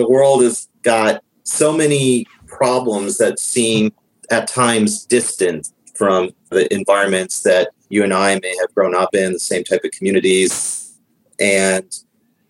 the 0.00 0.08
world 0.08 0.42
has 0.42 0.68
got 0.82 1.22
so 1.44 1.72
many 1.72 2.26
problems 2.46 3.18
that 3.18 3.38
seem 3.38 3.92
at 4.30 4.48
times 4.48 5.04
distant 5.04 5.68
from 5.94 6.30
the 6.50 6.72
environments 6.72 7.42
that 7.42 7.68
you 7.90 8.02
and 8.02 8.14
I 8.14 8.38
may 8.40 8.56
have 8.60 8.74
grown 8.74 8.94
up 8.94 9.14
in, 9.14 9.32
the 9.32 9.38
same 9.38 9.64
type 9.64 9.84
of 9.84 9.90
communities. 9.90 10.96
And 11.38 11.84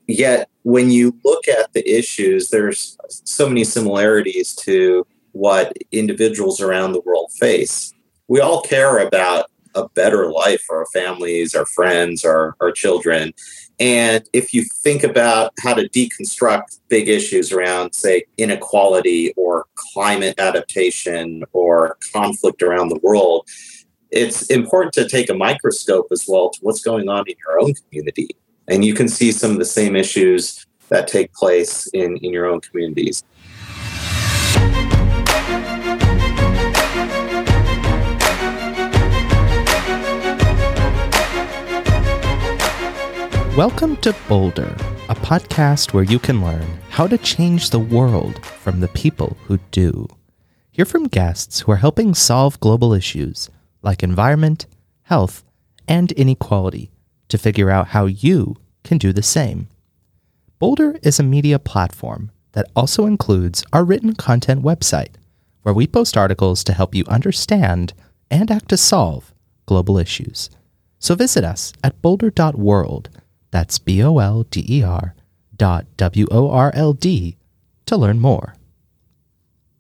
yet, 0.07 0.49
when 0.63 0.91
you 0.91 1.19
look 1.25 1.49
at 1.49 1.73
the 1.73 1.89
issues, 1.89 2.51
there's 2.51 2.97
so 3.09 3.49
many 3.49 3.65
similarities 3.65 4.55
to 4.57 5.07
what 5.33 5.77
individuals 5.91 6.61
around 6.61 6.93
the 6.93 7.01
world 7.01 7.33
face. 7.33 7.93
We 8.29 8.41
all 8.41 8.63
care 8.63 8.99
about 8.99 9.51
a 9.75 9.89
better 9.89 10.31
life 10.31 10.63
for 10.67 10.79
our 10.79 10.87
families, 10.93 11.55
our 11.55 11.67
friends, 11.67 12.25
our, 12.25 12.55
our 12.61 12.71
children. 12.71 13.33
And 13.81 14.29
if 14.35 14.53
you 14.53 14.65
think 14.83 15.03
about 15.03 15.55
how 15.59 15.73
to 15.73 15.89
deconstruct 15.89 16.81
big 16.89 17.09
issues 17.09 17.51
around, 17.51 17.95
say, 17.95 18.25
inequality 18.37 19.33
or 19.39 19.65
climate 19.75 20.39
adaptation 20.39 21.45
or 21.55 21.97
conflict 22.13 22.63
around 22.63 22.91
the 22.91 23.01
world, 23.03 23.49
it's 24.11 24.51
important 24.51 24.93
to 24.95 25.09
take 25.09 25.31
a 25.31 25.35
microscope 25.35 26.09
as 26.13 26.27
well 26.29 26.51
to 26.51 26.59
what's 26.61 26.83
going 26.83 27.09
on 27.09 27.25
in 27.27 27.35
your 27.47 27.59
own 27.61 27.73
community. 27.75 28.29
And 28.69 28.85
you 28.85 28.93
can 28.93 29.09
see 29.09 29.33
some 29.33 29.53
of 29.53 29.59
the 29.59 29.65
same 29.65 29.97
issues 29.97 30.67
that 30.91 31.09
take 31.09 31.33
place 31.33 31.87
in, 31.95 32.19
in 32.19 32.33
your 32.33 32.47
own 32.47 32.61
communities. 32.61 33.25
Welcome 43.61 43.99
to 43.99 44.17
Bolder, 44.27 44.75
a 45.11 45.15
podcast 45.15 45.93
where 45.93 46.03
you 46.03 46.19
can 46.19 46.43
learn 46.43 46.65
how 46.89 47.07
to 47.07 47.19
change 47.19 47.69
the 47.69 47.79
world 47.79 48.43
from 48.43 48.81
the 48.81 48.89
people 48.89 49.37
who 49.45 49.59
do. 49.71 50.09
Hear 50.71 50.87
from 50.87 51.09
guests 51.09 51.61
who 51.61 51.73
are 51.73 51.77
helping 51.77 52.15
solve 52.15 52.59
global 52.61 52.95
issues 52.95 53.51
like 53.83 54.03
environment, 54.03 54.65
health, 55.03 55.45
and 55.87 56.11
inequality 56.13 56.91
to 57.29 57.37
figure 57.37 57.69
out 57.69 57.89
how 57.89 58.07
you 58.07 58.57
can 58.83 58.97
do 58.97 59.13
the 59.13 59.23
same. 59.23 59.69
Bolder 60.59 60.97
is 61.03 61.21
a 61.21 61.23
media 61.23 61.59
platform 61.59 62.31
that 62.53 62.71
also 62.75 63.05
includes 63.05 63.63
our 63.75 63.85
written 63.85 64.15
content 64.15 64.63
website, 64.63 65.17
where 65.65 65.75
we 65.75 65.87
post 65.87 66.17
articles 66.17 66.65
to 66.65 66.73
help 66.73 66.95
you 66.95 67.05
understand 67.09 67.93
and 68.31 68.51
act 68.51 68.71
to 68.71 68.79
solve 68.79 69.35
global 69.67 69.99
issues. 69.99 70.49
So 70.99 71.15
visit 71.15 71.45
us 71.45 71.75
at 71.85 72.01
bolder.world, 72.01 73.11
that's 73.51 73.79
B 73.79 74.03
O 74.03 74.19
L 74.19 74.45
D 74.45 74.65
E 74.69 74.83
R 74.83 75.15
dot 75.57 75.87
W 75.97 76.27
O 76.31 76.51
R 76.51 76.71
L 76.75 76.93
D, 76.93 77.37
to 77.87 77.97
learn 77.97 78.21
more. 78.21 78.55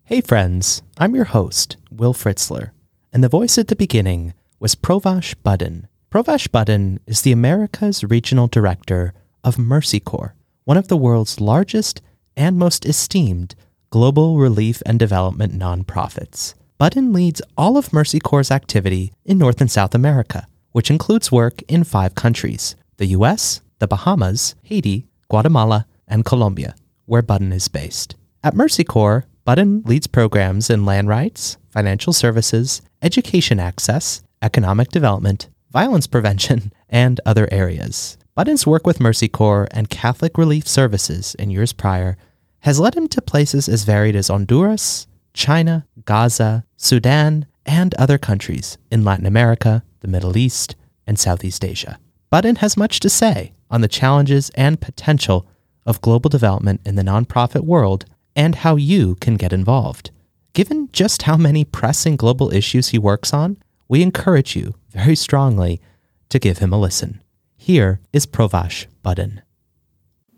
Hey 0.04 0.20
friends, 0.20 0.82
I'm 0.98 1.14
your 1.14 1.26
host, 1.26 1.76
Will 1.90 2.14
Fritzler 2.14 2.72
and 3.12 3.24
the 3.24 3.28
voice 3.28 3.58
at 3.58 3.68
the 3.68 3.76
beginning 3.76 4.34
was 4.58 4.74
Provash 4.74 5.34
Budden. 5.42 5.88
Provash 6.10 6.50
Budden 6.50 7.00
is 7.06 7.22
the 7.22 7.32
America's 7.32 8.04
Regional 8.04 8.46
Director 8.46 9.14
of 9.42 9.58
Mercy 9.58 10.00
Corps, 10.00 10.34
one 10.64 10.76
of 10.76 10.88
the 10.88 10.96
world's 10.96 11.40
largest 11.40 12.00
and 12.36 12.58
most 12.58 12.84
esteemed 12.86 13.54
global 13.90 14.38
relief 14.38 14.82
and 14.86 14.98
development 14.98 15.52
nonprofits. 15.52 16.54
Budden 16.78 17.12
leads 17.12 17.42
all 17.56 17.76
of 17.76 17.92
Mercy 17.92 18.20
Corps' 18.20 18.50
activity 18.50 19.12
in 19.24 19.38
North 19.38 19.60
and 19.60 19.70
South 19.70 19.94
America, 19.94 20.46
which 20.72 20.90
includes 20.90 21.32
work 21.32 21.62
in 21.68 21.84
five 21.84 22.14
countries 22.14 22.76
the 23.00 23.16
US, 23.18 23.62
the 23.78 23.88
Bahamas, 23.88 24.54
Haiti, 24.62 25.06
Guatemala, 25.30 25.86
and 26.06 26.22
Colombia, 26.22 26.74
where 27.06 27.22
Budden 27.22 27.50
is 27.50 27.66
based. 27.66 28.14
At 28.44 28.54
Mercy 28.54 28.84
Corps, 28.84 29.24
Budden 29.46 29.82
leads 29.86 30.06
programs 30.06 30.68
in 30.68 30.84
land 30.84 31.08
rights, 31.08 31.56
financial 31.70 32.12
services, 32.12 32.82
education 33.00 33.58
access, 33.58 34.22
economic 34.42 34.90
development, 34.90 35.48
violence 35.70 36.06
prevention, 36.06 36.74
and 36.90 37.22
other 37.24 37.48
areas. 37.50 38.18
Budden's 38.34 38.66
work 38.66 38.86
with 38.86 39.00
Mercy 39.00 39.28
Corps 39.28 39.66
and 39.70 39.88
Catholic 39.88 40.36
Relief 40.36 40.68
Services 40.68 41.34
in 41.36 41.50
years 41.50 41.72
prior 41.72 42.18
has 42.60 42.78
led 42.78 42.94
him 42.94 43.08
to 43.08 43.22
places 43.22 43.66
as 43.66 43.84
varied 43.84 44.14
as 44.14 44.28
Honduras, 44.28 45.06
China, 45.32 45.86
Gaza, 46.04 46.64
Sudan, 46.76 47.46
and 47.64 47.94
other 47.94 48.18
countries 48.18 48.76
in 48.90 49.04
Latin 49.04 49.24
America, 49.24 49.84
the 50.00 50.08
Middle 50.08 50.36
East, 50.36 50.76
and 51.06 51.18
Southeast 51.18 51.64
Asia. 51.64 51.98
Budden 52.30 52.56
has 52.56 52.76
much 52.76 53.00
to 53.00 53.10
say 53.10 53.54
on 53.72 53.80
the 53.80 53.88
challenges 53.88 54.50
and 54.54 54.80
potential 54.80 55.48
of 55.84 56.00
global 56.00 56.30
development 56.30 56.80
in 56.86 56.94
the 56.94 57.02
nonprofit 57.02 57.64
world 57.64 58.04
and 58.36 58.54
how 58.54 58.76
you 58.76 59.16
can 59.16 59.34
get 59.34 59.52
involved. 59.52 60.12
Given 60.52 60.88
just 60.92 61.22
how 61.22 61.36
many 61.36 61.64
pressing 61.64 62.14
global 62.14 62.52
issues 62.52 62.88
he 62.88 62.98
works 62.98 63.34
on, 63.34 63.56
we 63.88 64.02
encourage 64.02 64.54
you 64.54 64.76
very 64.90 65.16
strongly 65.16 65.80
to 66.28 66.38
give 66.38 66.58
him 66.58 66.72
a 66.72 66.78
listen. 66.78 67.20
Here 67.56 68.00
is 68.12 68.26
Provash 68.26 68.86
Budden. 69.02 69.42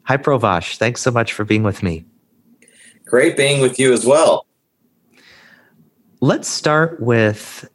Hi, 0.04 0.16
Provash. 0.16 0.78
Thanks 0.78 1.02
so 1.02 1.10
much 1.10 1.34
for 1.34 1.44
being 1.44 1.62
with 1.62 1.82
me. 1.82 2.06
Great 3.04 3.36
being 3.36 3.60
with 3.60 3.78
you 3.78 3.92
as 3.92 4.06
well. 4.06 4.46
Let's 6.20 6.48
start 6.48 7.02
with 7.02 7.68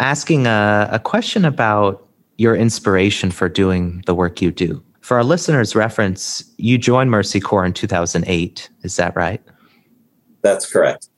asking 0.00 0.46
a, 0.46 0.88
a 0.92 0.98
question 0.98 1.46
about 1.46 2.06
your 2.36 2.56
inspiration 2.56 3.30
for 3.30 3.48
doing 3.48 4.02
the 4.06 4.14
work 4.14 4.42
you 4.42 4.50
do. 4.50 4.82
For 5.00 5.16
our 5.16 5.24
listeners' 5.24 5.74
reference, 5.74 6.44
you 6.56 6.78
joined 6.78 7.10
Mercy 7.10 7.40
Corps 7.40 7.64
in 7.64 7.72
2008. 7.72 8.70
Is 8.82 8.96
that 8.96 9.14
right? 9.14 9.42
That's 10.42 10.70
correct. 10.70 11.08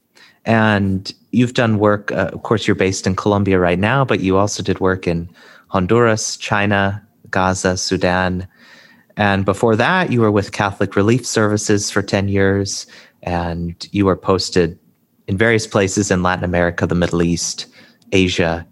And 0.44 1.12
you've 1.32 1.54
done 1.54 1.78
work, 1.78 2.12
uh, 2.12 2.30
of 2.32 2.42
course, 2.42 2.66
you're 2.66 2.76
based 2.76 3.06
in 3.06 3.16
Colombia 3.16 3.58
right 3.58 3.78
now, 3.78 4.04
but 4.04 4.20
you 4.20 4.36
also 4.36 4.62
did 4.62 4.80
work 4.80 5.06
in 5.06 5.28
Honduras, 5.68 6.36
China, 6.36 7.06
Gaza, 7.30 7.76
Sudan. 7.76 8.46
And 9.16 9.44
before 9.44 9.76
that, 9.76 10.12
you 10.12 10.20
were 10.20 10.30
with 10.30 10.52
Catholic 10.52 10.94
Relief 10.94 11.26
Services 11.26 11.90
for 11.90 12.02
10 12.02 12.28
years, 12.28 12.86
and 13.22 13.88
you 13.92 14.06
were 14.06 14.16
posted 14.16 14.78
in 15.26 15.36
various 15.36 15.66
places 15.66 16.10
in 16.10 16.22
Latin 16.22 16.44
America, 16.44 16.86
the 16.86 16.94
Middle 16.94 17.22
East, 17.22 17.66
Asia. 18.12 18.66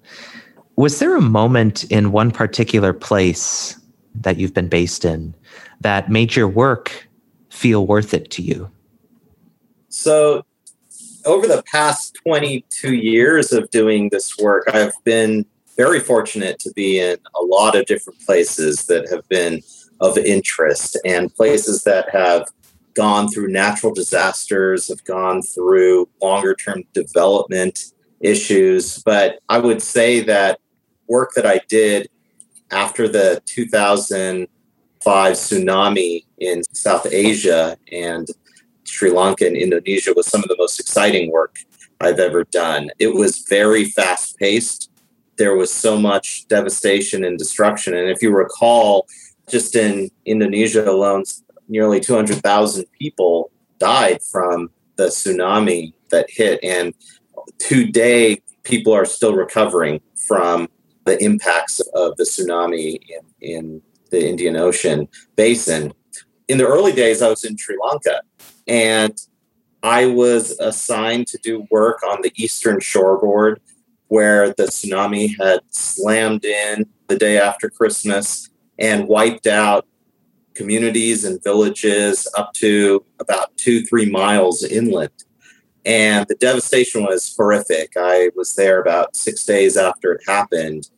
Was 0.76 0.98
there 0.98 1.16
a 1.16 1.20
moment 1.20 1.84
in 1.84 2.10
one 2.10 2.30
particular 2.30 2.92
place 2.92 3.78
that 4.14 4.38
you've 4.38 4.54
been 4.54 4.68
based 4.68 5.04
in 5.04 5.34
that 5.80 6.10
made 6.10 6.34
your 6.34 6.48
work 6.48 7.08
feel 7.50 7.86
worth 7.86 8.12
it 8.12 8.30
to 8.32 8.42
you? 8.42 8.70
So, 9.88 10.44
over 11.24 11.46
the 11.46 11.62
past 11.70 12.18
22 12.26 12.94
years 12.94 13.52
of 13.52 13.70
doing 13.70 14.08
this 14.10 14.36
work, 14.38 14.64
I've 14.74 14.92
been 15.04 15.46
very 15.76 16.00
fortunate 16.00 16.58
to 16.60 16.72
be 16.72 16.98
in 16.98 17.16
a 17.40 17.44
lot 17.44 17.76
of 17.76 17.86
different 17.86 18.20
places 18.20 18.86
that 18.86 19.08
have 19.10 19.26
been 19.28 19.62
of 20.00 20.18
interest 20.18 20.98
and 21.04 21.34
places 21.34 21.84
that 21.84 22.10
have 22.10 22.48
gone 22.94 23.28
through 23.28 23.48
natural 23.48 23.92
disasters, 23.92 24.88
have 24.88 25.04
gone 25.04 25.42
through 25.42 26.08
longer 26.22 26.54
term 26.54 26.82
development 26.92 27.92
issues. 28.20 29.02
But 29.04 29.38
I 29.48 29.58
would 29.58 29.82
say 29.82 30.20
that 30.20 30.60
work 31.08 31.32
that 31.34 31.46
I 31.46 31.60
did 31.68 32.08
after 32.70 33.08
the 33.08 33.42
2005 33.46 35.32
tsunami 35.32 36.24
in 36.38 36.62
South 36.72 37.06
Asia 37.06 37.76
and 37.92 38.28
Sri 38.84 39.10
Lanka 39.10 39.46
and 39.46 39.56
Indonesia 39.56 40.12
was 40.14 40.26
some 40.26 40.42
of 40.42 40.48
the 40.48 40.56
most 40.58 40.78
exciting 40.80 41.30
work 41.30 41.58
I've 42.00 42.18
ever 42.18 42.44
done. 42.44 42.90
It 42.98 43.14
was 43.14 43.44
very 43.48 43.84
fast 43.84 44.38
paced. 44.38 44.90
There 45.36 45.56
was 45.56 45.72
so 45.72 45.98
much 45.98 46.46
devastation 46.48 47.24
and 47.24 47.38
destruction. 47.38 47.94
And 47.94 48.10
if 48.10 48.22
you 48.22 48.30
recall, 48.30 49.06
just 49.48 49.74
in 49.74 50.10
Indonesia 50.26 50.88
alone, 50.88 51.24
nearly 51.68 52.00
200,000 52.00 52.84
people 52.98 53.50
died 53.78 54.22
from 54.22 54.70
the 54.96 55.06
tsunami 55.06 55.92
that 56.10 56.26
hit. 56.28 56.62
And 56.62 56.94
today, 57.58 58.40
people 58.62 58.92
are 58.92 59.04
still 59.04 59.34
recovering 59.34 60.00
from 60.26 60.68
the 61.04 61.22
impacts 61.22 61.80
of 61.94 62.16
the 62.16 62.24
tsunami 62.24 62.98
in, 63.08 63.22
in 63.40 63.82
the 64.10 64.28
Indian 64.28 64.56
Ocean 64.56 65.08
basin. 65.36 65.92
In 66.48 66.58
the 66.58 66.66
early 66.66 66.92
days, 66.92 67.22
I 67.22 67.28
was 67.28 67.44
in 67.44 67.56
Sri 67.56 67.76
Lanka 67.82 68.20
and 68.66 69.18
I 69.82 70.06
was 70.06 70.58
assigned 70.60 71.26
to 71.28 71.38
do 71.38 71.66
work 71.70 72.02
on 72.02 72.22
the 72.22 72.32
eastern 72.36 72.80
shoreboard 72.80 73.60
where 74.08 74.48
the 74.48 74.64
tsunami 74.64 75.36
had 75.38 75.60
slammed 75.70 76.44
in 76.44 76.86
the 77.08 77.16
day 77.16 77.38
after 77.38 77.68
Christmas 77.68 78.50
and 78.78 79.08
wiped 79.08 79.46
out 79.46 79.86
communities 80.54 81.24
and 81.24 81.42
villages 81.42 82.28
up 82.36 82.52
to 82.54 83.04
about 83.20 83.56
two, 83.56 83.84
three 83.84 84.08
miles 84.10 84.62
inland. 84.64 85.10
And 85.84 86.26
the 86.28 86.36
devastation 86.36 87.02
was 87.02 87.34
horrific. 87.36 87.92
I 87.96 88.30
was 88.34 88.54
there 88.54 88.80
about 88.80 89.14
six 89.14 89.44
days 89.44 89.76
after 89.76 90.12
it 90.12 90.22
happened. 90.26 90.88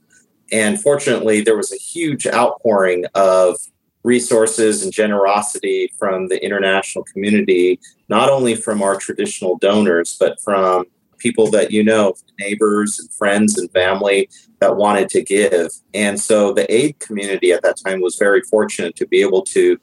And 0.52 0.80
fortunately, 0.80 1.40
there 1.40 1.56
was 1.56 1.72
a 1.72 1.76
huge 1.76 2.26
outpouring 2.26 3.04
of 3.14 3.56
resources 4.04 4.84
and 4.84 4.92
generosity 4.92 5.92
from 5.98 6.28
the 6.28 6.42
international 6.44 7.04
community, 7.04 7.80
not 8.08 8.30
only 8.30 8.54
from 8.54 8.80
our 8.80 8.96
traditional 8.96 9.58
donors, 9.58 10.16
but 10.18 10.40
from 10.40 10.84
people 11.18 11.50
that 11.50 11.72
you 11.72 11.82
know, 11.82 12.14
neighbors 12.38 13.00
and 13.00 13.12
friends 13.12 13.58
and 13.58 13.70
family 13.72 14.28
that 14.60 14.76
wanted 14.76 15.08
to 15.08 15.22
give. 15.22 15.72
And 15.92 16.20
so 16.20 16.52
the 16.52 16.72
aid 16.72 17.00
community 17.00 17.52
at 17.52 17.62
that 17.62 17.78
time 17.84 18.00
was 18.00 18.16
very 18.16 18.42
fortunate 18.42 18.94
to 18.96 19.06
be 19.06 19.22
able 19.22 19.42
to 19.42 19.78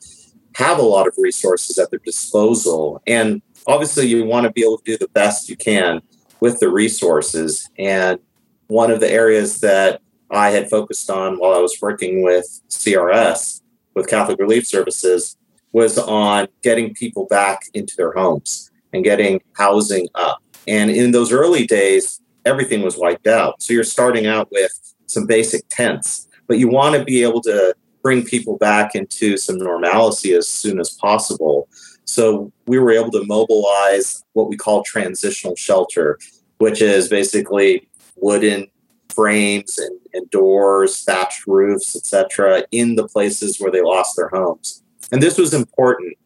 have 0.55 0.79
a 0.79 0.83
lot 0.83 1.07
of 1.07 1.15
resources 1.17 1.77
at 1.77 1.89
their 1.89 1.99
disposal. 1.99 3.01
And 3.07 3.41
obviously, 3.67 4.07
you 4.07 4.23
want 4.25 4.45
to 4.45 4.51
be 4.51 4.61
able 4.61 4.77
to 4.77 4.83
do 4.85 4.97
the 4.97 5.09
best 5.09 5.49
you 5.49 5.57
can 5.57 6.01
with 6.39 6.59
the 6.59 6.69
resources. 6.69 7.69
And 7.77 8.19
one 8.67 8.91
of 8.91 8.99
the 8.99 9.11
areas 9.11 9.59
that 9.61 10.01
I 10.33 10.49
had 10.49 10.69
focused 10.69 11.09
on 11.09 11.37
while 11.37 11.53
I 11.53 11.59
was 11.59 11.77
working 11.81 12.23
with 12.23 12.45
CRS, 12.69 13.61
with 13.93 14.07
Catholic 14.07 14.39
Relief 14.39 14.65
Services, 14.65 15.37
was 15.71 15.97
on 15.97 16.47
getting 16.61 16.93
people 16.93 17.25
back 17.27 17.61
into 17.73 17.95
their 17.95 18.11
homes 18.13 18.71
and 18.93 19.03
getting 19.03 19.41
housing 19.53 20.07
up. 20.15 20.41
And 20.67 20.89
in 20.89 21.11
those 21.11 21.31
early 21.31 21.65
days, 21.65 22.21
everything 22.45 22.81
was 22.81 22.97
wiped 22.97 23.27
out. 23.27 23.61
So 23.61 23.73
you're 23.73 23.83
starting 23.83 24.25
out 24.25 24.49
with 24.51 24.71
some 25.07 25.25
basic 25.25 25.67
tents, 25.69 26.27
but 26.47 26.57
you 26.57 26.67
want 26.67 26.95
to 26.95 27.03
be 27.03 27.23
able 27.23 27.41
to 27.41 27.75
bring 28.01 28.23
people 28.23 28.57
back 28.57 28.95
into 28.95 29.37
some 29.37 29.57
normalcy 29.57 30.33
as 30.33 30.47
soon 30.47 30.79
as 30.79 30.91
possible. 30.91 31.67
So 32.05 32.51
we 32.67 32.79
were 32.79 32.91
able 32.91 33.11
to 33.11 33.23
mobilize 33.25 34.23
what 34.33 34.49
we 34.49 34.57
call 34.57 34.83
transitional 34.83 35.55
shelter, 35.55 36.19
which 36.57 36.81
is 36.81 37.07
basically 37.07 37.87
wooden 38.15 38.67
frames 39.13 39.77
and, 39.77 39.99
and 40.13 40.29
doors, 40.29 41.03
thatched 41.03 41.47
roofs, 41.47 41.95
etc., 41.95 42.63
in 42.71 42.95
the 42.95 43.07
places 43.07 43.59
where 43.59 43.71
they 43.71 43.81
lost 43.81 44.15
their 44.15 44.29
homes. 44.29 44.83
And 45.11 45.21
this 45.21 45.37
was 45.37 45.53
important 45.53 46.17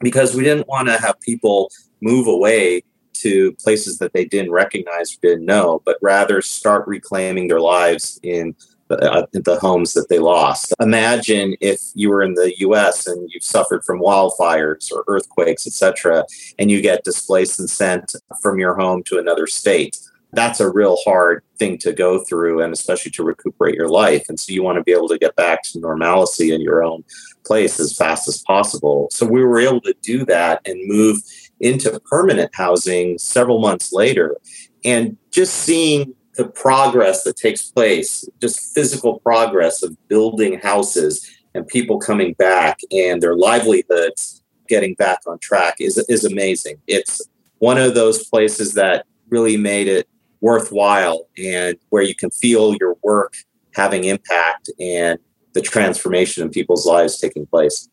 because 0.00 0.34
we 0.34 0.44
didn't 0.44 0.68
want 0.68 0.88
to 0.88 0.98
have 0.98 1.20
people 1.20 1.70
move 2.00 2.26
away 2.26 2.82
to 3.14 3.52
places 3.52 3.98
that 3.98 4.12
they 4.12 4.24
didn't 4.24 4.52
recognize 4.52 5.14
or 5.14 5.18
didn't 5.22 5.46
know, 5.46 5.80
but 5.84 5.96
rather 6.02 6.42
start 6.42 6.86
reclaiming 6.86 7.48
their 7.48 7.60
lives 7.60 8.20
in 8.22 8.54
the, 8.88 9.10
uh, 9.10 9.26
the 9.32 9.58
homes 9.60 9.94
that 9.94 10.08
they 10.08 10.18
lost. 10.18 10.74
Imagine 10.80 11.56
if 11.60 11.80
you 11.94 12.10
were 12.10 12.22
in 12.22 12.34
the 12.34 12.52
U.S. 12.58 13.06
and 13.06 13.30
you've 13.32 13.44
suffered 13.44 13.82
from 13.84 14.00
wildfires 14.00 14.92
or 14.92 15.04
earthquakes, 15.06 15.66
etc., 15.66 16.24
and 16.58 16.70
you 16.70 16.82
get 16.82 17.04
displaced 17.04 17.58
and 17.58 17.70
sent 17.70 18.14
from 18.42 18.58
your 18.58 18.74
home 18.74 19.02
to 19.04 19.18
another 19.18 19.46
state. 19.46 19.98
That's 20.34 20.60
a 20.60 20.70
real 20.70 20.96
hard 21.04 21.42
thing 21.58 21.78
to 21.78 21.92
go 21.92 22.24
through, 22.24 22.62
and 22.62 22.72
especially 22.72 23.10
to 23.12 23.24
recuperate 23.24 23.74
your 23.74 23.88
life. 23.88 24.26
And 24.28 24.38
so 24.38 24.52
you 24.52 24.62
want 24.62 24.78
to 24.78 24.84
be 24.84 24.92
able 24.92 25.08
to 25.08 25.18
get 25.18 25.36
back 25.36 25.62
to 25.64 25.80
normalcy 25.80 26.52
in 26.52 26.60
your 26.60 26.82
own 26.82 27.04
place 27.44 27.78
as 27.78 27.96
fast 27.96 28.28
as 28.28 28.42
possible. 28.42 29.08
So 29.10 29.26
we 29.26 29.44
were 29.44 29.60
able 29.60 29.80
to 29.82 29.94
do 30.02 30.24
that 30.26 30.60
and 30.66 30.80
move 30.86 31.18
into 31.60 31.98
permanent 32.00 32.54
housing 32.54 33.18
several 33.18 33.60
months 33.60 33.92
later. 33.92 34.36
And 34.84 35.16
just 35.30 35.54
seeing 35.54 36.14
the 36.36 36.46
progress 36.46 37.22
that 37.24 37.36
takes 37.36 37.70
place, 37.70 38.28
just 38.40 38.74
physical 38.74 39.20
progress 39.20 39.82
of 39.82 39.96
building 40.08 40.58
houses 40.58 41.30
and 41.54 41.66
people 41.66 41.98
coming 41.98 42.34
back 42.34 42.80
and 42.90 43.22
their 43.22 43.36
livelihoods 43.36 44.42
getting 44.68 44.94
back 44.94 45.20
on 45.26 45.38
track 45.38 45.76
is, 45.78 45.98
is 46.08 46.24
amazing. 46.24 46.76
It's 46.86 47.22
one 47.58 47.78
of 47.78 47.94
those 47.94 48.28
places 48.28 48.74
that 48.74 49.06
really 49.28 49.56
made 49.56 49.88
it 49.88 50.08
worthwhile 50.44 51.26
and 51.42 51.78
where 51.88 52.02
you 52.02 52.14
can 52.14 52.30
feel 52.30 52.76
your 52.78 52.98
work 53.02 53.32
having 53.74 54.04
impact 54.04 54.68
and 54.78 55.18
the 55.54 55.62
transformation 55.62 56.42
in 56.42 56.50
people's 56.50 56.84
lives 56.84 57.18
taking 57.18 57.46
place. 57.46 57.88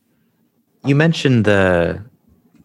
You 0.86 0.94
mentioned 0.94 1.46
the 1.46 2.04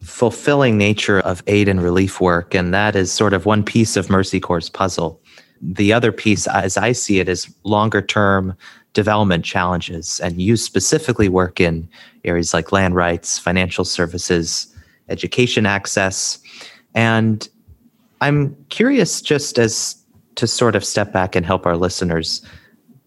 fulfilling 0.03 0.77
nature 0.77 1.21
of 1.21 1.41
aid 1.47 1.69
and 1.69 1.81
relief 1.81 2.21
work, 2.21 2.53
and 2.53 2.75
that 2.75 2.97
is 2.97 3.13
sort 3.13 3.33
of 3.33 3.47
one 3.47 3.63
piece 3.63 3.97
of 3.97 4.11
Mercy 4.11 4.41
Corps' 4.41 4.69
puzzle. 4.69 5.21
The 5.63 5.93
other 5.93 6.11
piece, 6.11 6.49
as 6.49 6.77
I 6.77 6.91
see 6.91 7.21
it, 7.21 7.29
is 7.29 7.49
longer 7.63 8.03
term 8.03 8.57
development 8.93 9.45
challenges. 9.45 10.19
And 10.19 10.43
you 10.43 10.57
specifically 10.57 11.29
work 11.29 11.61
in 11.61 11.89
areas 12.25 12.53
like 12.53 12.73
land 12.73 12.97
rights, 12.97 13.39
financial 13.39 13.85
services, 13.85 14.67
education 15.09 15.65
access. 15.65 16.41
And 16.95 17.49
I'm 18.21 18.57
curious 18.69 19.21
just 19.21 19.59
as 19.59 19.97
to 20.37 20.47
sort 20.47 20.77
of 20.77 20.85
step 20.85 21.13
back 21.13 21.35
and 21.35 21.45
help 21.45 21.67
our 21.67 21.77
listeners 21.77 22.43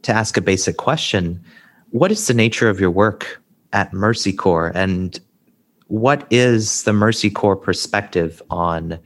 to 0.04 0.12
ask 0.12 0.38
a 0.38 0.42
basic 0.42 0.78
question. 0.78 1.44
What 1.92 2.12
is 2.12 2.28
the 2.28 2.34
nature 2.34 2.70
of 2.70 2.80
your 2.80 2.92
work 2.92 3.42
at 3.74 3.94
Mercy 3.94 4.34
Corps? 4.34 4.72
And 4.76 5.20
what 5.88 6.26
is 6.30 6.84
the 6.84 6.94
Mercy 6.94 7.30
Corps 7.30 7.56
perspective 7.56 8.42
on 8.50 9.00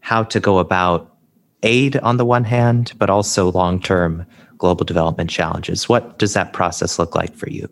how 0.00 0.22
to 0.24 0.40
go 0.40 0.58
about 0.58 1.14
aid 1.62 1.96
on 1.98 2.16
the 2.16 2.24
one 2.24 2.44
hand, 2.44 2.92
but 2.98 3.10
also 3.10 3.52
long 3.52 3.80
term 3.80 4.26
global 4.58 4.84
development 4.84 5.30
challenges? 5.30 5.88
What 5.88 6.18
does 6.18 6.34
that 6.34 6.52
process 6.52 6.98
look 6.98 7.14
like 7.14 7.34
for 7.34 7.48
you? 7.48 7.68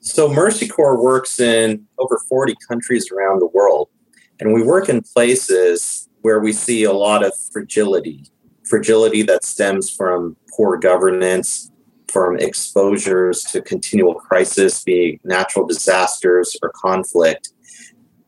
So, 0.00 0.32
Mercy 0.32 0.68
Corps 0.68 1.02
works 1.02 1.40
in 1.40 1.84
over 1.98 2.20
40 2.28 2.54
countries 2.68 3.10
around 3.10 3.40
the 3.40 3.48
world, 3.48 3.88
and 4.38 4.54
we 4.54 4.62
work 4.62 4.88
in 4.88 5.02
places 5.02 6.07
where 6.22 6.40
we 6.40 6.52
see 6.52 6.84
a 6.84 6.92
lot 6.92 7.24
of 7.24 7.32
fragility 7.52 8.24
fragility 8.68 9.22
that 9.22 9.44
stems 9.44 9.90
from 9.90 10.36
poor 10.54 10.76
governance, 10.76 11.72
from 12.08 12.38
exposures 12.38 13.42
to 13.42 13.60
continual 13.62 14.14
crisis, 14.14 14.82
being 14.84 15.18
natural 15.24 15.66
disasters 15.66 16.56
or 16.62 16.70
conflict. 16.74 17.50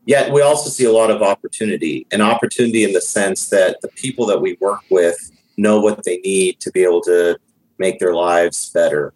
Yet 0.05 0.31
we 0.33 0.41
also 0.41 0.69
see 0.69 0.85
a 0.85 0.91
lot 0.91 1.11
of 1.11 1.21
opportunity, 1.21 2.07
an 2.11 2.21
opportunity 2.21 2.83
in 2.83 2.93
the 2.93 3.01
sense 3.01 3.49
that 3.49 3.81
the 3.81 3.87
people 3.89 4.25
that 4.27 4.41
we 4.41 4.57
work 4.59 4.81
with 4.89 5.17
know 5.57 5.79
what 5.79 6.03
they 6.03 6.17
need 6.17 6.59
to 6.61 6.71
be 6.71 6.83
able 6.83 7.01
to 7.01 7.37
make 7.77 7.99
their 7.99 8.15
lives 8.15 8.71
better. 8.71 9.13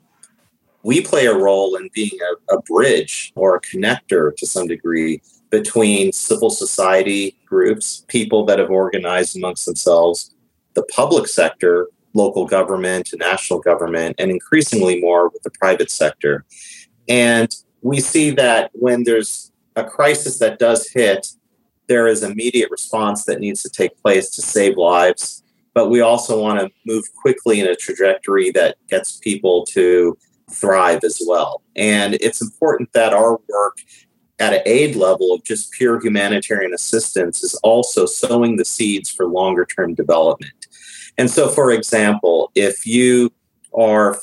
We 0.83 1.01
play 1.01 1.25
a 1.25 1.35
role 1.35 1.75
in 1.75 1.89
being 1.93 2.11
a, 2.49 2.55
a 2.55 2.61
bridge 2.61 3.33
or 3.35 3.55
a 3.55 3.61
connector 3.61 4.35
to 4.35 4.45
some 4.45 4.67
degree 4.67 5.21
between 5.55 6.11
civil 6.11 6.49
society 6.49 7.33
groups, 7.45 8.03
people 8.09 8.43
that 8.43 8.59
have 8.59 8.69
organized 8.69 9.37
amongst 9.37 9.65
themselves, 9.65 10.35
the 10.73 10.83
public 10.83 11.29
sector, 11.29 11.87
local 12.13 12.45
government 12.45 13.09
national 13.17 13.59
government, 13.59 14.17
and 14.19 14.31
increasingly 14.31 14.99
more 14.99 15.29
with 15.29 15.41
the 15.43 15.51
private 15.51 15.89
sector. 15.89 16.43
And 17.07 17.49
we 17.81 18.01
see 18.01 18.31
that 18.31 18.69
when 18.73 19.05
there's 19.05 19.53
a 19.77 19.85
crisis 19.85 20.39
that 20.39 20.59
does 20.59 20.89
hit, 20.89 21.25
there 21.87 22.07
is 22.07 22.21
immediate 22.21 22.69
response 22.69 23.23
that 23.23 23.39
needs 23.39 23.63
to 23.63 23.69
take 23.69 23.97
place 24.01 24.29
to 24.31 24.41
save 24.41 24.75
lives. 24.75 25.41
But 25.73 25.89
we 25.89 26.01
also 26.01 26.41
want 26.41 26.59
to 26.59 26.69
move 26.85 27.05
quickly 27.15 27.61
in 27.61 27.67
a 27.67 27.75
trajectory 27.75 28.51
that 28.51 28.75
gets 28.89 29.19
people 29.19 29.65
to 29.67 30.17
thrive 30.51 31.05
as 31.05 31.21
well. 31.25 31.61
And 31.77 32.15
it's 32.15 32.41
important 32.41 32.91
that 32.93 33.13
our 33.13 33.39
work 33.47 33.77
at 34.39 34.53
an 34.53 34.61
aid 34.65 34.95
level 34.95 35.33
of 35.33 35.43
just 35.43 35.71
pure 35.71 35.99
humanitarian 36.01 36.73
assistance 36.73 37.43
is 37.43 37.55
also 37.63 38.05
sowing 38.05 38.57
the 38.57 38.65
seeds 38.65 39.09
for 39.09 39.27
longer 39.27 39.65
term 39.65 39.93
development. 39.93 40.67
And 41.17 41.29
so, 41.29 41.47
for 41.47 41.71
example, 41.71 42.51
if 42.55 42.85
you 42.85 43.31
are 43.73 44.17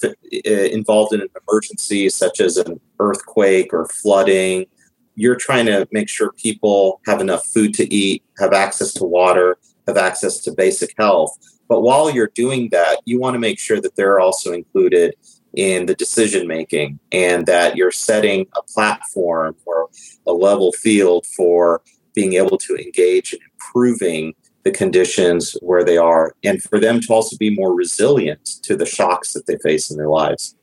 involved 0.45 1.15
in 1.15 1.21
an 1.21 1.29
emergency 1.49 2.09
such 2.09 2.41
as 2.41 2.57
an 2.57 2.81
earthquake 2.99 3.73
or 3.73 3.87
flooding 3.87 4.67
you're 5.15 5.37
trying 5.37 5.67
to 5.67 5.87
make 5.93 6.09
sure 6.09 6.33
people 6.33 7.01
have 7.07 7.21
enough 7.21 7.47
food 7.47 7.75
to 7.75 7.95
eat, 7.95 8.23
have 8.39 8.53
access 8.53 8.93
to 8.95 9.05
water, 9.05 9.59
have 9.87 9.97
access 9.97 10.39
to 10.41 10.53
basic 10.53 10.95
health. 10.99 11.37
But 11.69 11.83
while 11.83 12.11
you're 12.11 12.33
doing 12.35 12.69
that, 12.73 13.01
you 13.05 13.19
want 13.21 13.35
to 13.35 13.39
make 13.41 13.59
sure 13.59 13.81
that 13.81 13.97
they're 13.97 14.21
also 14.21 14.53
included 14.53 15.15
in 15.55 15.87
the 15.87 15.95
decision 15.95 16.47
making 16.47 16.99
and 17.11 17.47
that 17.47 17.77
you're 17.77 17.91
setting 17.91 18.47
a 18.57 18.63
platform 18.63 19.55
or 19.67 19.89
a 20.27 20.33
level 20.33 20.73
field 20.73 21.27
for 21.27 21.83
being 22.15 22.35
able 22.35 22.59
to 22.59 22.77
engage 22.77 23.33
in 23.33 23.39
improving 23.53 24.35
the 24.65 24.71
conditions 24.71 25.57
where 25.61 25.85
they 25.85 25.97
are 25.97 26.35
and 26.45 26.63
for 26.63 26.79
them 26.79 27.01
to 27.01 27.13
also 27.13 27.37
be 27.37 27.55
more 27.55 27.75
resilient 27.75 28.45
to 28.63 28.77
the 28.77 28.87
shocks 28.87 29.33
that 29.33 29.47
they 29.47 29.57
face 29.59 29.91
in 29.91 29.97
their 29.97 30.09
lives. 30.09 30.57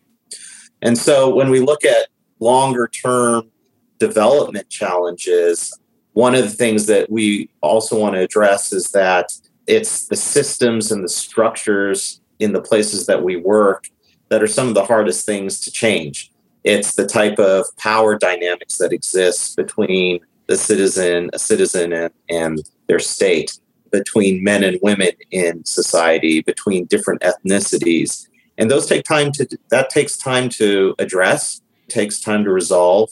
And 0.82 0.98
so 0.98 1.34
when 1.34 1.50
we 1.50 1.60
look 1.60 1.84
at 1.84 2.08
longer 2.40 2.88
term 2.88 3.52
development 4.00 4.70
challenges, 4.70 5.78
one 6.14 6.34
of 6.34 6.44
the 6.44 6.50
things 6.56 6.86
that 6.86 7.12
we 7.12 7.50
also 7.62 8.00
want 8.00 8.16
to 8.16 8.22
address 8.22 8.72
is 8.72 8.92
that 8.92 9.32
it's 9.68 10.08
the 10.08 10.16
systems 10.16 10.92
and 10.92 11.04
the 11.04 11.10
structures 11.10 12.22
in 12.40 12.54
the 12.54 12.62
places 12.62 13.06
that 13.06 13.22
we 13.22 13.36
work 13.36 13.86
that 14.30 14.44
are 14.44 14.48
some 14.48 14.68
of 14.68 14.74
the 14.74 14.86
hardest 14.86 15.26
things 15.26 15.60
to 15.62 15.72
change. 15.72 16.32
It's 16.64 16.96
the 16.96 17.08
type 17.08 17.40
of 17.40 17.66
power 17.78 18.18
dynamics 18.18 18.78
that 18.78 18.94
exists 18.94 19.56
between 19.56 20.20
the 20.48 20.58
citizen, 20.58 21.30
a 21.34 21.40
citizen, 21.40 21.94
and, 21.94 22.14
and 22.30 22.60
their 22.88 23.00
state, 23.00 23.60
between 23.92 24.44
men 24.44 24.64
and 24.64 24.80
women 24.82 25.12
in 25.32 25.64
society, 25.66 26.42
between 26.42 26.86
different 26.86 27.22
ethnicities. 27.22 28.28
And 28.58 28.70
those 28.70 28.88
take 28.88 29.06
time 29.06 29.32
to, 29.34 29.48
that 29.70 29.90
takes 29.90 30.18
time 30.18 30.50
to 30.50 30.96
address, 31.00 31.62
takes 31.88 32.20
time 32.20 32.44
to 32.44 32.52
resolve 32.52 33.10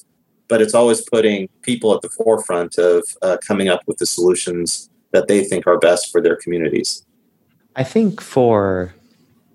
but 0.47 0.61
it's 0.61 0.73
always 0.73 1.01
putting 1.01 1.49
people 1.61 1.93
at 1.93 2.01
the 2.01 2.09
forefront 2.09 2.77
of 2.77 3.03
uh, 3.21 3.37
coming 3.45 3.67
up 3.67 3.81
with 3.87 3.97
the 3.97 4.05
solutions 4.05 4.89
that 5.11 5.27
they 5.27 5.43
think 5.43 5.67
are 5.67 5.77
best 5.77 6.11
for 6.11 6.21
their 6.21 6.35
communities. 6.35 7.05
I 7.75 7.83
think 7.83 8.21
for 8.21 8.93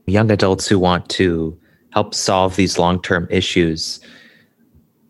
young 0.06 0.30
adults 0.30 0.66
who 0.66 0.78
want 0.78 1.08
to 1.10 1.58
help 1.90 2.14
solve 2.14 2.56
these 2.56 2.78
long 2.78 3.00
term 3.02 3.26
issues, 3.30 4.00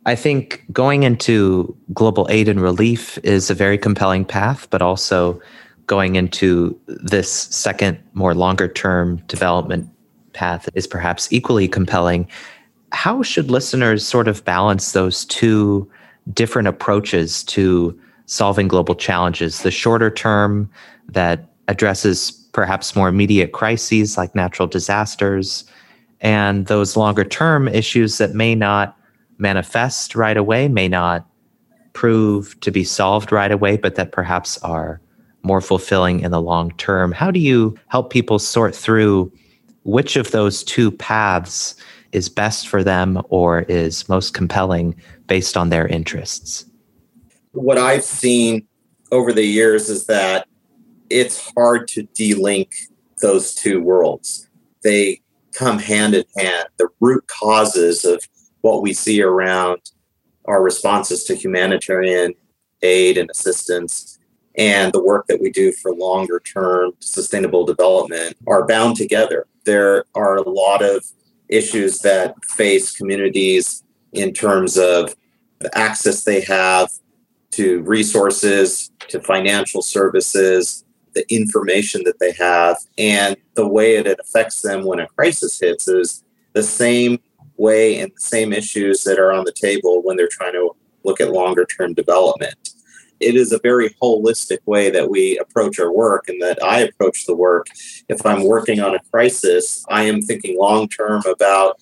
I 0.04 0.14
think 0.14 0.64
going 0.72 1.04
into 1.04 1.76
global 1.92 2.26
aid 2.30 2.49
and 2.49 2.61
relief 2.61 3.18
is 3.22 3.50
a 3.50 3.54
very 3.54 3.78
compelling 3.78 4.25
path, 4.25 4.68
but 4.70 4.82
also 4.82 5.40
going 5.87 6.16
into 6.16 6.78
this 6.87 7.30
second, 7.30 7.99
more 8.14 8.34
longer 8.34 8.68
term 8.68 9.16
development 9.28 9.88
path 10.32 10.68
is 10.75 10.87
perhaps 10.87 11.32
equally 11.32 11.68
compelling. 11.68 12.26
How 12.92 13.22
should 13.22 13.50
listeners 13.50 14.06
sort 14.06 14.28
of 14.28 14.44
balance 14.44 14.92
those 14.92 15.25
two 15.25 15.90
different 16.32 16.68
approaches 16.68 17.44
to 17.44 17.99
solving 18.26 18.68
global 18.68 18.94
challenges? 18.94 19.62
The 19.62 19.70
shorter 19.70 20.11
term 20.11 20.70
that 21.08 21.49
addresses 21.68 22.41
perhaps 22.52 22.94
more 22.94 23.09
immediate 23.09 23.52
crises 23.52 24.16
like 24.16 24.35
natural 24.35 24.68
disasters, 24.68 25.64
and 26.21 26.66
those 26.66 26.97
longer 26.97 27.25
term 27.25 27.66
issues 27.68 28.18
that 28.18 28.35
may 28.35 28.54
not 28.54 28.97
manifest 29.38 30.14
right 30.14 30.37
away, 30.37 30.68
may 30.68 30.88
not 30.88 31.26
prove 31.92 32.59
to 32.61 32.71
be 32.71 32.85
solved 32.85 33.32
right 33.32 33.50
away, 33.50 33.76
but 33.76 33.97
that 33.97 34.12
perhaps 34.12 34.59
are 34.59 35.00
more 35.42 35.61
fulfilling 35.61 36.21
in 36.21 36.30
the 36.30 36.40
long 36.40 36.71
term. 36.76 37.12
How 37.12 37.30
do 37.30 37.40
you 37.40 37.76
help 37.88 38.11
people 38.11 38.38
sort 38.38 38.75
through 38.75 39.32
which 39.85 40.16
of 40.16 40.30
those 40.30 40.62
two 40.62 40.90
paths 40.90 41.75
is 42.12 42.28
best 42.28 42.68
for 42.68 42.85
them 42.85 43.21
or 43.28 43.62
is 43.62 44.09
most 44.09 44.35
compelling 44.35 44.94
based 45.26 45.56
on 45.56 45.71
their 45.71 45.87
interests? 45.88 46.64
What 47.52 47.78
I've 47.78 48.04
seen 48.04 48.66
over 49.11 49.32
the 49.32 49.44
years 49.44 49.88
is 49.88 50.06
that 50.06 50.47
it's 51.12 51.52
hard 51.54 51.87
to 51.88 52.04
delink 52.09 52.73
those 53.21 53.54
two 53.54 53.81
worlds. 53.83 54.49
They 54.83 55.21
come 55.52 55.78
hand 55.78 56.14
in 56.14 56.25
hand. 56.37 56.66
The 56.78 56.88
root 57.00 57.26
causes 57.26 58.04
of 58.04 58.26
what 58.62 58.83
we 58.83 58.95
see 58.95 59.23
around 59.23 59.78
our 60.47 60.62
responses 60.62 61.25
to 61.25 61.37
humanitarian 61.37 62.35
aid 62.83 63.19
and 63.19 63.31
assistance 63.31 64.19
and 64.57 64.92
the 64.92 65.02
work 65.02 65.26
that 65.28 65.40
we 65.40 65.50
do 65.50 65.73
for 65.73 65.95
longer 65.95 66.40
term 66.40 66.92
sustainable 67.00 67.64
development 67.64 68.37
are 68.47 68.66
bound 68.66 68.97
together. 68.97 69.47
There 69.64 70.04
are 70.14 70.37
a 70.37 70.49
lot 70.49 70.83
of 70.83 71.04
issues 71.49 71.99
that 72.00 72.35
face 72.45 72.90
communities 72.90 73.83
in 74.12 74.33
terms 74.33 74.76
of 74.76 75.14
the 75.61 75.76
access 75.76 76.25
they 76.25 76.40
have 76.42 76.90
to 77.52 77.83
resources, 77.83 78.90
to 79.09 79.21
financial 79.21 79.83
services, 79.83 80.85
the 81.14 81.25
information 81.33 82.02
that 82.04 82.19
they 82.19 82.33
have, 82.33 82.76
and 82.99 83.37
the 83.54 83.66
way 83.66 83.97
it 83.97 84.19
affects 84.19 84.62
them 84.62 84.85
when 84.85 85.00
a 85.00 85.09
crisis 85.09 85.59
hits 85.61 85.88
is 85.88 86.25
the 86.52 86.62
same 86.62 87.19
way 87.57 88.00
and 88.00 88.12
the 88.12 88.21
same 88.21 88.52
issues 88.52 89.04
that 89.04 89.19
are 89.19 89.33
on 89.33 89.45
the 89.45 89.52
table 89.52 90.02
when 90.02 90.16
they're 90.16 90.28
trying 90.28 90.52
to 90.52 90.71
look 91.04 91.21
at 91.21 91.33
longer 91.33 91.64
term 91.64 91.95
development 91.95 92.73
it 93.23 93.37
is 93.37 93.52
a 93.52 93.61
very 93.62 93.90
holistic 94.02 94.59
way 94.66 94.90
that 94.90 95.09
we 95.09 95.38
approach 95.38 95.78
our 95.78 95.92
work 95.92 96.28
and 96.28 96.42
that 96.42 96.62
I 96.62 96.81
approach 96.81 97.25
the 97.25 97.37
work. 97.37 97.66
If 98.09 98.26
I'm 98.26 98.45
working 98.45 98.81
on 98.81 98.95
a 98.95 99.00
crisis, 99.11 99.85
I 99.88 100.04
am 100.04 100.21
thinking 100.21 100.59
long 100.59 100.88
term 100.88 101.23
about 101.26 101.81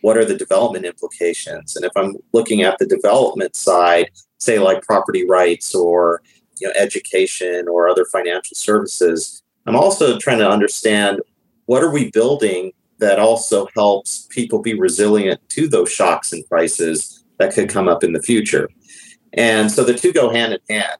what 0.00 0.16
are 0.16 0.24
the 0.24 0.36
development 0.36 0.84
implications. 0.84 1.74
And 1.74 1.84
if 1.84 1.92
I'm 1.96 2.16
looking 2.32 2.62
at 2.62 2.78
the 2.78 2.86
development 2.86 3.56
side, 3.56 4.10
say 4.38 4.58
like 4.58 4.82
property 4.82 5.26
rights 5.26 5.74
or 5.74 6.22
you 6.58 6.68
know 6.68 6.74
education 6.76 7.68
or 7.68 7.88
other 7.88 8.04
financial 8.04 8.54
services, 8.54 9.42
I'm 9.66 9.76
also 9.76 10.18
trying 10.18 10.38
to 10.38 10.48
understand 10.48 11.20
what 11.66 11.82
are 11.82 11.92
we 11.92 12.10
building 12.10 12.72
that 12.98 13.18
also 13.18 13.68
helps 13.74 14.26
people 14.30 14.60
be 14.60 14.74
resilient 14.74 15.40
to 15.50 15.68
those 15.68 15.92
shocks 15.92 16.32
and 16.32 16.48
crises 16.48 17.24
that 17.38 17.52
could 17.52 17.68
come 17.68 17.88
up 17.88 18.02
in 18.02 18.12
the 18.12 18.22
future. 18.22 18.68
And 19.34 19.70
so 19.70 19.84
the 19.84 19.94
two 19.94 20.12
go 20.12 20.30
hand 20.30 20.54
in 20.54 20.60
hand. 20.74 20.96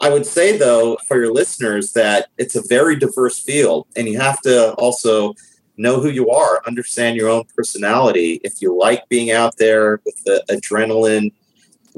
I 0.00 0.10
would 0.10 0.26
say, 0.26 0.56
though, 0.56 0.96
for 1.08 1.16
your 1.16 1.32
listeners, 1.32 1.92
that 1.92 2.28
it's 2.36 2.54
a 2.54 2.62
very 2.68 2.96
diverse 2.96 3.40
field, 3.40 3.86
and 3.96 4.06
you 4.06 4.20
have 4.20 4.40
to 4.42 4.72
also 4.74 5.34
know 5.76 6.00
who 6.00 6.10
you 6.10 6.30
are, 6.30 6.60
understand 6.66 7.16
your 7.16 7.28
own 7.28 7.44
personality. 7.56 8.40
If 8.44 8.60
you 8.60 8.76
like 8.76 9.08
being 9.08 9.30
out 9.30 9.56
there 9.56 10.00
with 10.04 10.22
the 10.24 10.44
adrenaline 10.50 11.32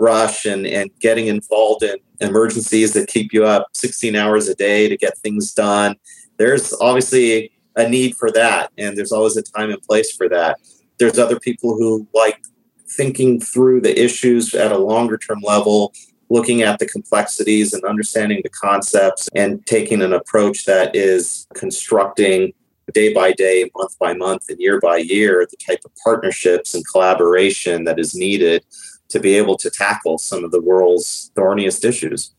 rush 0.01 0.47
and, 0.47 0.67
and 0.67 0.91
getting 1.01 1.27
involved 1.27 1.83
in 1.83 1.97
emergencies 2.21 2.93
that 2.95 3.09
keep 3.09 3.33
you 3.33 3.45
up 3.45 3.69
16 3.75 4.17
hours 4.17 4.49
a 4.49 4.55
day 4.55 4.89
to 4.89 4.97
get 4.97 5.17
things 5.19 5.53
done, 5.53 5.97
there's 6.39 6.75
obviously 6.81 7.53
a 7.77 7.89
need 7.89 8.17
for 8.17 8.31
that, 8.33 8.73
and 8.79 8.97
there's 8.97 9.13
always 9.13 9.37
a 9.37 9.43
time 9.43 9.71
and 9.71 9.83
place 9.83 10.11
for 10.15 10.29
that. 10.29 10.59
There's 10.99 11.19
other 11.19 11.39
people 11.39 11.77
who 11.77 12.07
like 12.15 12.43
thinking 12.89 13.41
through 13.41 13.83
the 13.83 14.03
issues 14.03 14.55
at 14.55 14.73
a 14.73 14.79
longer 14.79 15.17
term 15.17 15.41
level, 15.43 15.93
looking 16.29 16.63
at 16.63 16.79
the 16.79 16.87
complexities 16.87 17.73
and 17.73 17.85
understanding 17.85 18.41
the 18.43 18.51
concepts 18.51 19.29
and 19.35 19.65
taking 19.67 20.03
an 20.03 20.13
approach 20.13 20.65
that 20.65 20.95
is 20.95 21.47
constructing 21.55 22.53
day 22.93 23.13
by 23.13 23.33
day, 23.33 23.71
month 23.77 23.97
by 23.99 24.13
month, 24.15 24.45
and 24.49 24.59
year 24.59 24.81
by 24.81 24.97
year 24.97 25.47
the 25.49 25.57
type 25.57 25.81
of 25.85 25.93
partnerships 26.03 26.75
and 26.75 26.85
collaboration 26.91 27.85
that 27.85 27.99
is 27.99 28.15
needed 28.15 28.65
to 29.11 29.21
be 29.21 29.37
able 29.37 29.57
to 29.59 29.71
tackle 29.71 30.19
some 30.19 30.45
of 30.45 30.51
the 30.51 30.61
world's 30.61 31.31
thorniest 31.35 31.85
issues. 31.85 32.33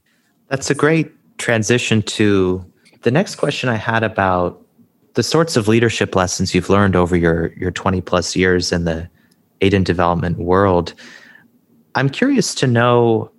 That's 0.47 0.69
a 0.69 0.75
great 0.75 1.11
transition 1.37 2.01
to 2.03 2.65
the 3.03 3.11
next 3.11 3.35
question 3.35 3.69
I 3.69 3.75
had 3.75 4.03
about 4.03 4.61
the 5.13 5.23
sorts 5.23 5.57
of 5.57 5.67
leadership 5.67 6.15
lessons 6.15 6.55
you've 6.55 6.69
learned 6.69 6.95
over 6.95 7.15
your 7.15 7.53
your 7.53 7.71
20 7.71 8.01
plus 8.01 8.35
years 8.35 8.71
in 8.71 8.85
the 8.85 9.09
aid 9.61 9.73
and 9.73 9.85
development 9.85 10.37
world. 10.37 10.93
I'm 11.95 12.09
curious 12.09 12.55
to 12.55 12.67
know 12.67 13.31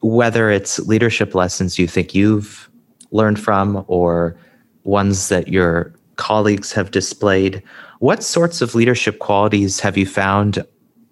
whether 0.00 0.50
it's 0.50 0.78
leadership 0.80 1.34
lessons 1.34 1.78
you 1.78 1.88
think 1.88 2.14
you've 2.14 2.70
learned 3.10 3.40
from 3.40 3.84
or 3.88 4.36
ones 4.84 5.28
that 5.28 5.48
your 5.48 5.92
colleagues 6.16 6.72
have 6.72 6.90
displayed. 6.90 7.62
What 7.98 8.22
sorts 8.22 8.60
of 8.60 8.74
leadership 8.74 9.18
qualities 9.18 9.80
have 9.80 9.96
you 9.96 10.06
found 10.06 10.64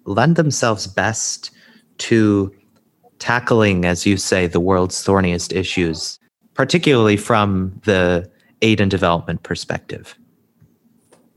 lend 0.05 0.35
themselves 0.35 0.87
best 0.87 1.51
to 1.99 2.53
tackling, 3.19 3.85
as 3.85 4.05
you 4.05 4.17
say, 4.17 4.47
the 4.47 4.59
world's 4.59 5.03
thorniest 5.03 5.53
issues, 5.53 6.19
particularly 6.53 7.17
from 7.17 7.79
the 7.85 8.29
aid 8.61 8.81
and 8.81 8.91
development 8.91 9.43
perspective? 9.43 10.17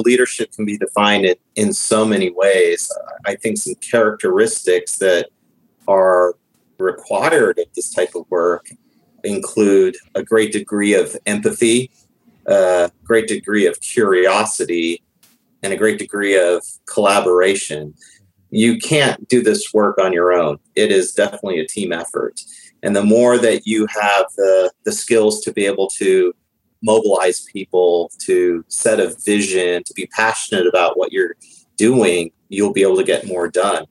leadership 0.04 0.52
can 0.52 0.64
be 0.64 0.78
defined 0.78 1.24
in, 1.24 1.34
in 1.56 1.72
so 1.72 2.04
many 2.04 2.30
ways. 2.30 2.90
I 3.26 3.34
think 3.34 3.58
some 3.58 3.74
characteristics 3.76 4.98
that 4.98 5.28
are 5.86 6.34
required 6.78 7.58
of 7.58 7.66
this 7.74 7.92
type 7.92 8.14
of 8.14 8.24
work 8.30 8.68
include 9.24 9.96
a 10.14 10.22
great 10.22 10.52
degree 10.52 10.94
of 10.94 11.16
empathy, 11.26 11.90
a 12.46 12.90
great 13.04 13.26
degree 13.26 13.66
of 13.66 13.80
curiosity, 13.80 15.02
and 15.62 15.72
a 15.72 15.76
great 15.76 15.98
degree 15.98 16.38
of 16.38 16.62
collaboration. 16.86 17.94
You 18.50 18.78
can't 18.78 19.28
do 19.28 19.42
this 19.42 19.72
work 19.74 19.98
on 19.98 20.12
your 20.12 20.32
own. 20.32 20.58
It 20.74 20.90
is 20.90 21.12
definitely 21.12 21.60
a 21.60 21.66
team 21.66 21.92
effort. 21.92 22.40
And 22.82 22.94
the 22.94 23.04
more 23.04 23.38
that 23.38 23.66
you 23.66 23.86
have 23.86 24.26
the, 24.36 24.70
the 24.84 24.92
skills 24.92 25.40
to 25.42 25.52
be 25.52 25.66
able 25.66 25.88
to 25.98 26.32
mobilize 26.82 27.44
people 27.52 28.10
to 28.20 28.64
set 28.68 29.00
a 29.00 29.14
vision, 29.24 29.82
to 29.84 29.92
be 29.94 30.06
passionate 30.06 30.66
about 30.66 30.96
what 30.96 31.12
you're 31.12 31.34
doing, 31.76 32.30
you'll 32.48 32.72
be 32.72 32.82
able 32.82 32.96
to 32.96 33.04
get 33.04 33.26
more 33.26 33.48
done. 33.48 33.84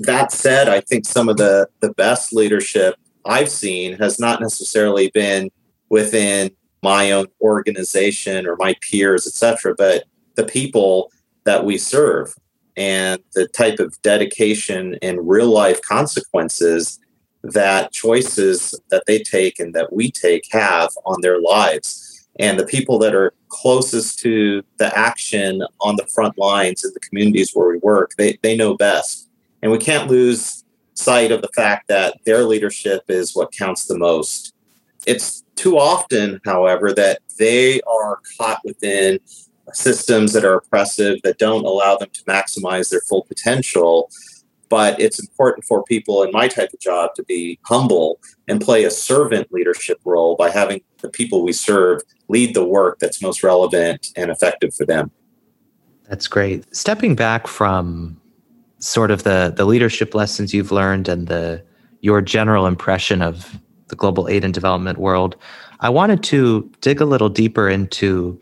That 0.00 0.32
said, 0.32 0.68
I 0.68 0.80
think 0.80 1.06
some 1.06 1.28
of 1.28 1.36
the, 1.36 1.68
the 1.80 1.92
best 1.94 2.32
leadership 2.32 2.96
I've 3.24 3.48
seen 3.48 3.96
has 3.98 4.18
not 4.18 4.40
necessarily 4.40 5.10
been 5.14 5.50
within 5.88 6.50
my 6.82 7.12
own 7.12 7.26
organization 7.40 8.46
or 8.46 8.56
my 8.56 8.74
peers, 8.90 9.26
et 9.26 9.32
cetera, 9.32 9.74
but 9.76 10.04
the 10.34 10.44
people 10.44 11.10
that 11.44 11.64
we 11.64 11.78
serve 11.78 12.34
and 12.76 13.22
the 13.34 13.48
type 13.48 13.78
of 13.78 14.00
dedication 14.02 14.98
and 15.02 15.28
real 15.28 15.48
life 15.48 15.80
consequences 15.82 16.98
that 17.42 17.92
choices 17.92 18.78
that 18.90 19.04
they 19.06 19.18
take 19.20 19.58
and 19.58 19.74
that 19.74 19.92
we 19.92 20.10
take 20.10 20.44
have 20.50 20.90
on 21.04 21.20
their 21.20 21.40
lives. 21.40 22.28
And 22.38 22.58
the 22.58 22.66
people 22.66 22.98
that 22.98 23.14
are 23.14 23.32
closest 23.48 24.18
to 24.20 24.62
the 24.78 24.96
action 24.98 25.62
on 25.80 25.96
the 25.96 26.06
front 26.06 26.36
lines 26.36 26.84
in 26.84 26.90
the 26.92 27.00
communities 27.00 27.52
where 27.54 27.68
we 27.68 27.78
work 27.78 28.12
they, 28.18 28.38
they 28.42 28.56
know 28.56 28.76
best. 28.76 29.28
And 29.62 29.72
we 29.72 29.78
can't 29.78 30.10
lose 30.10 30.64
sight 30.94 31.30
of 31.30 31.42
the 31.42 31.50
fact 31.54 31.88
that 31.88 32.18
their 32.24 32.44
leadership 32.44 33.04
is 33.08 33.34
what 33.34 33.52
counts 33.52 33.86
the 33.86 33.98
most. 33.98 34.54
It's 35.06 35.44
too 35.54 35.78
often 35.78 36.40
however 36.44 36.92
that 36.92 37.20
they 37.38 37.80
are 37.82 38.18
caught 38.36 38.60
within 38.64 39.20
systems 39.72 40.32
that 40.32 40.44
are 40.44 40.54
oppressive 40.54 41.18
that 41.24 41.38
don't 41.38 41.64
allow 41.64 41.96
them 41.96 42.08
to 42.12 42.22
maximize 42.24 42.90
their 42.90 43.00
full 43.08 43.22
potential 43.22 44.10
but 44.68 45.00
it's 45.00 45.18
important 45.18 45.64
for 45.64 45.82
people 45.84 46.22
in 46.22 46.30
my 46.32 46.48
type 46.48 46.72
of 46.72 46.80
job 46.80 47.14
to 47.14 47.22
be 47.24 47.58
humble 47.64 48.20
and 48.48 48.60
play 48.60 48.84
a 48.84 48.90
servant 48.90 49.52
leadership 49.52 50.00
role 50.04 50.36
by 50.36 50.50
having 50.50 50.80
the 51.02 51.08
people 51.08 51.42
we 51.44 51.52
serve 51.52 52.00
lead 52.28 52.54
the 52.54 52.64
work 52.64 52.98
that's 52.98 53.22
most 53.22 53.42
relevant 53.42 54.08
and 54.16 54.30
effective 54.30 54.74
for 54.74 54.84
them. 54.84 55.10
That's 56.08 56.26
great. 56.26 56.74
Stepping 56.74 57.14
back 57.14 57.46
from 57.46 58.20
sort 58.78 59.10
of 59.10 59.22
the 59.22 59.52
the 59.56 59.64
leadership 59.64 60.14
lessons 60.14 60.52
you've 60.52 60.72
learned 60.72 61.08
and 61.08 61.28
the 61.28 61.62
your 62.00 62.20
general 62.20 62.66
impression 62.66 63.22
of 63.22 63.58
the 63.88 63.96
global 63.96 64.28
aid 64.28 64.44
and 64.44 64.52
development 64.52 64.98
world, 64.98 65.36
I 65.80 65.88
wanted 65.88 66.22
to 66.24 66.70
dig 66.80 67.00
a 67.00 67.04
little 67.04 67.28
deeper 67.28 67.68
into 67.68 68.38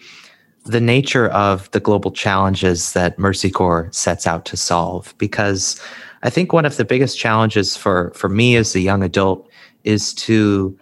the 0.65 0.81
nature 0.81 1.29
of 1.29 1.71
the 1.73 1.81
global 1.81 2.11
challenges 2.11 2.93
that 2.95 3.19
Mercy 3.19 3.51
Corps 3.51 3.89
sets 3.93 4.27
out 4.27 4.45
to 4.47 4.57
solve 4.57 5.15
because 5.19 5.81
I 6.23 6.31
think 6.31 6.53
one 6.53 6.65
of 6.65 6.79
the 6.79 6.85
biggest 6.85 7.19
challenges 7.19 7.77
for 7.77 8.13
for 8.15 8.29
me 8.29 8.57
as 8.57 8.75
a 8.75 8.81
young 8.81 9.03
adult 9.03 9.49
is 9.85 10.15
to 10.15 10.77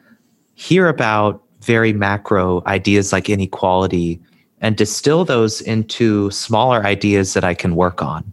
hear 0.54 0.88
about 0.88 1.42
very 1.60 1.92
macro 1.92 2.62
ideas 2.66 3.12
like 3.12 3.28
inequality 3.28 4.20
and 4.60 4.76
distill 4.76 5.24
those 5.24 5.60
into 5.60 6.30
smaller 6.30 6.84
ideas 6.86 7.34
that 7.34 7.42
I 7.42 7.54
can 7.54 7.74
work 7.74 8.00
on, 8.00 8.32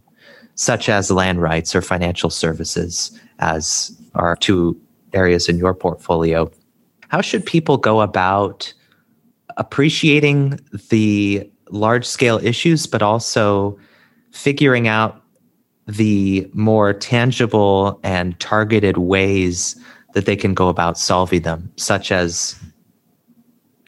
such 0.54 0.88
as 0.88 1.10
land 1.10 1.42
rights 1.42 1.74
or 1.74 1.82
financial 1.82 2.30
services, 2.30 3.18
as 3.40 3.90
are 4.14 4.36
two 4.36 4.80
areas 5.12 5.48
in 5.48 5.58
your 5.58 5.74
portfolio. 5.74 6.48
How 7.08 7.20
should 7.20 7.44
people 7.44 7.76
go 7.76 8.00
about 8.00 8.72
appreciating 9.56 10.58
the 10.90 11.50
large 11.70 12.04
scale 12.04 12.38
issues, 12.42 12.86
but 12.86 13.02
also 13.02 13.78
figuring 14.32 14.88
out 14.88 15.22
the 15.86 16.48
more 16.52 16.92
tangible 16.92 17.98
and 18.02 18.38
targeted 18.38 18.96
ways 18.98 19.76
that 20.14 20.26
they 20.26 20.36
can 20.36 20.54
go 20.54 20.68
about 20.68 20.98
solving 20.98 21.42
them, 21.42 21.72
such 21.76 22.12
as 22.12 22.56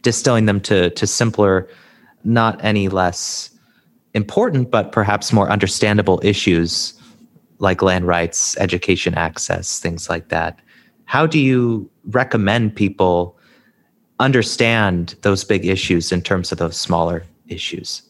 distilling 0.03 0.47
them 0.47 0.61
to, 0.61 0.91
to 0.91 1.07
simpler, 1.07 1.69
not 2.25 2.63
any 2.65 2.89
less 2.89 3.51
important, 4.15 4.71
but 4.71 4.93
perhaps 4.93 5.33
more 5.33 5.51
understandable 5.51 6.21
issues 6.23 6.95
like 7.59 7.83
land 7.83 8.07
rights, 8.07 8.57
education 8.59 9.15
access, 9.15 9.79
things 9.79 10.11
like 10.11 10.29
that. 10.29 10.59
How 11.05 11.27
do 11.27 11.39
you 11.39 11.89
recommend 12.07 12.75
people 12.75 13.39
understand 14.23 15.17
those 15.23 15.45
big 15.45 15.67
issues 15.67 16.13
in 16.13 16.23
terms 16.23 16.53
of 16.53 16.59
those 16.59 16.77
smaller 16.77 17.25
issues? 17.49 18.03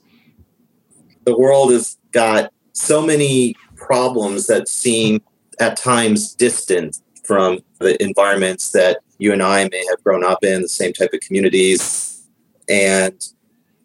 The 1.25 1.37
world 1.37 1.73
has 1.73 1.97
got 2.13 2.53
so 2.73 3.05
many 3.05 3.57
problems 3.77 4.47
that 4.47 4.69
seem 4.69 5.23
at 5.59 5.77
times 5.77 6.35
distant 6.35 7.01
from 7.25 7.61
the 7.79 8.01
environments 8.03 8.73
that 8.73 8.99
you 9.19 9.33
and 9.33 9.43
I 9.43 9.69
may 9.71 9.85
have 9.91 10.03
grown 10.05 10.25
up 10.25 10.45
in, 10.45 10.63
the 10.63 10.69
same 10.69 10.93
type 10.93 11.13
of 11.13 11.21
communities. 11.21 12.27
And 12.69 13.23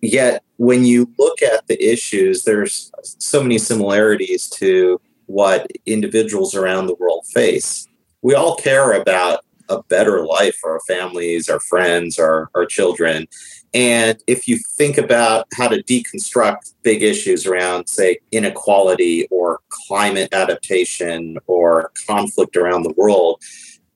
yet, 0.02 0.44
when 0.58 0.86
you 0.86 1.12
look 1.18 1.42
at 1.42 1.68
the 1.68 1.82
issues, 1.84 2.44
there's 2.44 2.92
so 3.04 3.42
many 3.42 3.58
similarities 3.58 4.50
to 4.52 5.00
what 5.28 5.68
individuals 5.86 6.56
around 6.56 6.88
the 6.88 6.96
world 6.96 7.26
face. 7.28 7.88
We 8.22 8.34
all 8.34 8.56
care 8.56 8.94
about 8.94 9.46
a 9.70 9.84
better 9.84 10.26
life 10.26 10.56
for 10.56 10.72
our 10.72 10.80
families, 10.88 11.50
our 11.50 11.60
friends, 11.60 12.20
our, 12.20 12.50
our 12.56 12.66
children. 12.66 13.28
And 13.74 14.18
if 14.28 14.48
you 14.48 14.60
think 14.78 14.98
about 14.98 15.48
how 15.54 15.68
to 15.68 15.84
deconstruct 15.84 16.74
big 16.84 17.04
issues 17.04 17.46
around, 17.46 17.88
say, 17.88 18.20
inequality 18.32 19.28
or 19.30 19.60
climate 19.70 20.30
adaptation 20.34 21.38
or 21.48 21.92
conflict 22.08 22.56
around 22.56 22.84
the 22.84 22.94
world, 22.98 23.42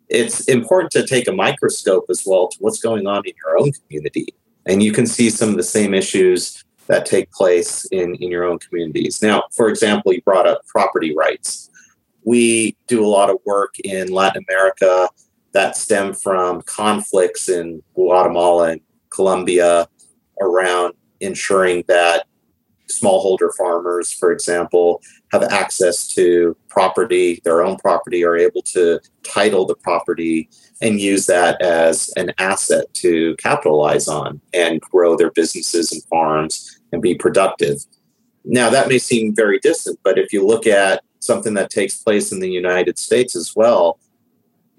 it's 0.09 0.41
important 0.47 0.91
to 0.91 1.07
take 1.07 1.27
a 1.27 1.31
microscope 1.31 2.05
as 2.09 2.23
well 2.25 2.49
to 2.49 2.57
what's 2.59 2.79
going 2.79 3.07
on 3.07 3.23
in 3.25 3.33
your 3.43 3.57
own 3.57 3.71
community. 3.71 4.27
And 4.65 4.83
you 4.83 4.91
can 4.91 5.07
see 5.07 5.29
some 5.29 5.49
of 5.49 5.57
the 5.57 5.63
same 5.63 5.93
issues 5.93 6.63
that 6.87 7.05
take 7.05 7.31
place 7.31 7.85
in, 7.85 8.15
in 8.15 8.29
your 8.29 8.43
own 8.43 8.59
communities. 8.59 9.21
Now, 9.21 9.43
for 9.51 9.69
example, 9.69 10.11
you 10.13 10.21
brought 10.23 10.47
up 10.47 10.65
property 10.67 11.15
rights. 11.15 11.69
We 12.23 12.75
do 12.87 13.03
a 13.03 13.07
lot 13.07 13.29
of 13.29 13.37
work 13.45 13.79
in 13.79 14.11
Latin 14.11 14.43
America 14.47 15.09
that 15.53 15.75
stem 15.77 16.13
from 16.13 16.61
conflicts 16.63 17.49
in 17.49 17.81
Guatemala 17.93 18.71
and 18.71 18.81
Colombia 19.09 19.87
around 20.39 20.93
ensuring 21.19 21.83
that 21.87 22.25
smallholder 22.91 23.49
farmers, 23.57 24.11
for 24.11 24.31
example, 24.31 25.01
have 25.31 25.43
access 25.43 26.07
to 26.07 26.55
property, 26.67 27.41
their 27.43 27.63
own 27.63 27.77
property, 27.77 28.23
are 28.23 28.35
able 28.35 28.61
to 28.61 28.99
title 29.23 29.65
the 29.65 29.75
property 29.75 30.49
and 30.81 30.99
use 30.99 31.25
that 31.25 31.61
as 31.61 32.11
an 32.17 32.31
asset 32.37 32.93
to 32.93 33.35
capitalize 33.37 34.07
on 34.07 34.41
and 34.53 34.81
grow 34.81 35.15
their 35.15 35.31
businesses 35.31 35.91
and 35.91 36.03
farms 36.05 36.79
and 36.91 37.01
be 37.01 37.15
productive. 37.15 37.77
Now, 38.43 38.69
that 38.69 38.87
may 38.87 38.97
seem 38.97 39.35
very 39.35 39.59
distant, 39.59 39.99
but 40.03 40.17
if 40.17 40.33
you 40.33 40.45
look 40.45 40.67
at 40.67 41.03
something 41.19 41.53
that 41.53 41.69
takes 41.69 42.01
place 42.01 42.31
in 42.31 42.39
the 42.39 42.49
United 42.49 42.97
States 42.97 43.35
as 43.35 43.55
well, 43.55 43.99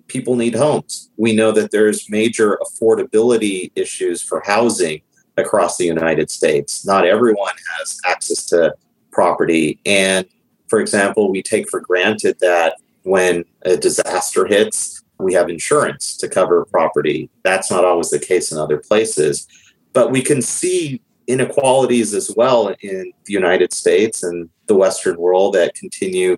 people 0.09 0.37
need 0.37 0.55
homes. 0.55 1.11
We 1.17 1.35
know 1.35 1.53
that 1.53 1.71
there's 1.71 2.11
major 2.11 2.59
affordability 2.63 3.73
issues 3.75 4.23
for 4.23 4.43
housing 4.45 5.03
across 5.37 5.77
the 5.77 5.87
United 5.87 6.31
States. 6.31 6.87
Not 6.87 7.07
everyone 7.07 7.55
has 7.79 7.99
access 8.07 8.45
to 8.47 8.75
property. 9.11 9.79
And 9.87 10.27
for 10.69 10.81
example, 10.81 11.31
we 11.31 11.43
take 11.43 11.69
for 11.69 11.81
granted 11.81 12.39
that 12.41 12.77
when 13.03 13.45
a 13.63 13.77
disaster 13.77 14.47
hits, 14.47 15.03
we 15.19 15.35
have 15.35 15.49
insurance 15.49 16.17
to 16.19 16.29
cover 16.29 16.65
property. 16.67 17.31
That's 17.43 17.71
not 17.71 17.85
always 17.85 18.11
the 18.11 18.19
case 18.19 18.51
in 18.53 18.59
other 18.59 18.79
places. 18.79 19.47
But 19.93 20.11
we 20.11 20.23
can 20.23 20.43
see 20.43 21.01
inequalities 21.27 22.15
as 22.15 22.33
well 22.37 22.75
in 22.81 23.13
the 23.25 23.33
United 23.33 23.73
States 23.73 24.23
and 24.23 24.49
the 24.67 24.75
Western 24.75 25.17
world 25.17 25.55
that 25.55 25.75
continue 25.75 26.37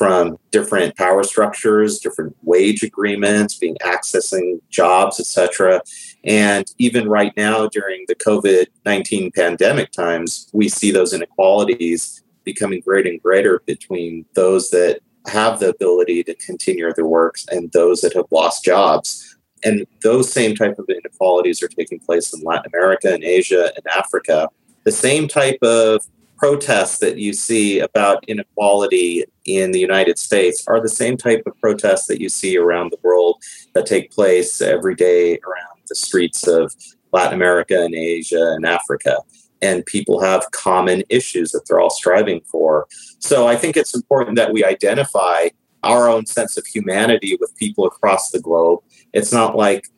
from 0.00 0.38
different 0.50 0.96
power 0.96 1.22
structures, 1.22 1.98
different 1.98 2.34
wage 2.42 2.82
agreements, 2.82 3.58
being 3.58 3.76
accessing 3.82 4.58
jobs, 4.70 5.20
etc. 5.20 5.82
And 6.24 6.64
even 6.78 7.06
right 7.06 7.34
now, 7.36 7.68
during 7.68 8.06
the 8.08 8.14
COVID 8.14 8.68
19 8.86 9.30
pandemic 9.32 9.92
times, 9.92 10.48
we 10.54 10.70
see 10.70 10.90
those 10.90 11.12
inequalities 11.12 12.24
becoming 12.44 12.80
greater 12.80 13.10
and 13.10 13.20
greater 13.20 13.60
between 13.66 14.24
those 14.34 14.70
that 14.70 15.00
have 15.26 15.60
the 15.60 15.68
ability 15.68 16.24
to 16.24 16.34
continue 16.36 16.90
their 16.94 17.06
works 17.06 17.44
and 17.50 17.70
those 17.72 18.00
that 18.00 18.14
have 18.14 18.24
lost 18.30 18.64
jobs. 18.64 19.36
And 19.62 19.86
those 20.02 20.32
same 20.32 20.56
type 20.56 20.78
of 20.78 20.88
inequalities 20.88 21.62
are 21.62 21.68
taking 21.68 21.98
place 21.98 22.32
in 22.32 22.40
Latin 22.40 22.72
America 22.72 23.12
and 23.12 23.22
Asia 23.22 23.70
and 23.76 23.86
Africa. 23.94 24.48
The 24.84 24.92
same 24.92 25.28
type 25.28 25.58
of 25.60 26.06
protests 26.40 26.98
that 26.98 27.18
you 27.18 27.34
see 27.34 27.80
about 27.80 28.24
inequality 28.26 29.24
in 29.44 29.72
the 29.72 29.78
United 29.78 30.18
States 30.18 30.64
are 30.66 30.80
the 30.80 30.88
same 30.88 31.18
type 31.18 31.42
of 31.44 31.52
protests 31.60 32.06
that 32.06 32.18
you 32.18 32.30
see 32.30 32.56
around 32.56 32.90
the 32.90 32.98
world 33.02 33.42
that 33.74 33.84
take 33.84 34.10
place 34.10 34.62
every 34.62 34.94
day 34.94 35.32
around 35.46 35.78
the 35.86 35.94
streets 35.94 36.48
of 36.48 36.74
Latin 37.12 37.34
America 37.34 37.84
and 37.84 37.94
Asia 37.94 38.54
and 38.56 38.64
Africa. 38.64 39.18
And 39.60 39.84
people 39.84 40.18
have 40.22 40.50
common 40.52 41.02
issues 41.10 41.50
that 41.50 41.64
they're 41.68 41.78
all 41.78 41.90
striving 41.90 42.40
for. 42.50 42.88
So 43.18 43.46
I 43.46 43.56
think 43.56 43.76
it's 43.76 43.94
important 43.94 44.36
that 44.36 44.50
we 44.50 44.64
identify 44.64 45.50
our 45.82 46.08
own 46.08 46.24
sense 46.24 46.56
of 46.56 46.64
humanity 46.66 47.36
with 47.38 47.54
people 47.56 47.84
across 47.84 48.30
the 48.30 48.40
globe. 48.40 48.80
It's 49.12 49.32
not 49.32 49.56
like 49.56 49.88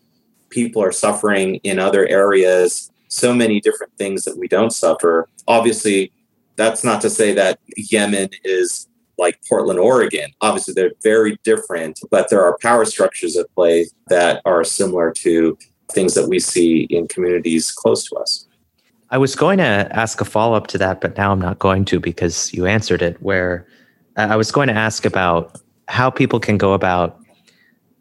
people 0.50 0.83
are 0.83 0.92
suffering 0.92 1.57
in 1.62 1.78
other 1.78 2.05
areas 2.09 2.90
so 3.12 3.35
many 3.35 3.61
different 3.61 3.92
things 3.98 4.24
that 4.24 4.38
we 4.38 4.48
don't 4.48 4.72
suffer. 4.72 5.28
Obviously, 5.46 6.11
that's 6.57 6.85
not 6.85 7.01
to 7.03 7.11
say 7.11 7.33
that 7.35 7.59
Yemen 7.77 8.31
is 8.45 8.88
like 9.19 9.38
Portland, 9.49 9.79
Oregon. 9.79 10.31
Obviously, 10.41 10.75
they're 10.75 10.93
very 11.03 11.38
different, 11.45 12.01
but 12.11 12.29
there 12.31 12.43
are 12.43 12.57
power 12.61 12.85
structures 12.85 13.37
at 13.37 13.53
play 13.55 13.87
that 14.09 14.41
are 14.45 14.65
similar 14.65 15.12
to 15.12 15.57
things 15.93 16.15
that 16.15 16.29
we 16.29 16.38
see 16.38 16.87
in 16.91 17.07
communities 17.09 17.71
close 17.71 18.09
to 18.09 18.17
us. 18.17 18.47
I 19.11 19.19
was 19.19 19.37
going 19.37 19.59
to 19.59 19.65
ask 19.65 20.21
a 20.21 20.25
follow 20.25 20.57
up 20.57 20.67
to 20.69 20.79
that, 20.79 21.01
but 21.03 21.17
now 21.19 21.33
I'm 21.33 21.41
not 21.41 21.59
going 21.59 21.85
to 21.87 22.01
because 22.01 22.53
you 22.55 22.67
answered 22.67 23.03
it. 23.03 23.21
Where 23.23 23.67
I 24.17 24.37
was 24.37 24.51
going 24.51 24.69
to 24.69 24.75
ask 24.75 25.05
about 25.05 25.61
how 25.88 26.09
people 26.11 26.41
can 26.41 26.57
go 26.57 26.73
about 26.73 27.19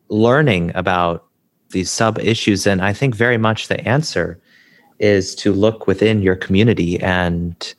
learning 0.08 0.72
about 0.76 1.26
these 1.72 1.92
sub 1.92 2.20
issues. 2.20 2.68
And 2.68 2.82
I 2.82 2.94
think 2.94 3.16
very 3.16 3.38
much 3.38 3.68
the 3.68 3.80
answer 3.88 4.40
is 5.00 5.36
to 5.36 5.52
look 5.52 5.88
within 5.88 6.22
your 6.22 6.36
community 6.36 7.00
and 7.00 7.74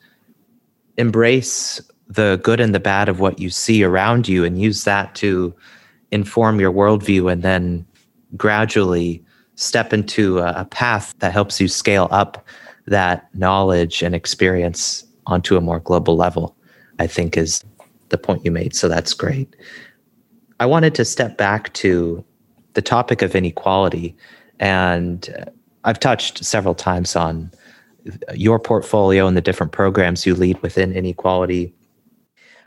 embrace 0.97 1.81
the 2.07 2.39
good 2.43 2.59
and 2.59 2.75
the 2.75 2.79
bad 2.79 3.09
of 3.09 3.19
what 3.19 3.39
you 3.39 3.49
see 3.49 3.83
around 3.83 4.27
you 4.27 4.43
and 4.43 4.61
use 4.61 4.83
that 4.83 5.15
to 5.15 5.53
inform 6.11 6.59
your 6.59 6.71
worldview 6.71 7.31
and 7.31 7.41
then 7.41 7.85
gradually 8.37 9.23
step 9.55 9.93
into 9.93 10.39
a, 10.39 10.65
path 10.65 11.13
that 11.19 11.31
helps 11.31 11.61
you 11.61 11.67
scale 11.67 12.07
up 12.11 12.45
that 12.85 13.33
knowledge 13.35 14.01
and 14.01 14.13
experience 14.15 15.05
onto 15.27 15.55
a 15.55 15.61
more 15.61 15.79
global 15.79 16.15
level, 16.15 16.55
I 16.99 17.07
think 17.07 17.37
is 17.37 17.63
the 18.09 18.17
point 18.17 18.43
you 18.43 18.51
made. 18.51 18.75
So 18.75 18.87
that's 18.87 19.13
great. 19.13 19.55
I 20.59 20.65
wanted 20.65 20.95
to 20.95 21.05
step 21.05 21.37
back 21.37 21.73
to 21.73 22.23
the 22.73 22.81
topic 22.81 23.21
of 23.21 23.35
inequality. 23.35 24.15
And 24.59 25.51
I've 25.83 25.99
touched 25.99 26.43
several 26.43 26.75
times 26.75 27.15
on 27.15 27.51
your 28.33 28.59
portfolio 28.59 29.27
and 29.27 29.37
the 29.37 29.41
different 29.41 29.71
programs 29.71 30.25
you 30.25 30.35
lead 30.35 30.61
within 30.61 30.91
inequality. 30.91 31.73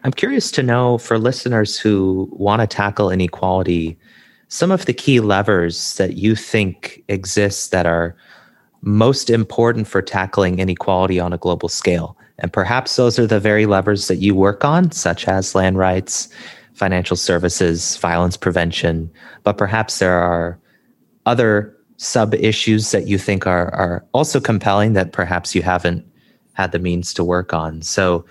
I'm 0.05 0.13
curious 0.13 0.51
to 0.53 0.63
know 0.63 0.99
for 0.99 1.19
listeners 1.19 1.79
who 1.79 2.29
want 2.33 2.61
to 2.61 2.67
tackle 2.67 3.11
inequality, 3.11 3.99
some 4.49 4.71
of 4.71 4.87
the 4.87 4.93
key 4.93 5.21
levers 5.21 5.97
that 5.97 6.15
you 6.15 6.37
think 6.37 7.03
exist 7.09 7.71
that 7.73 7.87
are 7.87 8.17
most 8.83 9.31
important 9.31 9.89
for 9.89 10.01
tackling 10.01 10.59
inequality 10.59 11.19
on 11.19 11.33
a 11.33 11.39
global 11.39 11.69
scale. 11.69 12.17
And 12.39 12.53
perhaps 12.53 12.97
those 12.97 13.19
are 13.19 13.27
the 13.27 13.41
very 13.41 13.67
levers 13.67 14.09
that 14.09 14.17
you 14.17 14.35
work 14.35 14.65
on, 14.65 14.93
such 14.93 15.27
as 15.27 15.55
land 15.55 15.79
rights, 15.79 16.29
financial 16.75 17.17
services, 17.17 17.97
violence 17.97 18.37
prevention. 18.37 19.11
But 19.43 19.59
perhaps 19.59 19.99
there 19.99 20.19
are 20.19 20.59
other 21.25 21.76
sub 21.97 22.35
issues 22.35 22.91
that 22.91 23.07
you 23.07 23.19
think 23.19 23.47
are, 23.47 23.75
are 23.75 24.05
also 24.13 24.41
compelling 24.41 24.93
that 24.95 25.13
perhaps 25.13 25.55
you 25.55 25.63
haven't 25.63 26.07
had 26.55 26.73
the 26.73 26.79
means 26.79 27.15
to 27.15 27.25
work 27.25 27.53
on. 27.53 27.83
So, 27.83 28.25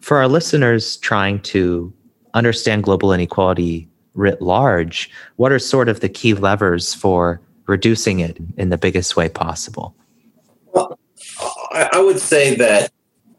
for 0.00 0.16
our 0.16 0.28
listeners 0.28 0.96
trying 0.98 1.40
to 1.42 1.92
understand 2.32 2.84
global 2.84 3.12
inequality 3.12 3.88
writ 4.14 4.40
large, 4.40 5.10
what 5.36 5.52
are 5.52 5.58
sort 5.58 5.88
of 5.88 6.00
the 6.00 6.08
key 6.08 6.34
levers 6.34 6.94
for 6.94 7.40
reducing 7.66 8.20
it 8.20 8.38
in 8.56 8.70
the 8.70 8.78
biggest 8.78 9.16
way 9.16 9.28
possible? 9.28 9.94
Well, 10.72 10.98
I 11.70 12.00
would 12.00 12.18
say 12.18 12.56
that 12.56 12.90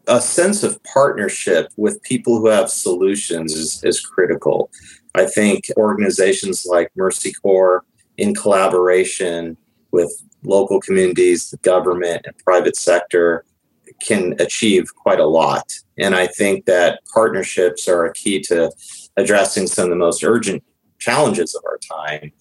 a 0.06 0.20
sense 0.20 0.62
of 0.62 0.82
partnership 0.84 1.68
with 1.76 2.02
people 2.02 2.38
who 2.38 2.46
have 2.46 2.70
solutions 2.70 3.52
is, 3.54 3.82
is 3.84 4.00
critical. 4.00 4.70
I 5.14 5.26
think 5.26 5.64
organizations 5.76 6.64
like 6.64 6.90
Mercy 6.96 7.32
Corps, 7.32 7.84
in 8.18 8.34
collaboration 8.34 9.56
with 9.92 10.10
local 10.42 10.80
communities, 10.80 11.50
the 11.50 11.56
government, 11.58 12.22
and 12.24 12.36
private 12.38 12.76
sector, 12.76 13.44
can 14.00 14.34
achieve 14.40 14.94
quite 14.94 15.20
a 15.20 15.26
lot. 15.26 15.72
And 15.98 16.14
I 16.14 16.26
think 16.26 16.64
that 16.64 17.00
partnerships 17.12 17.86
are 17.88 18.06
a 18.06 18.12
key 18.12 18.40
to 18.42 18.72
addressing 19.16 19.66
some 19.66 19.84
of 19.84 19.90
the 19.90 19.96
most 19.96 20.24
urgent 20.24 20.64
challenges 20.98 21.54
of 21.54 21.62
our 21.64 21.78
time. 21.78 22.32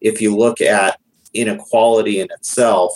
If 0.00 0.20
you 0.20 0.36
look 0.36 0.60
at 0.60 1.00
inequality 1.34 2.20
in 2.20 2.28
itself, 2.30 2.92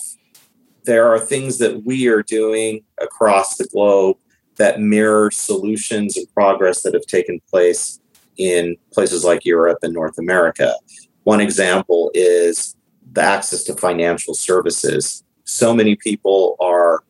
there 0.85 1.09
are 1.09 1.19
things 1.19 1.59
that 1.59 1.85
we 1.85 2.07
are 2.07 2.23
doing 2.23 2.85
across 3.01 3.57
the 3.57 3.67
globe 3.67 4.19
that 4.57 4.81
mirror 4.81 5.31
solutions 5.31 6.17
and 6.17 6.33
progress 6.33 6.83
that 6.83 6.95
have 6.95 7.07
taken 7.07 7.41
place 7.51 8.01
in 8.37 8.77
places 8.93 9.25
like 9.25 9.45
Europe 9.45 9.79
and 9.83 9.93
North 9.93 10.19
America. 10.19 10.75
One 11.25 11.41
example 11.41 12.11
is 12.15 12.76
the 13.17 13.23
access 13.23 13.65
to 13.65 13.75
financial 13.75 14.35
services. 14.35 15.25
So 15.45 15.75
many 15.75 15.97
people 15.97 16.57
are 16.61 17.03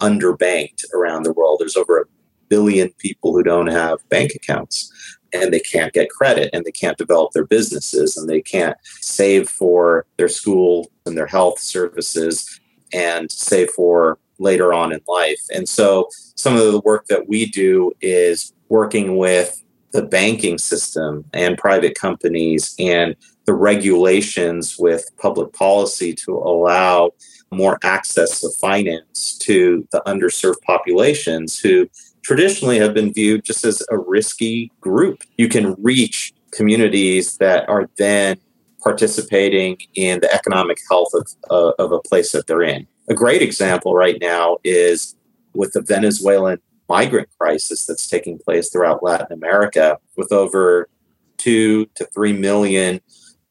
underbanked 0.00 0.84
around 0.94 1.24
the 1.24 1.32
world. 1.32 1.58
There's 1.58 1.76
over 1.76 2.02
a 2.02 2.04
billion 2.48 2.90
people 2.98 3.32
who 3.32 3.42
don't 3.42 3.66
have 3.66 4.06
bank 4.10 4.32
accounts 4.34 4.92
and 5.32 5.52
they 5.52 5.60
can't 5.60 5.92
get 5.92 6.10
credit 6.10 6.50
and 6.52 6.64
they 6.64 6.70
can't 6.70 6.98
develop 6.98 7.32
their 7.32 7.46
businesses 7.46 8.16
and 8.16 8.28
they 8.28 8.42
can't 8.42 8.76
save 9.00 9.48
for 9.48 10.06
their 10.18 10.28
school 10.28 10.90
and 11.06 11.16
their 11.16 11.26
health 11.26 11.58
services 11.58 12.60
and 12.92 13.32
save 13.32 13.70
for 13.70 14.18
later 14.38 14.74
on 14.74 14.92
in 14.92 15.00
life. 15.08 15.40
And 15.52 15.68
so 15.68 16.08
some 16.36 16.54
of 16.54 16.70
the 16.72 16.80
work 16.80 17.06
that 17.06 17.28
we 17.28 17.46
do 17.46 17.92
is 18.00 18.52
working 18.68 19.16
with 19.16 19.60
the 19.92 20.02
banking 20.02 20.58
system 20.58 21.24
and 21.32 21.56
private 21.56 21.98
companies 21.98 22.74
and 22.78 23.16
the 23.46 23.54
regulations 23.54 24.76
with 24.78 25.10
public 25.18 25.52
policy 25.52 26.14
to 26.14 26.32
allow 26.32 27.10
more 27.50 27.78
access 27.82 28.40
to 28.40 28.48
finance 28.60 29.36
to 29.38 29.86
the 29.92 30.02
underserved 30.06 30.60
populations 30.66 31.58
who 31.58 31.88
traditionally 32.22 32.78
have 32.78 32.94
been 32.94 33.12
viewed 33.12 33.44
just 33.44 33.64
as 33.64 33.82
a 33.90 33.98
risky 33.98 34.72
group. 34.80 35.22
You 35.36 35.48
can 35.48 35.74
reach 35.82 36.32
communities 36.52 37.36
that 37.38 37.68
are 37.68 37.88
then 37.98 38.38
participating 38.82 39.78
in 39.94 40.20
the 40.20 40.32
economic 40.32 40.78
health 40.90 41.08
of, 41.14 41.28
uh, 41.50 41.72
of 41.78 41.92
a 41.92 42.00
place 42.00 42.32
that 42.32 42.46
they're 42.46 42.62
in. 42.62 42.86
A 43.08 43.14
great 43.14 43.42
example 43.42 43.94
right 43.94 44.18
now 44.20 44.58
is 44.64 45.14
with 45.54 45.72
the 45.72 45.82
Venezuelan 45.82 46.58
migrant 46.88 47.28
crisis 47.38 47.86
that's 47.86 48.08
taking 48.08 48.38
place 48.38 48.70
throughout 48.70 49.02
Latin 49.02 49.32
America, 49.32 49.98
with 50.16 50.32
over 50.32 50.88
two 51.36 51.86
to 51.94 52.04
three 52.06 52.32
million 52.32 53.00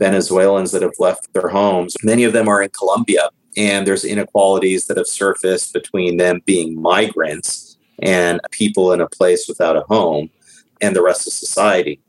Venezuelans 0.04 0.72
that 0.74 0.82
have 0.82 1.00
left 1.00 1.32
their 1.32 1.48
homes. 1.48 1.96
Many 2.04 2.26
of 2.26 2.34
them 2.34 2.50
are 2.50 2.62
in 2.62 2.70
Colombia, 2.72 3.30
and 3.56 3.88
there's 3.88 4.04
inequalities 4.04 4.88
that 4.88 4.98
have 4.98 5.08
surfaced 5.08 5.72
between 5.72 6.18
them 6.18 6.42
being 6.46 6.82
migrants 6.82 7.78
and 8.02 8.42
people 8.52 8.92
in 8.92 9.00
a 9.00 9.08
place 9.08 9.48
without 9.48 9.78
a 9.78 9.86
home 9.88 10.30
and 10.82 10.94
the 10.94 11.02
rest 11.02 11.26
of 11.26 11.32
society. 11.32 12.02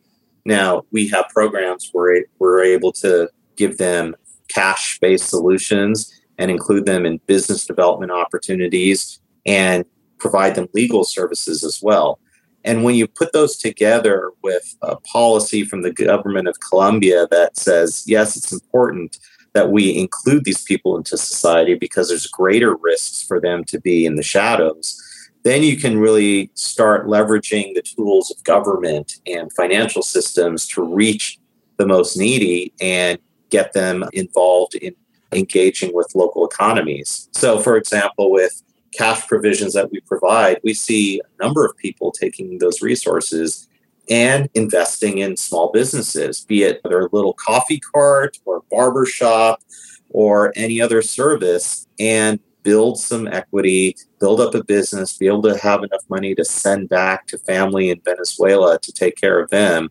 Now, 0.44 0.82
we 0.90 1.06
have 1.10 1.26
programs 1.32 1.90
where 1.92 2.24
we're 2.40 2.64
able 2.64 2.90
to 2.94 3.28
give 3.54 3.78
them 3.78 4.16
cash 4.48 4.98
based 4.98 5.28
solutions 5.28 6.12
and 6.36 6.50
include 6.50 6.86
them 6.86 7.06
in 7.06 7.20
business 7.28 7.64
development 7.64 8.10
opportunities 8.10 9.20
and 9.46 9.84
provide 10.18 10.56
them 10.56 10.68
legal 10.74 11.04
services 11.04 11.62
as 11.62 11.80
well. 11.80 12.18
And 12.64 12.82
when 12.82 12.94
you 12.94 13.06
put 13.06 13.32
those 13.32 13.56
together 13.56 14.30
with 14.42 14.74
a 14.82 14.96
policy 14.96 15.64
from 15.64 15.82
the 15.82 15.92
government 15.92 16.48
of 16.48 16.60
Colombia 16.60 17.26
that 17.30 17.56
says, 17.56 18.04
yes, 18.06 18.36
it's 18.36 18.52
important 18.52 19.18
that 19.52 19.70
we 19.70 19.96
include 19.96 20.44
these 20.44 20.62
people 20.62 20.96
into 20.96 21.16
society 21.16 21.74
because 21.74 22.08
there's 22.08 22.26
greater 22.26 22.74
risks 22.74 23.22
for 23.22 23.40
them 23.40 23.64
to 23.64 23.80
be 23.80 24.04
in 24.04 24.16
the 24.16 24.22
shadows, 24.22 25.00
then 25.44 25.62
you 25.62 25.76
can 25.76 25.98
really 25.98 26.50
start 26.54 27.06
leveraging 27.06 27.74
the 27.74 27.82
tools 27.82 28.30
of 28.30 28.42
government 28.44 29.16
and 29.26 29.52
financial 29.52 30.02
systems 30.02 30.66
to 30.68 30.82
reach 30.82 31.38
the 31.76 31.86
most 31.86 32.16
needy 32.16 32.72
and 32.80 33.18
get 33.50 33.72
them 33.74 34.04
involved 34.12 34.74
in 34.74 34.94
engaging 35.32 35.94
with 35.94 36.14
local 36.14 36.46
economies. 36.46 37.28
So, 37.32 37.58
for 37.58 37.76
example, 37.76 38.30
with 38.30 38.62
cash 38.96 39.26
provisions 39.26 39.72
that 39.74 39.90
we 39.90 40.00
provide, 40.00 40.60
we 40.64 40.74
see 40.74 41.20
a 41.20 41.44
number 41.44 41.64
of 41.64 41.76
people 41.76 42.12
taking 42.12 42.58
those 42.58 42.82
resources 42.82 43.68
and 44.10 44.48
investing 44.54 45.18
in 45.18 45.36
small 45.36 45.70
businesses, 45.72 46.44
be 46.44 46.62
it 46.62 46.80
their 46.84 47.08
little 47.12 47.32
coffee 47.34 47.80
cart 47.80 48.38
or 48.44 48.62
barber 48.70 49.06
shop 49.06 49.62
or 50.10 50.52
any 50.56 50.80
other 50.80 51.02
service, 51.02 51.86
and 51.98 52.38
build 52.62 52.98
some 52.98 53.26
equity, 53.28 53.96
build 54.20 54.40
up 54.40 54.54
a 54.54 54.64
business, 54.64 55.16
be 55.16 55.26
able 55.26 55.42
to 55.42 55.56
have 55.58 55.82
enough 55.82 56.02
money 56.08 56.34
to 56.34 56.44
send 56.44 56.88
back 56.88 57.26
to 57.26 57.38
family 57.38 57.90
in 57.90 58.00
Venezuela 58.04 58.78
to 58.80 58.92
take 58.92 59.16
care 59.16 59.40
of 59.40 59.50
them, 59.50 59.90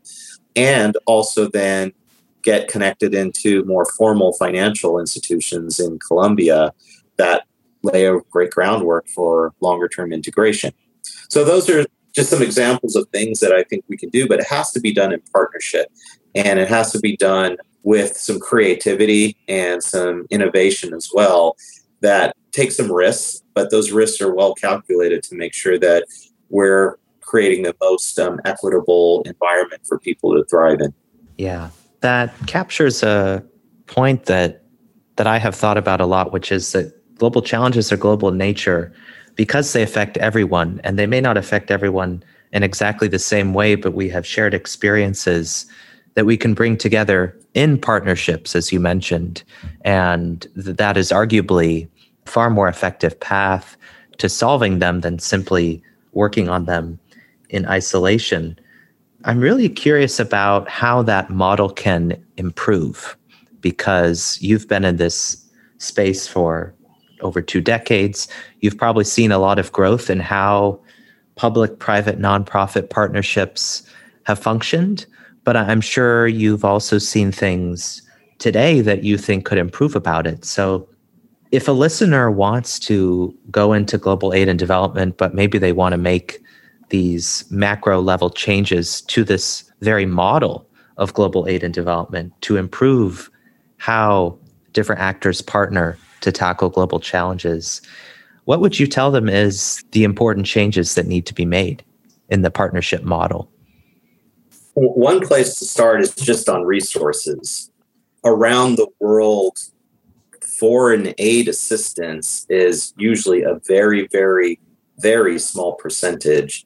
and 0.56 0.98
also 1.06 1.48
then 1.50 1.92
get 2.42 2.68
connected 2.68 3.14
into 3.14 3.64
more 3.66 3.86
formal 3.86 4.34
financial 4.34 5.00
institutions 5.00 5.80
in 5.80 5.98
Colombia 6.00 6.74
that 7.18 7.44
lay 7.84 8.06
a 8.06 8.20
great 8.32 8.52
groundwork 8.52 9.08
for 9.10 9.54
longer 9.62 9.88
term 9.88 10.12
integration. 10.14 10.74
So 11.30 11.44
those 11.44 11.70
are 11.70 11.86
just 12.14 12.30
some 12.30 12.42
examples 12.42 12.96
of 12.96 13.08
things 13.10 13.40
that 13.40 13.52
I 13.52 13.64
think 13.64 13.84
we 13.88 13.98
can 13.98 14.10
do, 14.10 14.28
but 14.28 14.40
it 14.40 14.48
has 14.48 14.72
to 14.72 14.80
be 14.80 14.94
done 14.94 15.12
in 15.12 15.22
partnership 15.34 15.88
and 16.36 16.60
it 16.60 16.68
has 16.68 16.92
to 16.92 17.00
be 17.00 17.18
done 17.18 17.58
with 17.84 18.16
some 18.16 18.40
creativity 18.40 19.36
and 19.48 19.84
some 19.84 20.26
innovation 20.30 20.94
as 20.94 21.10
well 21.14 21.58
that 22.02 22.36
take 22.52 22.72
some 22.72 22.92
risks, 22.92 23.42
but 23.54 23.72
those 23.72 23.92
risks 23.92 24.22
are 24.22 24.34
well 24.34 24.54
calculated 24.54 25.24
to 25.24 25.36
make 25.36 25.54
sure 25.54 25.78
that 25.80 26.06
we're 26.50 26.98
creating 27.22 27.64
the 27.64 27.76
most 27.82 28.20
um, 28.20 28.40
equitable 28.46 29.24
environment 29.26 29.82
for 29.86 29.98
people 30.00 30.34
to 30.34 30.44
thrive 30.46 30.80
in. 30.82 30.94
Yeah, 31.38 31.70
that 32.02 32.34
captures 32.46 33.02
a 33.04 33.44
point 33.88 34.26
that 34.26 34.64
that 35.16 35.28
I 35.28 35.38
have 35.38 35.56
thought 35.56 35.78
about 35.78 36.02
a 36.02 36.06
lot, 36.06 36.32
which 36.32 36.52
is 36.52 36.72
that 36.72 36.92
global 37.18 37.42
challenges 37.42 37.92
are 37.92 37.98
global 37.98 38.30
in 38.30 38.38
nature 38.38 38.92
because 39.36 39.74
they 39.74 39.82
affect 39.82 40.18
everyone, 40.18 40.80
and 40.84 40.98
they 40.98 41.08
may 41.08 41.22
not 41.22 41.38
affect 41.38 41.72
everyone 41.72 42.24
in 42.52 42.64
exactly 42.64 43.08
the 43.08 43.20
same 43.20 43.54
way, 43.54 43.76
but 43.76 43.94
we 43.94 44.10
have 44.10 44.28
shared 44.28 44.54
experiences 44.54 45.66
that 46.14 46.26
we 46.26 46.38
can 46.38 46.54
bring 46.54 46.78
together 46.78 47.36
in 47.56 47.78
partnerships, 47.80 48.56
as 48.56 48.72
you 48.72 48.80
mentioned, 48.80 49.44
and 49.82 50.48
that 50.56 50.98
is 50.98 51.12
arguably 51.12 51.88
far 52.26 52.50
more 52.50 52.68
effective 52.68 53.20
path 53.20 53.76
to 54.20 54.30
solving 54.30 54.80
them 54.80 55.02
than 55.02 55.18
simply 55.20 55.82
working 56.14 56.50
on 56.50 56.66
them 56.66 57.00
in 57.50 57.66
isolation. 57.66 58.58
I'm 59.26 59.40
really 59.40 59.70
curious 59.70 60.20
about 60.20 60.70
how 60.70 61.02
that 61.04 61.30
model 61.30 61.70
can 61.70 62.24
improve 62.38 63.18
because 63.62 64.38
you've 64.42 64.68
been 64.68 64.86
in 64.86 64.98
this 64.98 65.44
space 65.78 66.28
for 66.28 66.74
over 67.24 67.42
two 67.42 67.62
decades. 67.62 68.28
You've 68.60 68.78
probably 68.78 69.04
seen 69.04 69.32
a 69.32 69.40
lot 69.40 69.60
of 69.60 69.72
growth 69.72 70.10
in 70.10 70.20
how 70.20 70.80
public 71.36 71.80
private 71.80 72.20
nonprofit 72.20 72.90
partnerships 72.90 73.84
have 74.24 74.40
functioned, 74.40 75.06
but 75.44 75.58
I'm 75.58 75.82
sure 75.82 76.28
you've 76.28 76.64
also 76.64 76.98
seen 76.98 77.32
things 77.32 78.02
today 78.40 78.82
that 78.82 79.04
you 79.04 79.18
think 79.18 79.46
could 79.46 79.58
improve 79.58 79.96
about 79.96 80.28
it. 80.28 80.46
So, 80.46 80.88
if 81.52 81.68
a 81.68 81.72
listener 81.72 82.32
wants 82.32 82.80
to 82.80 83.36
go 83.52 83.74
into 83.74 84.00
global 84.00 84.34
aid 84.34 84.50
and 84.50 84.58
development, 84.58 85.18
but 85.18 85.36
maybe 85.36 85.60
they 85.60 85.72
want 85.72 85.94
to 85.94 86.00
make 86.00 86.42
these 86.90 87.46
macro 87.52 88.02
level 88.02 88.32
changes 88.32 89.02
to 89.02 89.24
this 89.24 89.72
very 89.82 90.06
model 90.06 90.68
of 90.98 91.14
global 91.14 91.48
aid 91.48 91.64
and 91.64 91.74
development 91.74 92.34
to 92.42 92.58
improve 92.58 93.30
how 93.78 94.38
different 94.74 95.02
actors 95.02 95.42
partner 95.42 95.98
to 96.24 96.32
tackle 96.32 96.70
global 96.70 97.00
challenges, 97.00 97.82
what 98.46 98.60
would 98.60 98.80
you 98.80 98.88
tell 98.88 99.12
them 99.12 99.30
is 99.30 99.84
the 99.92 100.04
important 100.04 100.46
changes 100.46 100.96
that 100.96 101.06
need 101.06 101.26
to 101.28 101.34
be 101.34 101.46
made 101.46 101.84
in 102.30 102.42
the 102.42 102.52
partnership 102.52 103.04
model? 103.04 103.50
One 104.74 105.26
place 105.26 105.56
to 105.60 105.66
start 105.66 106.02
is 106.02 106.16
just 106.16 106.50
on 106.50 106.64
resources. 106.64 107.70
Around 108.26 108.78
the 108.78 108.88
world, 109.00 109.58
foreign 110.60 111.14
aid 111.18 111.48
assistance 111.48 112.46
is 112.50 112.94
usually 112.98 113.44
a 113.44 113.60
very, 113.68 114.08
very, 114.08 114.60
very 114.98 115.38
small 115.38 115.76
percentage 115.76 116.66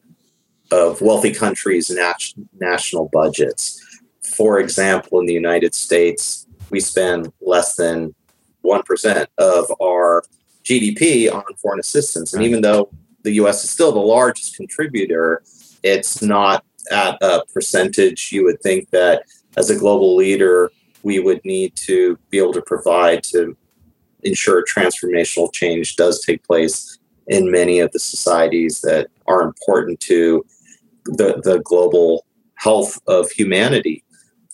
of 0.71 1.01
wealthy 1.01 1.33
countries' 1.33 1.89
nat- 1.89 2.33
national 2.59 3.09
budgets. 3.11 3.81
For 4.35 4.59
example, 4.59 5.19
in 5.19 5.25
the 5.25 5.33
United 5.33 5.73
States, 5.73 6.45
we 6.69 6.79
spend 6.79 7.31
less 7.41 7.75
than 7.75 8.13
1% 8.67 9.27
of 9.37 9.71
our 9.81 10.23
GDP 10.63 11.31
on 11.31 11.43
foreign 11.55 11.79
assistance. 11.79 12.33
And 12.33 12.43
even 12.43 12.61
though 12.61 12.89
the 13.23 13.31
US 13.33 13.63
is 13.63 13.69
still 13.69 13.91
the 13.91 13.99
largest 13.99 14.55
contributor, 14.55 15.43
it's 15.83 16.21
not 16.21 16.63
at 16.91 17.17
a 17.21 17.43
percentage 17.53 18.31
you 18.31 18.43
would 18.43 18.61
think 18.61 18.89
that 18.91 19.23
as 19.57 19.69
a 19.69 19.77
global 19.77 20.15
leader, 20.15 20.71
we 21.03 21.19
would 21.19 21.43
need 21.45 21.75
to 21.75 22.17
be 22.29 22.37
able 22.37 22.53
to 22.53 22.61
provide 22.61 23.23
to 23.23 23.55
ensure 24.23 24.63
transformational 24.63 25.51
change 25.53 25.95
does 25.95 26.23
take 26.23 26.43
place 26.43 26.97
in 27.27 27.51
many 27.51 27.79
of 27.79 27.91
the 27.91 27.99
societies 27.99 28.81
that 28.81 29.07
are 29.27 29.41
important 29.41 29.99
to 29.99 30.45
the, 31.05 31.41
the 31.43 31.59
global 31.63 32.25
health 32.55 32.99
of 33.07 33.29
humanity. 33.31 34.03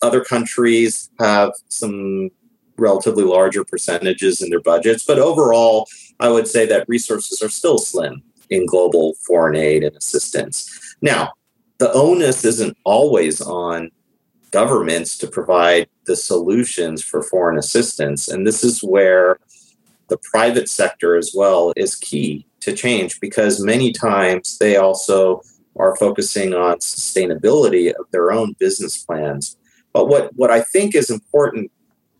Other 0.02 0.22
countries 0.22 1.10
have 1.18 1.52
some 1.68 2.30
relatively 2.76 3.24
larger 3.24 3.64
percentages 3.64 4.42
in 4.42 4.50
their 4.50 4.60
budgets, 4.60 5.04
but 5.04 5.18
overall, 5.18 5.86
I 6.20 6.28
would 6.28 6.48
say 6.48 6.66
that 6.66 6.88
resources 6.88 7.42
are 7.42 7.48
still 7.48 7.78
slim 7.78 8.22
in 8.50 8.66
global 8.66 9.14
foreign 9.26 9.56
aid 9.56 9.84
and 9.84 9.96
assistance. 9.96 10.96
Now, 11.00 11.32
the 11.78 11.92
onus 11.92 12.44
isn't 12.44 12.76
always 12.84 13.40
on 13.40 13.90
governments 14.50 15.18
to 15.18 15.26
provide 15.26 15.88
the 16.06 16.14
solutions 16.14 17.02
for 17.02 17.22
foreign 17.22 17.58
assistance. 17.58 18.28
And 18.28 18.46
this 18.46 18.62
is 18.62 18.84
where 18.84 19.38
the 20.08 20.18
private 20.18 20.68
sector 20.68 21.16
as 21.16 21.32
well 21.34 21.72
is 21.76 21.96
key 21.96 22.46
to 22.60 22.72
change 22.72 23.18
because 23.20 23.64
many 23.64 23.92
times 23.92 24.58
they 24.58 24.76
also 24.76 25.42
are 25.76 25.96
focusing 25.96 26.54
on 26.54 26.78
sustainability 26.78 27.92
of 27.92 28.06
their 28.12 28.30
own 28.30 28.54
business 28.60 29.04
plans. 29.04 29.56
But 29.92 30.06
what, 30.06 30.34
what 30.36 30.50
I 30.50 30.60
think 30.60 30.94
is 30.94 31.10
important 31.10 31.72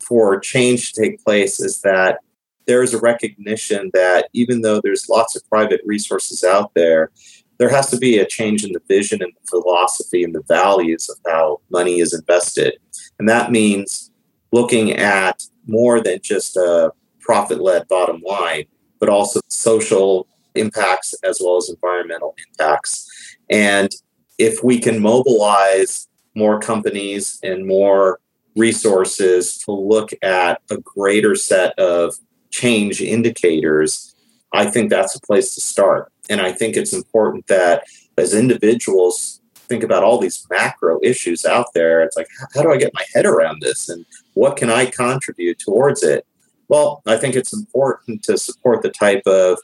for 0.06 0.38
change 0.40 0.92
to 0.92 1.02
take 1.02 1.24
place 1.24 1.60
is 1.60 1.80
that 1.80 2.18
there 2.66 2.82
is 2.82 2.94
a 2.94 3.00
recognition 3.00 3.90
that 3.92 4.28
even 4.32 4.62
though 4.62 4.80
there's 4.80 5.08
lots 5.08 5.36
of 5.36 5.48
private 5.48 5.80
resources 5.84 6.42
out 6.44 6.72
there, 6.74 7.10
there 7.58 7.68
has 7.68 7.90
to 7.90 7.96
be 7.96 8.18
a 8.18 8.26
change 8.26 8.64
in 8.64 8.72
the 8.72 8.82
vision 8.88 9.22
and 9.22 9.32
the 9.32 9.48
philosophy 9.48 10.24
and 10.24 10.34
the 10.34 10.42
values 10.48 11.08
of 11.08 11.16
how 11.26 11.60
money 11.70 12.00
is 12.00 12.12
invested. 12.12 12.74
And 13.18 13.28
that 13.28 13.52
means 13.52 14.10
looking 14.52 14.92
at 14.92 15.42
more 15.66 16.00
than 16.00 16.18
just 16.22 16.56
a 16.56 16.92
profit 17.20 17.60
led 17.60 17.86
bottom 17.88 18.22
line, 18.24 18.64
but 18.98 19.08
also 19.08 19.40
social 19.48 20.26
impacts 20.54 21.14
as 21.24 21.40
well 21.42 21.56
as 21.56 21.68
environmental 21.68 22.34
impacts. 22.48 23.08
And 23.50 23.90
if 24.38 24.62
we 24.64 24.78
can 24.78 25.00
mobilize 25.00 26.08
more 26.34 26.58
companies 26.58 27.38
and 27.42 27.66
more 27.66 28.20
resources 28.56 29.58
to 29.58 29.72
look 29.72 30.10
at 30.22 30.60
a 30.70 30.76
greater 30.78 31.34
set 31.34 31.78
of 31.78 32.14
change 32.50 33.00
indicators, 33.00 34.14
I 34.52 34.70
think 34.70 34.90
that's 34.90 35.16
a 35.16 35.20
place 35.20 35.54
to 35.54 35.60
start. 35.60 36.12
And 36.30 36.40
I 36.40 36.52
think 36.52 36.76
it's 36.76 36.92
important 36.92 37.46
that 37.48 37.84
as 38.16 38.32
individuals 38.32 39.40
think 39.54 39.82
about 39.82 40.04
all 40.04 40.18
these 40.18 40.46
macro 40.50 41.00
issues 41.02 41.44
out 41.44 41.66
there, 41.74 42.02
it's 42.02 42.16
like, 42.16 42.28
how 42.54 42.62
do 42.62 42.70
I 42.70 42.76
get 42.76 42.94
my 42.94 43.04
head 43.12 43.26
around 43.26 43.60
this? 43.60 43.88
And 43.88 44.06
what 44.34 44.56
can 44.56 44.70
I 44.70 44.86
contribute 44.86 45.58
towards 45.58 46.02
it? 46.02 46.26
Well, 46.68 47.02
I 47.06 47.16
think 47.16 47.34
it's 47.34 47.52
important 47.52 48.22
to 48.24 48.38
support 48.38 48.82
the 48.82 48.90
type 48.90 49.22
of 49.26 49.58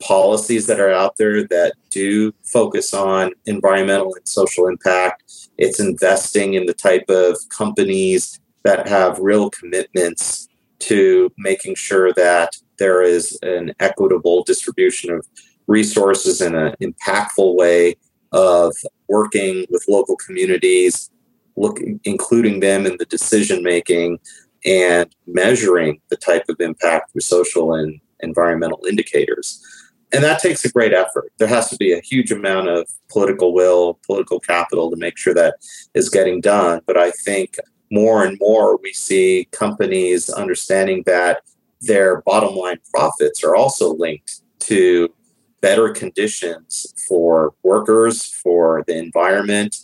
policies 0.00 0.66
that 0.66 0.80
are 0.80 0.92
out 0.92 1.16
there 1.16 1.46
that 1.48 1.74
do 1.90 2.32
focus 2.44 2.94
on 2.94 3.32
environmental 3.46 4.14
and 4.14 4.26
social 4.26 4.66
impact. 4.66 5.24
It's 5.56 5.80
investing 5.80 6.54
in 6.54 6.66
the 6.66 6.74
type 6.74 7.08
of 7.08 7.36
companies 7.48 8.40
that 8.64 8.88
have 8.88 9.18
real 9.18 9.50
commitments 9.50 10.48
to 10.80 11.32
making 11.36 11.74
sure 11.74 12.12
that 12.12 12.56
there 12.78 13.02
is 13.02 13.38
an 13.42 13.72
equitable 13.80 14.44
distribution 14.44 15.12
of 15.12 15.26
resources 15.66 16.40
in 16.40 16.54
an 16.54 16.74
impactful 16.80 17.56
way 17.56 17.96
of 18.32 18.74
working 19.08 19.66
with 19.70 19.84
local 19.88 20.16
communities, 20.16 21.10
look, 21.56 21.78
including 22.04 22.60
them 22.60 22.86
in 22.86 22.96
the 22.98 23.06
decision 23.06 23.62
making 23.62 24.18
and 24.64 25.14
measuring 25.26 26.00
the 26.08 26.16
type 26.16 26.44
of 26.48 26.60
impact 26.60 27.12
through 27.12 27.20
social 27.20 27.74
and 27.74 28.00
environmental 28.20 28.84
indicators. 28.88 29.64
And 30.12 30.24
that 30.24 30.40
takes 30.40 30.64
a 30.64 30.72
great 30.72 30.94
effort. 30.94 31.32
There 31.38 31.48
has 31.48 31.68
to 31.70 31.76
be 31.76 31.92
a 31.92 32.00
huge 32.00 32.32
amount 32.32 32.68
of 32.68 32.88
political 33.10 33.52
will, 33.52 33.98
political 34.06 34.40
capital 34.40 34.90
to 34.90 34.96
make 34.96 35.18
sure 35.18 35.34
that 35.34 35.56
is 35.94 36.08
getting 36.08 36.40
done. 36.40 36.80
But 36.86 36.96
I 36.96 37.10
think 37.10 37.56
more 37.90 38.24
and 38.24 38.38
more 38.40 38.78
we 38.78 38.92
see 38.92 39.48
companies 39.52 40.30
understanding 40.30 41.02
that 41.06 41.42
their 41.80 42.22
bottom 42.22 42.54
line 42.56 42.78
profits 42.92 43.44
are 43.44 43.54
also 43.54 43.94
linked 43.94 44.40
to 44.60 45.12
better 45.60 45.90
conditions 45.90 46.86
for 47.08 47.54
workers, 47.62 48.24
for 48.24 48.84
the 48.86 48.96
environment, 48.96 49.76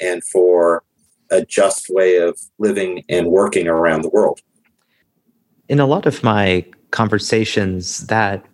and 0.00 0.24
for 0.24 0.82
a 1.30 1.44
just 1.44 1.86
way 1.88 2.16
of 2.16 2.38
living 2.58 3.04
and 3.08 3.28
working 3.28 3.68
around 3.68 4.02
the 4.02 4.08
world. 4.08 4.40
In 5.68 5.78
a 5.78 5.86
lot 5.86 6.06
of 6.06 6.22
my 6.24 6.64
conversations, 6.90 8.06
that 8.08 8.44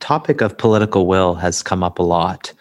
topic 0.00 0.40
of 0.40 0.58
political 0.58 1.06
will 1.06 1.34
has 1.34 1.62
come 1.62 1.82
up 1.82 1.98
a 1.98 2.02
lot. 2.02 2.52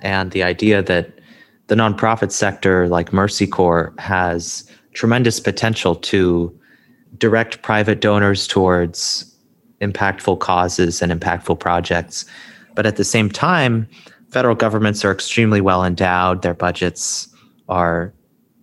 And 0.00 0.30
the 0.30 0.42
idea 0.42 0.82
that 0.82 1.18
the 1.66 1.74
nonprofit 1.74 2.30
sector, 2.30 2.88
like 2.88 3.12
Mercy 3.12 3.46
Corps, 3.46 3.92
has 3.98 4.68
tremendous 4.92 5.40
potential 5.40 5.94
to 5.96 6.56
direct 7.18 7.62
private 7.62 8.00
donors 8.00 8.46
towards 8.46 9.30
impactful 9.80 10.40
causes 10.40 11.02
and 11.02 11.12
impactful 11.12 11.58
projects. 11.60 12.24
But 12.74 12.86
at 12.86 12.96
the 12.96 13.04
same 13.04 13.28
time, 13.28 13.88
federal 14.30 14.54
governments 14.54 15.04
are 15.04 15.12
extremely 15.12 15.60
well 15.60 15.84
endowed, 15.84 16.42
their 16.42 16.54
budgets 16.54 17.28
are 17.68 18.12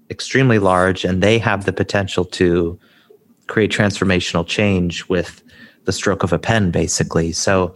extremely 0.10 0.60
large, 0.60 1.06
and 1.06 1.24
they 1.24 1.40
have 1.40 1.66
the 1.66 1.74
potential 1.74 2.26
to 2.26 2.78
create 3.48 3.72
transformational 3.72 4.46
change 4.46 5.08
with 5.08 5.42
the 5.86 5.92
stroke 5.92 6.24
of 6.24 6.34
a 6.34 6.40
pen, 6.40 6.72
basically. 6.72 7.32
So 7.32 7.74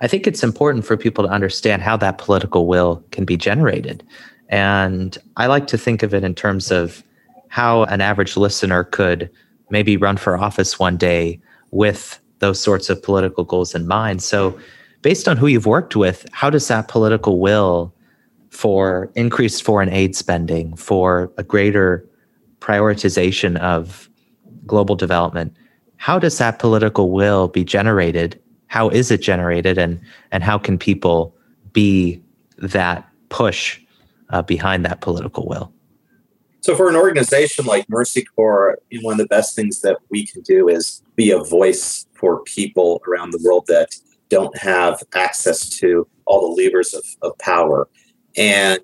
I 0.00 0.06
think 0.06 0.26
it's 0.26 0.44
important 0.44 0.84
for 0.84 0.96
people 0.96 1.24
to 1.24 1.30
understand 1.30 1.82
how 1.82 1.96
that 1.98 2.18
political 2.18 2.66
will 2.66 3.02
can 3.10 3.24
be 3.24 3.36
generated. 3.36 4.04
And 4.48 5.18
I 5.36 5.46
like 5.46 5.66
to 5.68 5.78
think 5.78 6.02
of 6.02 6.14
it 6.14 6.24
in 6.24 6.34
terms 6.34 6.70
of 6.70 7.02
how 7.48 7.84
an 7.84 8.00
average 8.00 8.36
listener 8.36 8.84
could 8.84 9.30
maybe 9.70 9.96
run 9.96 10.16
for 10.16 10.36
office 10.36 10.78
one 10.78 10.96
day 10.96 11.40
with 11.70 12.20
those 12.38 12.60
sorts 12.60 12.88
of 12.88 13.02
political 13.02 13.44
goals 13.44 13.74
in 13.74 13.86
mind. 13.86 14.22
So, 14.22 14.58
based 15.02 15.28
on 15.28 15.36
who 15.36 15.46
you've 15.46 15.66
worked 15.66 15.96
with, 15.96 16.26
how 16.32 16.50
does 16.50 16.68
that 16.68 16.88
political 16.88 17.38
will 17.38 17.94
for 18.50 19.10
increased 19.14 19.62
foreign 19.62 19.88
aid 19.90 20.16
spending, 20.16 20.74
for 20.76 21.30
a 21.36 21.42
greater 21.42 22.08
prioritization 22.60 23.56
of 23.58 24.08
global 24.66 24.96
development, 24.96 25.54
how 25.96 26.18
does 26.18 26.38
that 26.38 26.58
political 26.58 27.10
will 27.10 27.48
be 27.48 27.64
generated? 27.64 28.40
How 28.68 28.88
is 28.88 29.10
it 29.10 29.20
generated, 29.22 29.78
and 29.78 30.00
and 30.30 30.42
how 30.42 30.58
can 30.58 30.78
people 30.78 31.34
be 31.72 32.22
that 32.58 33.08
push 33.28 33.80
uh, 34.30 34.42
behind 34.42 34.84
that 34.84 35.00
political 35.00 35.46
will? 35.46 35.72
So, 36.60 36.76
for 36.76 36.88
an 36.88 36.96
organization 36.96 37.64
like 37.64 37.88
Mercy 37.88 38.24
Corps, 38.24 38.78
one 39.02 39.12
of 39.14 39.18
the 39.18 39.26
best 39.26 39.56
things 39.56 39.80
that 39.80 39.98
we 40.10 40.26
can 40.26 40.42
do 40.42 40.68
is 40.68 41.02
be 41.16 41.30
a 41.30 41.38
voice 41.38 42.06
for 42.14 42.42
people 42.42 43.00
around 43.08 43.30
the 43.30 43.40
world 43.42 43.64
that 43.68 43.94
don't 44.28 44.56
have 44.58 45.02
access 45.14 45.68
to 45.78 46.06
all 46.26 46.54
the 46.54 46.62
levers 46.62 46.94
of, 46.94 47.04
of 47.22 47.38
power. 47.38 47.88
And 48.36 48.80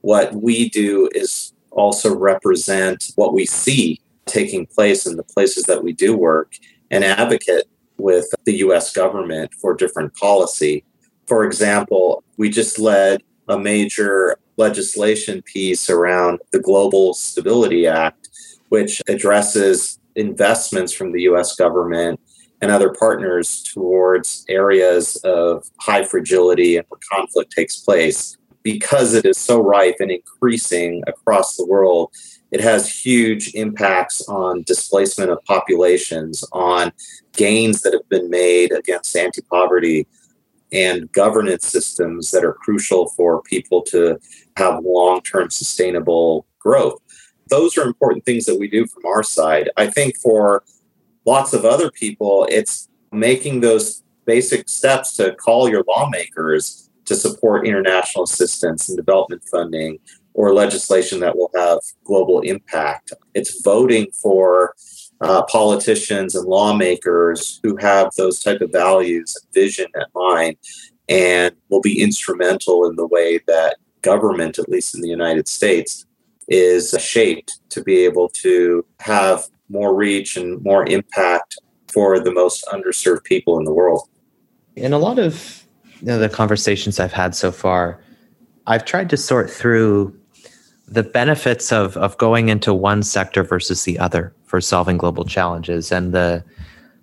what 0.00 0.34
we 0.34 0.70
do 0.70 1.10
is 1.14 1.52
also 1.70 2.14
represent 2.14 3.12
what 3.16 3.34
we 3.34 3.44
see 3.46 4.00
taking 4.26 4.66
place 4.66 5.06
in 5.06 5.16
the 5.16 5.22
places 5.22 5.64
that 5.64 5.82
we 5.82 5.92
do 5.92 6.16
work 6.16 6.54
and 6.90 7.04
advocate 7.04 7.64
with 7.98 8.26
the 8.44 8.58
US 8.58 8.92
government 8.92 9.52
for 9.54 9.74
different 9.74 10.14
policy. 10.14 10.84
For 11.26 11.44
example, 11.44 12.22
we 12.36 12.48
just 12.48 12.78
led 12.78 13.22
a 13.48 13.58
major 13.58 14.38
legislation 14.56 15.42
piece 15.42 15.88
around 15.88 16.40
the 16.52 16.60
Global 16.60 17.14
Stability 17.14 17.86
Act, 17.86 18.28
which 18.68 19.00
addresses 19.08 19.98
investments 20.16 20.92
from 20.92 21.12
the 21.12 21.22
US 21.22 21.54
government 21.54 22.20
and 22.60 22.70
other 22.70 22.92
partners 22.92 23.62
towards 23.62 24.44
areas 24.48 25.16
of 25.16 25.64
high 25.80 26.04
fragility 26.04 26.76
and 26.76 26.84
where 26.88 27.00
conflict 27.10 27.52
takes 27.52 27.78
place. 27.78 28.36
Because 28.64 29.14
it 29.14 29.24
is 29.24 29.38
so 29.38 29.62
rife 29.62 29.94
and 30.00 30.10
increasing 30.10 31.02
across 31.06 31.56
the 31.56 31.64
world, 31.64 32.12
it 32.50 32.60
has 32.60 32.88
huge 32.88 33.54
impacts 33.54 34.26
on 34.28 34.62
displacement 34.62 35.30
of 35.30 35.44
populations, 35.44 36.42
on 36.52 36.92
gains 37.36 37.82
that 37.82 37.92
have 37.92 38.08
been 38.08 38.30
made 38.30 38.72
against 38.72 39.14
anti 39.16 39.42
poverty 39.42 40.06
and 40.72 41.10
governance 41.12 41.66
systems 41.66 42.30
that 42.30 42.44
are 42.44 42.54
crucial 42.54 43.08
for 43.10 43.42
people 43.42 43.82
to 43.82 44.18
have 44.56 44.84
long 44.84 45.20
term 45.22 45.50
sustainable 45.50 46.46
growth. 46.58 46.98
Those 47.48 47.78
are 47.78 47.86
important 47.86 48.24
things 48.24 48.44
that 48.46 48.58
we 48.58 48.68
do 48.68 48.86
from 48.86 49.06
our 49.06 49.22
side. 49.22 49.70
I 49.76 49.86
think 49.86 50.16
for 50.18 50.64
lots 51.24 51.52
of 51.52 51.64
other 51.64 51.90
people, 51.90 52.46
it's 52.50 52.88
making 53.12 53.60
those 53.60 54.02
basic 54.26 54.68
steps 54.68 55.16
to 55.16 55.34
call 55.34 55.70
your 55.70 55.84
lawmakers 55.88 56.90
to 57.06 57.14
support 57.14 57.66
international 57.66 58.24
assistance 58.24 58.88
and 58.88 58.96
development 58.98 59.42
funding 59.50 59.98
or 60.38 60.54
legislation 60.54 61.18
that 61.18 61.36
will 61.36 61.50
have 61.56 61.80
global 62.04 62.38
impact. 62.42 63.12
It's 63.34 63.60
voting 63.60 64.06
for 64.22 64.72
uh, 65.20 65.42
politicians 65.46 66.36
and 66.36 66.46
lawmakers 66.46 67.58
who 67.64 67.76
have 67.78 68.12
those 68.16 68.40
type 68.40 68.60
of 68.60 68.70
values 68.70 69.34
and 69.34 69.52
vision 69.52 69.86
at 70.00 70.06
mind 70.14 70.56
and 71.08 71.56
will 71.70 71.80
be 71.80 72.00
instrumental 72.00 72.88
in 72.88 72.94
the 72.94 73.08
way 73.08 73.40
that 73.48 73.78
government, 74.02 74.60
at 74.60 74.68
least 74.68 74.94
in 74.94 75.00
the 75.00 75.08
United 75.08 75.48
States, 75.48 76.06
is 76.46 76.94
shaped 77.00 77.58
to 77.70 77.82
be 77.82 78.04
able 78.04 78.28
to 78.28 78.86
have 79.00 79.48
more 79.68 79.92
reach 79.92 80.36
and 80.36 80.62
more 80.62 80.86
impact 80.86 81.58
for 81.92 82.20
the 82.20 82.30
most 82.30 82.64
underserved 82.72 83.24
people 83.24 83.58
in 83.58 83.64
the 83.64 83.74
world. 83.74 84.08
In 84.76 84.92
a 84.92 84.98
lot 84.98 85.18
of 85.18 85.64
you 86.00 86.06
know, 86.06 86.18
the 86.20 86.28
conversations 86.28 87.00
I've 87.00 87.12
had 87.12 87.34
so 87.34 87.50
far, 87.50 88.00
I've 88.68 88.84
tried 88.84 89.10
to 89.10 89.16
sort 89.16 89.50
through 89.50 90.17
the 90.90 91.02
benefits 91.02 91.70
of 91.70 91.96
of 91.96 92.16
going 92.18 92.48
into 92.48 92.72
one 92.72 93.02
sector 93.02 93.42
versus 93.42 93.84
the 93.84 93.98
other 93.98 94.32
for 94.44 94.60
solving 94.60 94.96
global 94.96 95.24
challenges. 95.24 95.92
And 95.92 96.12
the 96.12 96.42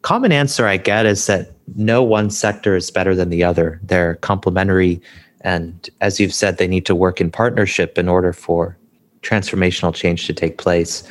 common 0.02 0.32
answer 0.32 0.68
i 0.68 0.78
get 0.78 1.06
is 1.06 1.26
that 1.28 1.52
no 1.76 2.04
one 2.04 2.30
sector 2.30 2.76
is 2.76 2.92
better 2.92 3.16
than 3.16 3.30
the 3.30 3.44
other. 3.44 3.80
They're 3.84 4.16
complementary 4.16 5.02
and 5.42 5.90
as 6.02 6.20
you've 6.20 6.34
said 6.34 6.58
they 6.58 6.68
need 6.68 6.86
to 6.88 6.96
work 6.96 7.22
in 7.22 7.32
partnership 7.32 7.98
in 7.98 8.10
order 8.10 8.34
for 8.34 8.78
transformational 9.22 9.94
change 9.94 10.26
to 10.28 10.34
take 10.34 10.58
place. 10.58 11.04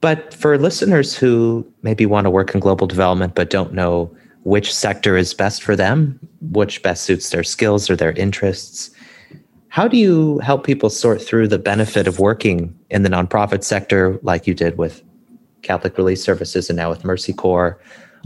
But 0.00 0.32
for 0.32 0.56
listeners 0.58 1.16
who 1.16 1.66
maybe 1.82 2.06
want 2.06 2.26
to 2.26 2.30
work 2.30 2.54
in 2.54 2.60
global 2.60 2.86
development 2.86 3.34
but 3.34 3.50
don't 3.50 3.72
know 3.72 4.14
which 4.44 4.72
sector 4.72 5.16
is 5.16 5.34
best 5.34 5.62
for 5.62 5.74
them 5.74 6.18
which 6.40 6.82
best 6.82 7.02
suits 7.04 7.30
their 7.30 7.44
skills 7.44 7.90
or 7.90 7.96
their 7.96 8.12
interests 8.12 8.90
how 9.68 9.86
do 9.86 9.96
you 9.96 10.38
help 10.38 10.64
people 10.64 10.90
sort 10.90 11.20
through 11.20 11.48
the 11.48 11.58
benefit 11.58 12.06
of 12.06 12.18
working 12.18 12.76
in 12.90 13.02
the 13.02 13.08
nonprofit 13.08 13.62
sector, 13.62 14.18
like 14.22 14.46
you 14.46 14.54
did 14.54 14.78
with 14.78 15.02
Catholic 15.62 15.96
Relief 15.98 16.18
Services 16.18 16.70
and 16.70 16.76
now 16.76 16.88
with 16.88 17.04
Mercy 17.04 17.32
Corps, 17.32 17.80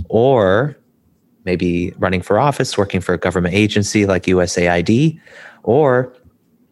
or 0.08 0.76
maybe 1.44 1.92
running 1.98 2.22
for 2.22 2.38
office, 2.38 2.78
working 2.78 3.00
for 3.00 3.14
a 3.14 3.18
government 3.18 3.54
agency 3.54 4.06
like 4.06 4.24
USAID, 4.24 5.20
or 5.64 6.14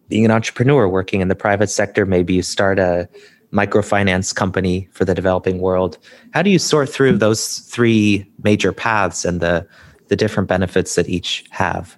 being 0.07 0.25
an 0.25 0.31
entrepreneur 0.31 0.87
working 0.87 1.21
in 1.21 1.27
the 1.27 1.35
private 1.35 1.69
sector? 1.69 2.05
Maybe 2.05 2.33
you 2.33 2.41
start 2.41 2.79
a 2.79 3.09
microfinance 3.51 4.33
company 4.33 4.87
for 4.93 5.03
the 5.03 5.13
developing 5.13 5.59
world. 5.59 5.97
How 6.33 6.41
do 6.41 6.49
you 6.49 6.59
sort 6.59 6.89
through 6.89 7.17
those 7.17 7.59
three 7.59 8.25
major 8.43 8.71
paths 8.71 9.25
and 9.25 9.41
the 9.41 9.67
the 10.07 10.15
different 10.15 10.47
benefits 10.47 10.95
that 10.95 11.09
each 11.09 11.45
have? 11.49 11.97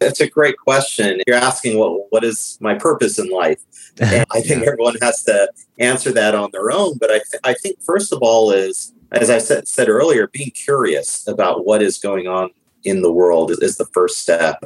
That's 0.00 0.20
a 0.20 0.28
great 0.28 0.56
question. 0.56 1.20
You're 1.26 1.36
asking 1.36 1.78
what 1.78 2.10
what 2.10 2.24
is 2.24 2.58
my 2.60 2.74
purpose 2.74 3.18
in 3.18 3.28
life? 3.28 3.60
And 4.00 4.24
I 4.32 4.40
think 4.40 4.62
everyone 4.66 4.96
has 5.02 5.22
to 5.24 5.50
answer 5.78 6.10
that 6.12 6.34
on 6.34 6.50
their 6.52 6.70
own. 6.70 6.96
But 6.98 7.10
I, 7.10 7.20
th- 7.30 7.40
I 7.44 7.54
think 7.54 7.82
first 7.82 8.12
of 8.12 8.20
all 8.22 8.50
is, 8.50 8.94
as 9.12 9.28
I 9.28 9.38
said, 9.38 9.68
said 9.68 9.88
earlier, 9.88 10.26
being 10.28 10.50
curious 10.50 11.28
about 11.28 11.66
what 11.66 11.82
is 11.82 11.98
going 11.98 12.26
on 12.26 12.50
in 12.84 13.02
the 13.02 13.12
world 13.12 13.50
is, 13.50 13.58
is 13.58 13.76
the 13.76 13.86
first 13.92 14.18
step. 14.18 14.64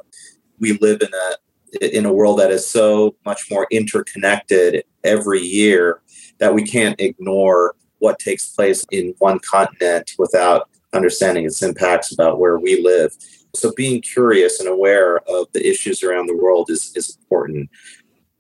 We 0.61 0.79
live 0.79 1.03
in 1.03 1.13
a 1.13 1.97
in 1.97 2.07
a 2.07 2.13
world 2.13 2.39
that 2.39 2.53
is 2.53 2.65
so 2.65 3.17
much 3.27 3.51
more 3.51 3.67
interconnected 3.73 4.85
every 5.03 5.41
year 5.41 6.01
that 6.39 6.55
we 6.55 6.63
can't 6.63 6.99
ignore 7.01 7.75
what 7.99 8.19
takes 8.19 8.47
place 8.49 8.85
in 8.93 9.15
one 9.19 9.41
continent 9.41 10.13
without 10.19 10.69
understanding 10.93 11.45
its 11.45 11.63
impacts 11.63 12.13
about 12.13 12.39
where 12.39 12.59
we 12.59 12.81
live. 12.83 13.13
So 13.55 13.73
being 13.77 14.01
curious 14.01 14.61
and 14.61 14.69
aware 14.69 15.19
of 15.29 15.47
the 15.53 15.67
issues 15.67 16.03
around 16.03 16.27
the 16.27 16.37
world 16.37 16.71
is, 16.71 16.93
is 16.97 17.17
important. 17.17 17.71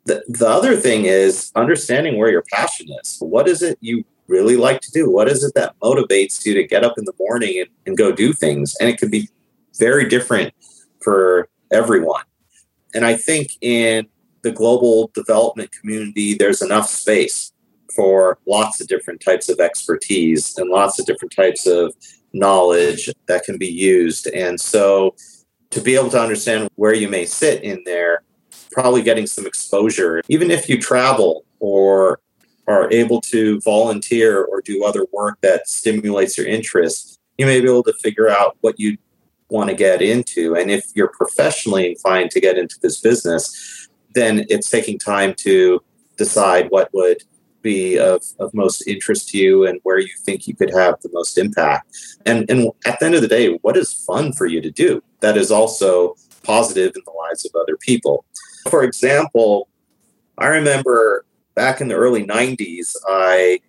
The, 0.06 0.22
the 0.28 0.48
other 0.48 0.76
thing 0.76 1.06
is 1.06 1.50
understanding 1.54 2.18
where 2.18 2.30
your 2.30 2.44
passion 2.52 2.88
is. 3.00 3.16
What 3.20 3.48
is 3.48 3.62
it 3.62 3.78
you 3.80 4.04
really 4.26 4.56
like 4.56 4.80
to 4.82 4.90
do? 4.92 5.10
What 5.10 5.28
is 5.28 5.42
it 5.44 5.54
that 5.54 5.78
motivates 5.80 6.44
you 6.44 6.54
to 6.54 6.66
get 6.66 6.84
up 6.84 6.98
in 6.98 7.04
the 7.04 7.14
morning 7.18 7.60
and, 7.60 7.70
and 7.86 7.96
go 7.96 8.12
do 8.12 8.32
things? 8.32 8.76
And 8.80 8.88
it 8.88 8.98
can 8.98 9.10
be 9.10 9.28
very 9.78 10.08
different 10.08 10.52
for 11.02 11.48
everyone. 11.72 12.24
And 12.94 13.04
I 13.04 13.16
think 13.16 13.52
in 13.60 14.06
the 14.42 14.52
global 14.52 15.10
development 15.14 15.70
community, 15.72 16.34
there's 16.34 16.62
enough 16.62 16.88
space 16.88 17.52
for 17.94 18.38
lots 18.46 18.80
of 18.80 18.88
different 18.88 19.20
types 19.20 19.48
of 19.48 19.60
expertise 19.60 20.56
and 20.58 20.70
lots 20.70 20.98
of 20.98 21.06
different 21.06 21.34
types 21.34 21.66
of 21.66 21.94
knowledge 22.34 23.08
that 23.26 23.44
can 23.44 23.56
be 23.56 23.68
used. 23.68 24.26
And 24.26 24.60
so 24.60 25.14
to 25.70 25.80
be 25.80 25.94
able 25.94 26.10
to 26.10 26.20
understand 26.20 26.68
where 26.76 26.94
you 26.94 27.08
may 27.08 27.24
sit 27.24 27.62
in 27.62 27.82
there, 27.86 28.22
probably 28.70 29.02
getting 29.02 29.26
some 29.26 29.46
exposure, 29.46 30.20
even 30.28 30.50
if 30.50 30.68
you 30.68 30.78
travel 30.80 31.44
or 31.60 32.20
are 32.66 32.90
able 32.92 33.20
to 33.20 33.60
volunteer 33.60 34.42
or 34.44 34.60
do 34.60 34.84
other 34.84 35.06
work 35.12 35.38
that 35.42 35.68
stimulates 35.68 36.36
your 36.36 36.46
interest, 36.46 37.18
you 37.38 37.46
may 37.46 37.60
be 37.60 37.68
able 37.68 37.82
to 37.82 37.92
figure 38.02 38.28
out 38.28 38.56
what 38.60 38.78
you 38.78 38.96
want 39.50 39.70
to 39.70 39.76
get 39.76 40.02
into. 40.02 40.54
And 40.56 40.70
if 40.70 40.86
you're 40.94 41.12
professionally 41.16 41.88
inclined 41.90 42.30
to 42.32 42.40
get 42.40 42.58
into 42.58 42.76
this 42.80 43.00
business, 43.00 43.88
then 44.14 44.44
it's 44.48 44.70
taking 44.70 44.98
time 44.98 45.34
to 45.38 45.80
decide 46.16 46.70
what 46.70 46.88
would 46.92 47.22
be 47.64 47.98
of, 47.98 48.22
of 48.38 48.54
most 48.54 48.86
interest 48.86 49.30
to 49.30 49.38
you 49.38 49.66
and 49.66 49.80
where 49.82 49.98
you 49.98 50.10
think 50.24 50.46
you 50.46 50.54
could 50.54 50.72
have 50.72 51.00
the 51.00 51.10
most 51.12 51.36
impact. 51.36 51.90
And, 52.24 52.48
and 52.48 52.70
at 52.86 53.00
the 53.00 53.06
end 53.06 53.16
of 53.16 53.22
the 53.22 53.28
day, 53.28 53.58
what 53.62 53.76
is 53.76 53.92
fun 53.92 54.32
for 54.32 54.46
you 54.46 54.60
to 54.60 54.70
do 54.70 55.02
that 55.20 55.36
is 55.36 55.50
also 55.50 56.14
positive 56.44 56.92
in 56.94 57.02
the 57.04 57.12
lives 57.12 57.44
of 57.44 57.60
other 57.60 57.76
people? 57.76 58.24
For 58.70 58.84
example, 58.84 59.68
I 60.38 60.46
remember 60.46 61.24
back 61.56 61.80
in 61.80 61.88
the 61.88 61.94
early 61.94 62.24
90s, 62.24 62.94
I 63.08 63.60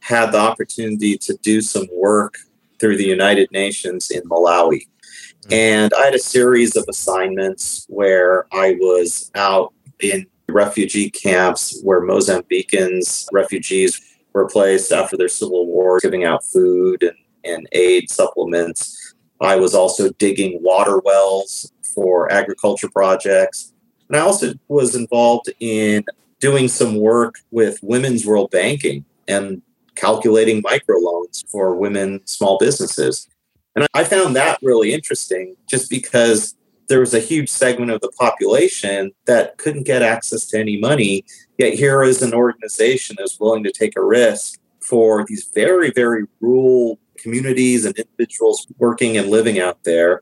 had 0.00 0.32
the 0.32 0.38
opportunity 0.38 1.16
to 1.18 1.38
do 1.42 1.60
some 1.60 1.86
work 1.92 2.36
through 2.78 2.96
the 2.96 3.06
United 3.06 3.50
Nations 3.52 4.10
in 4.10 4.22
Malawi. 4.22 4.80
Mm-hmm. 4.80 5.52
And 5.52 5.94
I 5.94 6.06
had 6.06 6.14
a 6.14 6.18
series 6.18 6.76
of 6.76 6.84
assignments 6.88 7.86
where 7.88 8.46
I 8.52 8.76
was 8.80 9.30
out 9.34 9.72
in 10.00 10.26
refugee 10.48 11.10
camps 11.10 11.80
where 11.82 12.02
Mozambicans, 12.02 13.26
refugees, 13.32 14.00
were 14.32 14.48
placed 14.48 14.92
after 14.92 15.16
their 15.16 15.28
civil 15.28 15.66
war, 15.66 15.98
giving 16.00 16.24
out 16.24 16.44
food 16.44 17.02
and, 17.02 17.16
and 17.44 17.68
aid 17.72 18.10
supplements. 18.10 19.14
I 19.40 19.56
was 19.56 19.74
also 19.74 20.10
digging 20.12 20.62
water 20.62 20.98
wells 20.98 21.72
for 21.94 22.30
agriculture 22.32 22.88
projects. 22.88 23.72
And 24.08 24.16
I 24.16 24.20
also 24.20 24.54
was 24.68 24.94
involved 24.94 25.50
in 25.60 26.04
doing 26.40 26.68
some 26.68 26.96
work 26.96 27.36
with 27.50 27.78
Women's 27.82 28.26
World 28.26 28.50
Banking 28.50 29.04
and 29.28 29.62
calculating 29.94 30.62
microloans 30.62 31.48
for 31.48 31.74
women 31.76 32.20
small 32.26 32.58
businesses. 32.58 33.28
And 33.76 33.86
I 33.94 34.04
found 34.04 34.36
that 34.36 34.58
really 34.62 34.92
interesting 34.92 35.56
just 35.68 35.88
because 35.88 36.54
there 36.88 37.00
was 37.00 37.14
a 37.14 37.20
huge 37.20 37.48
segment 37.48 37.90
of 37.90 38.00
the 38.00 38.10
population 38.18 39.12
that 39.26 39.56
couldn't 39.58 39.84
get 39.84 40.02
access 40.02 40.46
to 40.46 40.58
any 40.58 40.76
money. 40.76 41.24
Yet 41.58 41.74
here 41.74 42.02
is 42.02 42.22
an 42.22 42.34
organization 42.34 43.16
that's 43.18 43.40
willing 43.40 43.64
to 43.64 43.72
take 43.72 43.96
a 43.96 44.04
risk 44.04 44.60
for 44.80 45.24
these 45.26 45.50
very, 45.54 45.90
very 45.90 46.26
rural 46.40 46.98
communities 47.16 47.84
and 47.84 47.96
individuals 47.96 48.66
working 48.78 49.16
and 49.16 49.30
living 49.30 49.58
out 49.58 49.82
there. 49.84 50.20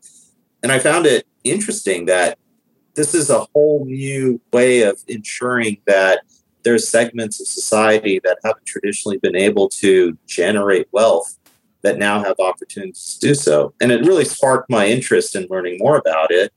And 0.62 0.70
I 0.70 0.78
found 0.78 1.06
it 1.06 1.26
interesting 1.42 2.06
that 2.06 2.38
this 2.94 3.14
is 3.14 3.30
a 3.30 3.46
whole 3.52 3.84
new 3.84 4.40
way 4.52 4.82
of 4.82 5.02
ensuring 5.08 5.78
that 5.86 6.20
there's 6.62 6.88
segments 6.88 7.40
of 7.40 7.48
society 7.48 8.20
that 8.22 8.38
haven't 8.44 8.66
traditionally 8.66 9.18
been 9.18 9.34
able 9.34 9.68
to 9.68 10.16
generate 10.26 10.86
wealth 10.92 11.38
that 11.82 11.98
now 11.98 12.22
have 12.22 12.36
opportunities 12.38 13.18
to 13.18 13.28
do 13.28 13.34
so. 13.34 13.74
And 13.80 13.92
it 13.92 14.06
really 14.06 14.24
sparked 14.24 14.70
my 14.70 14.86
interest 14.86 15.36
in 15.36 15.46
learning 15.50 15.78
more 15.78 15.96
about 15.96 16.30
it. 16.30 16.52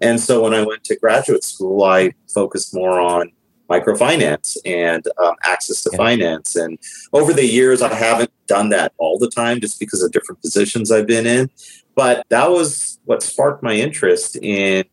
And 0.00 0.18
so 0.20 0.42
when 0.42 0.54
I 0.54 0.64
went 0.64 0.84
to 0.84 0.96
graduate 0.96 1.44
school, 1.44 1.84
I 1.84 2.12
focused 2.32 2.74
more 2.74 2.98
on 2.98 3.30
microfinance 3.70 4.56
and 4.64 5.06
um, 5.22 5.34
access 5.44 5.82
to 5.82 5.90
yeah. 5.92 5.96
finance. 5.96 6.56
And 6.56 6.78
over 7.12 7.32
the 7.32 7.46
years, 7.46 7.80
I 7.82 7.94
haven't 7.94 8.30
done 8.46 8.70
that 8.70 8.92
all 8.98 9.18
the 9.18 9.30
time 9.30 9.60
just 9.60 9.78
because 9.78 10.02
of 10.02 10.12
different 10.12 10.42
positions 10.42 10.90
I've 10.90 11.06
been 11.06 11.26
in. 11.26 11.50
But 11.94 12.26
that 12.28 12.50
was 12.50 12.98
what 13.04 13.22
sparked 13.22 13.62
my 13.62 13.74
interest 13.74 14.36
in 14.36 14.84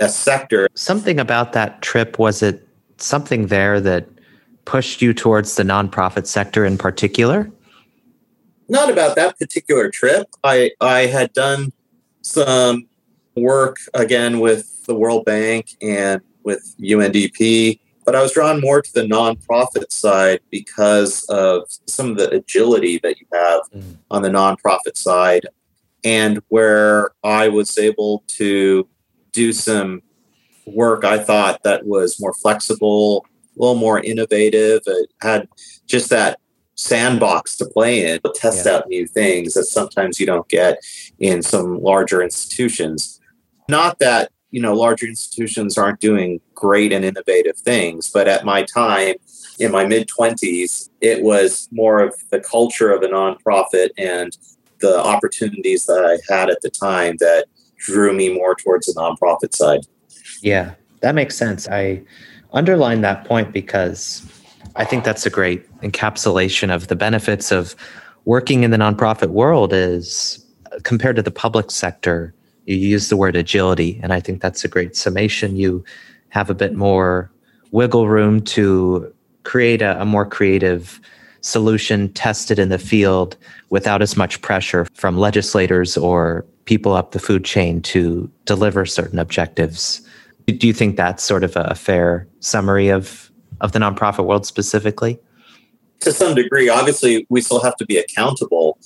a 0.00 0.08
sector. 0.08 0.68
Something 0.74 1.18
about 1.18 1.52
that 1.52 1.82
trip 1.82 2.18
was 2.18 2.42
it 2.42 2.66
something 2.98 3.46
there 3.46 3.80
that 3.80 4.06
pushed 4.64 5.02
you 5.02 5.12
towards 5.12 5.56
the 5.56 5.62
nonprofit 5.62 6.26
sector 6.26 6.64
in 6.64 6.78
particular? 6.78 7.50
Not 8.72 8.88
about 8.88 9.16
that 9.16 9.38
particular 9.38 9.90
trip. 9.90 10.28
I 10.42 10.70
I 10.80 11.00
had 11.00 11.34
done 11.34 11.74
some 12.22 12.88
work 13.36 13.76
again 13.92 14.40
with 14.40 14.86
the 14.86 14.94
World 14.94 15.26
Bank 15.26 15.76
and 15.82 16.22
with 16.42 16.74
UNDP, 16.80 17.80
but 18.06 18.16
I 18.16 18.22
was 18.22 18.32
drawn 18.32 18.62
more 18.62 18.80
to 18.80 18.92
the 18.94 19.02
nonprofit 19.02 19.92
side 19.92 20.40
because 20.50 21.24
of 21.24 21.68
some 21.86 22.12
of 22.12 22.16
the 22.16 22.30
agility 22.30 22.98
that 23.02 23.20
you 23.20 23.26
have 23.30 23.60
mm. 23.74 23.98
on 24.10 24.22
the 24.22 24.30
nonprofit 24.30 24.96
side 24.96 25.46
and 26.02 26.40
where 26.48 27.10
I 27.22 27.48
was 27.48 27.76
able 27.76 28.24
to 28.38 28.88
do 29.32 29.52
some 29.52 30.00
work 30.64 31.04
I 31.04 31.18
thought 31.18 31.62
that 31.64 31.84
was 31.84 32.18
more 32.18 32.32
flexible, 32.32 33.26
a 33.54 33.60
little 33.60 33.74
more 33.74 34.00
innovative. 34.00 34.80
It 34.86 35.10
had 35.20 35.46
just 35.86 36.08
that 36.08 36.38
sandbox 36.74 37.56
to 37.56 37.66
play 37.66 38.12
in, 38.12 38.20
to 38.20 38.32
test 38.34 38.66
yeah. 38.66 38.72
out 38.72 38.88
new 38.88 39.06
things 39.06 39.54
that 39.54 39.64
sometimes 39.64 40.18
you 40.18 40.26
don't 40.26 40.48
get 40.48 40.78
in 41.18 41.42
some 41.42 41.80
larger 41.80 42.22
institutions. 42.22 43.20
Not 43.68 43.98
that, 43.98 44.32
you 44.50 44.60
know, 44.60 44.74
larger 44.74 45.06
institutions 45.06 45.78
aren't 45.78 46.00
doing 46.00 46.40
great 46.54 46.92
and 46.92 47.04
innovative 47.04 47.56
things, 47.56 48.10
but 48.10 48.28
at 48.28 48.44
my 48.44 48.62
time, 48.62 49.14
in 49.58 49.70
my 49.70 49.86
mid 49.86 50.08
20s, 50.08 50.88
it 51.00 51.22
was 51.22 51.68
more 51.70 52.00
of 52.00 52.14
the 52.30 52.40
culture 52.40 52.90
of 52.90 53.02
a 53.02 53.08
nonprofit 53.08 53.90
and 53.96 54.36
the 54.80 54.98
opportunities 54.98 55.86
that 55.86 56.04
I 56.04 56.32
had 56.32 56.50
at 56.50 56.60
the 56.62 56.70
time 56.70 57.16
that 57.18 57.46
drew 57.76 58.12
me 58.12 58.34
more 58.34 58.54
towards 58.54 58.86
the 58.86 59.00
nonprofit 59.00 59.54
side. 59.54 59.80
Yeah, 60.40 60.74
that 61.00 61.14
makes 61.14 61.36
sense. 61.36 61.68
I 61.68 62.02
underline 62.52 63.00
that 63.02 63.24
point 63.24 63.52
because 63.52 64.26
I 64.76 64.84
think 64.84 65.04
that's 65.04 65.26
a 65.26 65.30
great 65.30 65.68
encapsulation 65.80 66.74
of 66.74 66.88
the 66.88 66.96
benefits 66.96 67.52
of 67.52 67.74
working 68.24 68.62
in 68.64 68.70
the 68.70 68.76
nonprofit 68.76 69.30
world 69.30 69.72
is 69.72 70.44
uh, 70.72 70.78
compared 70.82 71.16
to 71.16 71.22
the 71.22 71.30
public 71.30 71.70
sector 71.70 72.34
you 72.66 72.76
use 72.76 73.08
the 73.08 73.16
word 73.16 73.34
agility 73.34 73.98
and 74.04 74.12
i 74.12 74.20
think 74.20 74.40
that's 74.40 74.64
a 74.64 74.68
great 74.68 74.94
summation 74.94 75.56
you 75.56 75.84
have 76.28 76.48
a 76.48 76.54
bit 76.54 76.74
more 76.74 77.28
wiggle 77.72 78.08
room 78.08 78.40
to 78.40 79.12
create 79.42 79.82
a, 79.82 80.00
a 80.00 80.04
more 80.04 80.24
creative 80.24 81.00
solution 81.42 82.12
tested 82.12 82.58
in 82.58 82.68
the 82.68 82.78
field 82.78 83.36
without 83.70 84.00
as 84.00 84.16
much 84.16 84.40
pressure 84.42 84.86
from 84.94 85.18
legislators 85.18 85.96
or 85.96 86.46
people 86.64 86.92
up 86.92 87.10
the 87.10 87.18
food 87.18 87.44
chain 87.44 87.82
to 87.82 88.30
deliver 88.44 88.86
certain 88.86 89.18
objectives. 89.18 90.00
Do 90.46 90.66
you 90.66 90.72
think 90.72 90.96
that's 90.96 91.22
sort 91.22 91.42
of 91.42 91.52
a 91.56 91.74
fair 91.74 92.28
summary 92.40 92.88
of, 92.88 93.30
of 93.62 93.72
the 93.72 93.78
nonprofit 93.78 94.26
world 94.26 94.44
specifically? 94.44 95.18
To 96.00 96.12
some 96.12 96.34
degree, 96.34 96.68
obviously, 96.68 97.26
we 97.30 97.40
still 97.40 97.62
have 97.62 97.76
to 97.76 97.86
be 97.86 97.96
accountable 97.96 98.78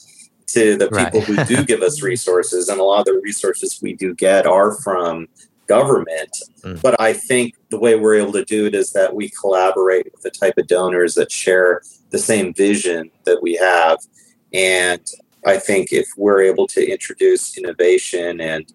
to 0.49 0.77
the 0.77 0.87
people 0.87 1.21
right. 1.21 1.25
who 1.25 1.45
do 1.45 1.65
give 1.65 1.83
us 1.83 2.03
resources, 2.13 2.69
and 2.69 2.79
a 2.79 2.85
lot 2.85 3.01
of 3.01 3.07
the 3.07 3.21
resources 3.25 3.81
we 3.83 3.95
do 3.95 4.15
get 4.15 4.47
are 4.47 4.75
from 4.83 5.27
government. 5.67 6.37
Mm. 6.63 6.81
But 6.81 7.01
I 7.01 7.13
think 7.13 7.55
the 7.71 7.79
way 7.79 7.97
we're 7.97 8.15
able 8.15 8.33
to 8.33 8.45
do 8.45 8.67
it 8.67 8.75
is 8.75 8.93
that 8.93 9.17
we 9.17 9.31
collaborate 9.31 10.07
with 10.13 10.23
the 10.23 10.31
type 10.31 10.55
of 10.59 10.69
donors 10.69 11.15
that 11.15 11.33
share 11.33 11.83
the 12.11 12.19
same 12.19 12.55
vision 12.55 13.11
that 13.25 13.43
we 13.43 13.55
have. 13.55 13.99
And 14.53 15.05
I 15.45 15.59
think 15.59 15.93
if 15.93 16.09
we're 16.17 16.43
able 16.43 16.67
to 16.69 16.89
introduce 16.89 17.57
innovation 17.59 18.41
and 18.41 18.67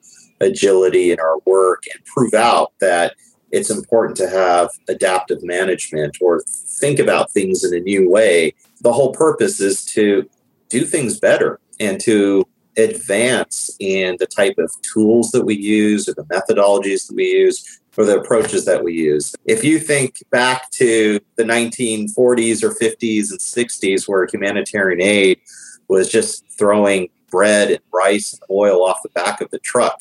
agility 0.41 1.12
in 1.12 1.20
our 1.20 1.38
work 1.45 1.84
and 1.93 2.04
prove 2.06 2.34
out 2.34 2.74
that 2.82 3.16
it's 3.52 3.70
important 3.70 4.18
to 4.18 4.30
have 4.30 4.70
adaptive 4.88 5.43
management 5.43 6.18
or 6.22 6.41
think 6.47 6.99
about 6.99 7.32
things 7.32 7.64
in 7.64 7.74
a 7.74 7.80
new 7.80 8.10
way, 8.10 8.54
the 8.82 8.93
whole 8.93 9.12
purpose 9.12 9.60
is 9.60 9.86
to 9.86 10.30
do 10.70 10.86
things 10.86 11.20
better 11.20 11.60
and 11.80 11.99
to 12.02 12.45
advance 12.78 13.76
in 13.80 14.16
the 14.20 14.26
type 14.26 14.58
of 14.58 14.72
tools 14.82 15.32
that 15.32 15.45
we 15.45 15.56
use 15.56 16.08
or 16.08 16.14
the 16.14 16.24
methodologies 16.26 17.08
that 17.08 17.16
we 17.16 17.26
use 17.26 17.82
or 17.97 18.06
the 18.06 18.18
approaches 18.18 18.64
that 18.66 18.84
we 18.84 18.93
use. 18.93 19.36
If 19.45 19.64
you 19.64 19.80
think 19.80 20.24
back 20.32 20.72
to 20.72 21.20
the 21.36 21.43
1940s 21.43 22.64
or 22.64 22.70
50s 22.70 23.32
and 23.32 23.39
60s, 23.39 24.08
where 24.08 24.26
humanitarian 24.32 25.02
aid 25.02 25.41
was 25.89 26.10
just 26.10 26.45
throwing 26.58 27.10
bread 27.30 27.72
and 27.72 27.82
rice 27.93 28.34
and 28.34 28.41
oil 28.49 28.86
off 28.86 29.04
the 29.04 29.10
back 29.10 29.41
of 29.41 29.49
the 29.52 29.60
truck 29.60 29.97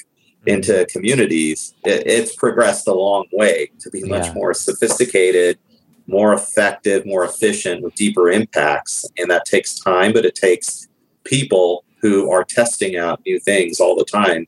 into 0.47 0.86
communities, 0.91 1.74
it, 1.84 2.07
it's 2.07 2.34
progressed 2.34 2.88
a 2.88 2.95
long 2.95 3.26
way 3.32 3.70
to 3.80 3.91
be 3.91 4.03
much 4.05 4.26
yeah. 4.26 4.34
more 4.34 4.55
sophisticated, 4.55 5.59
more 6.07 6.32
effective, 6.32 7.05
more 7.07 7.24
efficient, 7.24 7.82
with 7.82 7.95
deeper 7.95 8.30
impacts. 8.30 9.05
And 9.18 9.30
that 9.30 9.45
takes 9.45 9.78
time, 9.78 10.12
but 10.12 10.24
it 10.24 10.34
takes 10.34 10.88
people 11.24 11.84
who 12.01 12.30
are 12.30 12.45
testing 12.45 12.97
out 12.97 13.20
new 13.26 13.38
things 13.38 13.78
all 13.80 13.95
the 13.95 14.05
time 14.05 14.47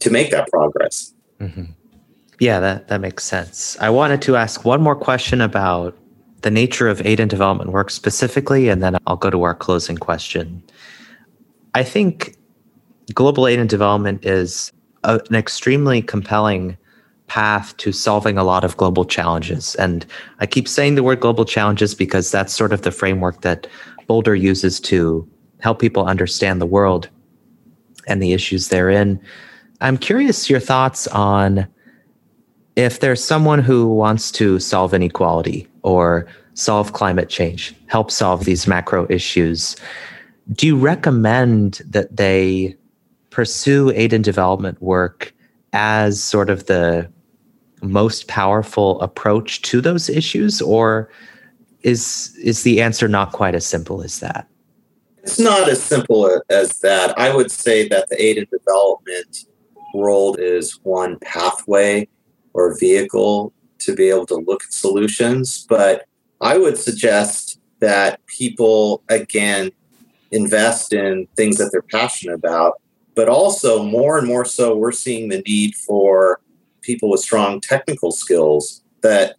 to 0.00 0.10
make 0.10 0.30
that 0.30 0.48
progress. 0.48 1.14
Mm-hmm. 1.40 1.64
Yeah, 2.38 2.60
that, 2.60 2.88
that 2.88 3.00
makes 3.00 3.24
sense. 3.24 3.76
I 3.80 3.90
wanted 3.90 4.20
to 4.22 4.36
ask 4.36 4.64
one 4.64 4.82
more 4.82 4.96
question 4.96 5.40
about 5.40 5.96
the 6.42 6.50
nature 6.50 6.88
of 6.88 7.04
aid 7.06 7.20
and 7.20 7.30
development 7.30 7.72
work 7.72 7.90
specifically, 7.90 8.68
and 8.68 8.82
then 8.82 8.98
I'll 9.06 9.16
go 9.16 9.30
to 9.30 9.42
our 9.44 9.54
closing 9.54 9.96
question. 9.96 10.62
I 11.74 11.82
think 11.82 12.36
global 13.14 13.46
aid 13.46 13.58
and 13.58 13.68
development 13.68 14.26
is 14.26 14.70
a, 15.04 15.20
an 15.28 15.36
extremely 15.36 16.02
compelling 16.02 16.76
path 17.26 17.76
to 17.78 17.92
solving 17.92 18.36
a 18.36 18.44
lot 18.44 18.64
of 18.64 18.76
global 18.76 19.04
challenges. 19.04 19.74
And 19.76 20.04
I 20.40 20.46
keep 20.46 20.68
saying 20.68 20.94
the 20.94 21.02
word 21.02 21.20
global 21.20 21.44
challenges 21.44 21.94
because 21.94 22.30
that's 22.30 22.52
sort 22.52 22.72
of 22.72 22.82
the 22.82 22.90
framework 22.90 23.40
that 23.42 23.66
Bolder 24.06 24.34
uses 24.34 24.80
to 24.80 25.28
help 25.60 25.78
people 25.78 26.04
understand 26.04 26.60
the 26.60 26.66
world 26.66 27.08
and 28.06 28.22
the 28.22 28.34
issues 28.34 28.68
therein. 28.68 29.18
I'm 29.80 29.96
curious 29.96 30.50
your 30.50 30.60
thoughts 30.60 31.06
on 31.08 31.66
if 32.76 33.00
there's 33.00 33.22
someone 33.22 33.60
who 33.60 33.88
wants 33.88 34.30
to 34.32 34.58
solve 34.58 34.92
inequality 34.92 35.68
or 35.82 36.26
solve 36.54 36.92
climate 36.92 37.28
change, 37.28 37.74
help 37.86 38.10
solve 38.10 38.44
these 38.44 38.66
macro 38.66 39.06
issues, 39.08 39.76
do 40.52 40.66
you 40.66 40.76
recommend 40.76 41.80
that 41.86 42.14
they 42.16 42.76
pursue 43.34 43.90
aid 43.96 44.12
and 44.12 44.22
development 44.22 44.80
work 44.80 45.34
as 45.72 46.22
sort 46.22 46.48
of 46.48 46.66
the 46.66 47.10
most 47.82 48.28
powerful 48.28 49.00
approach 49.00 49.60
to 49.62 49.80
those 49.80 50.08
issues 50.08 50.62
or 50.62 51.10
is 51.82 52.34
is 52.40 52.62
the 52.62 52.80
answer 52.80 53.08
not 53.08 53.32
quite 53.32 53.54
as 53.56 53.66
simple 53.66 54.02
as 54.02 54.20
that? 54.20 54.46
It's 55.24 55.40
not 55.40 55.68
as 55.68 55.82
simple 55.82 56.40
as 56.48 56.78
that. 56.78 57.18
I 57.18 57.34
would 57.34 57.50
say 57.50 57.88
that 57.88 58.08
the 58.08 58.22
aid 58.24 58.38
and 58.38 58.46
development 58.50 59.46
world 59.94 60.38
is 60.38 60.78
one 60.84 61.18
pathway 61.18 62.06
or 62.52 62.78
vehicle 62.78 63.52
to 63.80 63.94
be 63.94 64.10
able 64.10 64.26
to 64.26 64.36
look 64.36 64.64
at 64.64 64.72
solutions 64.72 65.66
but 65.68 66.06
i 66.40 66.58
would 66.58 66.76
suggest 66.76 67.60
that 67.78 68.24
people 68.26 69.02
again 69.08 69.70
invest 70.32 70.92
in 70.92 71.28
things 71.36 71.58
that 71.58 71.70
they're 71.70 71.82
passionate 71.82 72.34
about 72.34 72.80
but 73.14 73.28
also 73.28 73.82
more 73.82 74.18
and 74.18 74.26
more 74.26 74.44
so 74.44 74.76
we're 74.76 74.92
seeing 74.92 75.28
the 75.28 75.42
need 75.46 75.74
for 75.74 76.40
people 76.82 77.10
with 77.10 77.20
strong 77.20 77.60
technical 77.60 78.12
skills 78.12 78.82
that 79.02 79.36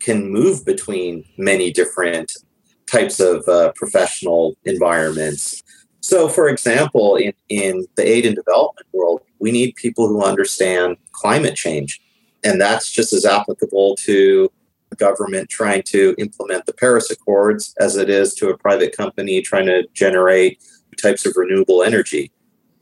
can 0.00 0.30
move 0.30 0.64
between 0.64 1.24
many 1.36 1.70
different 1.70 2.32
types 2.90 3.20
of 3.20 3.46
uh, 3.48 3.72
professional 3.74 4.56
environments. 4.64 5.62
So 6.00 6.28
for 6.28 6.48
example 6.48 7.16
in, 7.16 7.32
in 7.48 7.86
the 7.96 8.08
aid 8.08 8.24
and 8.24 8.34
development 8.34 8.86
world 8.92 9.22
we 9.38 9.50
need 9.50 9.74
people 9.76 10.08
who 10.08 10.22
understand 10.22 10.96
climate 11.12 11.54
change 11.54 12.00
and 12.44 12.60
that's 12.60 12.90
just 12.90 13.12
as 13.12 13.26
applicable 13.26 13.96
to 13.96 14.50
a 14.92 14.96
government 14.96 15.48
trying 15.48 15.82
to 15.82 16.14
implement 16.18 16.64
the 16.66 16.72
paris 16.72 17.10
accords 17.10 17.74
as 17.78 17.96
it 17.96 18.08
is 18.08 18.34
to 18.34 18.48
a 18.48 18.56
private 18.56 18.96
company 18.96 19.42
trying 19.42 19.66
to 19.66 19.86
generate 19.92 20.62
types 21.02 21.26
of 21.26 21.32
renewable 21.36 21.82
energy 21.82 22.30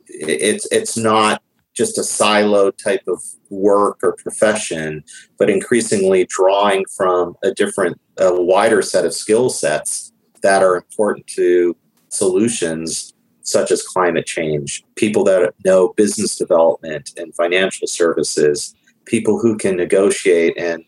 it's 0.09 0.67
it's 0.71 0.97
not 0.97 1.43
just 1.75 1.99
a 1.99 2.05
silo 2.05 2.71
type 2.71 3.03
of 3.07 3.23
work 3.51 3.99
or 4.03 4.15
profession, 4.15 5.05
but 5.39 5.51
increasingly 5.51 6.25
drawing 6.25 6.85
from 6.97 7.37
a 7.45 7.53
different, 7.53 8.01
a 8.19 8.41
wider 8.41 8.81
set 8.81 9.05
of 9.05 9.13
skill 9.13 9.51
sets 9.51 10.13
that 10.43 10.63
are 10.63 10.77
important 10.77 11.27
to 11.27 11.77
solutions 12.09 13.13
such 13.43 13.71
as 13.71 13.83
climate 13.83 14.27
change, 14.27 14.83
people 14.97 15.23
that 15.23 15.55
know 15.65 15.93
business 15.97 16.37
development 16.37 17.11
and 17.17 17.35
financial 17.35 17.87
services, 17.87 18.75
people 19.05 19.39
who 19.39 19.57
can 19.57 19.77
negotiate 19.77 20.57
and 20.59 20.83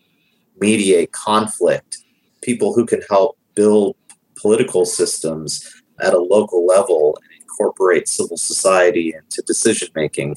mediate 0.59 1.11
conflict, 1.13 1.97
people 2.41 2.73
who 2.73 2.85
can 2.85 3.01
help 3.09 3.37
build 3.55 3.95
political 4.35 4.85
systems 4.85 5.81
at 6.01 6.13
a 6.13 6.19
local 6.19 6.65
level 6.65 7.17
incorporate 7.59 8.07
civil 8.07 8.37
society 8.37 9.13
into 9.13 9.41
decision 9.45 9.89
making 9.95 10.35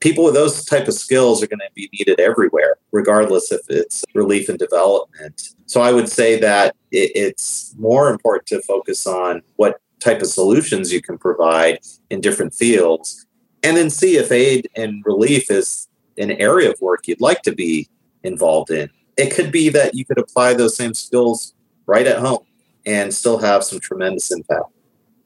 people 0.00 0.24
with 0.24 0.34
those 0.34 0.64
type 0.64 0.88
of 0.88 0.94
skills 0.94 1.42
are 1.42 1.46
going 1.46 1.58
to 1.58 1.70
be 1.74 1.88
needed 1.92 2.18
everywhere 2.20 2.76
regardless 2.92 3.52
if 3.52 3.60
it's 3.68 4.04
relief 4.14 4.48
and 4.48 4.58
development 4.58 5.42
so 5.66 5.80
i 5.80 5.92
would 5.92 6.08
say 6.08 6.38
that 6.38 6.74
it's 6.90 7.74
more 7.78 8.10
important 8.10 8.46
to 8.46 8.60
focus 8.62 9.06
on 9.06 9.42
what 9.56 9.80
type 10.00 10.20
of 10.20 10.28
solutions 10.28 10.92
you 10.92 11.00
can 11.00 11.18
provide 11.18 11.78
in 12.10 12.20
different 12.20 12.54
fields 12.54 13.26
and 13.62 13.76
then 13.76 13.90
see 13.90 14.16
if 14.16 14.30
aid 14.30 14.68
and 14.76 15.02
relief 15.06 15.50
is 15.50 15.88
an 16.18 16.30
area 16.32 16.70
of 16.70 16.80
work 16.80 17.06
you'd 17.06 17.20
like 17.20 17.42
to 17.42 17.52
be 17.52 17.88
involved 18.22 18.70
in 18.70 18.88
it 19.16 19.34
could 19.34 19.52
be 19.52 19.68
that 19.68 19.94
you 19.94 20.04
could 20.04 20.18
apply 20.18 20.54
those 20.54 20.76
same 20.76 20.94
skills 20.94 21.54
right 21.86 22.06
at 22.06 22.18
home 22.18 22.44
and 22.86 23.14
still 23.14 23.38
have 23.38 23.64
some 23.64 23.80
tremendous 23.80 24.30
impact. 24.30 24.66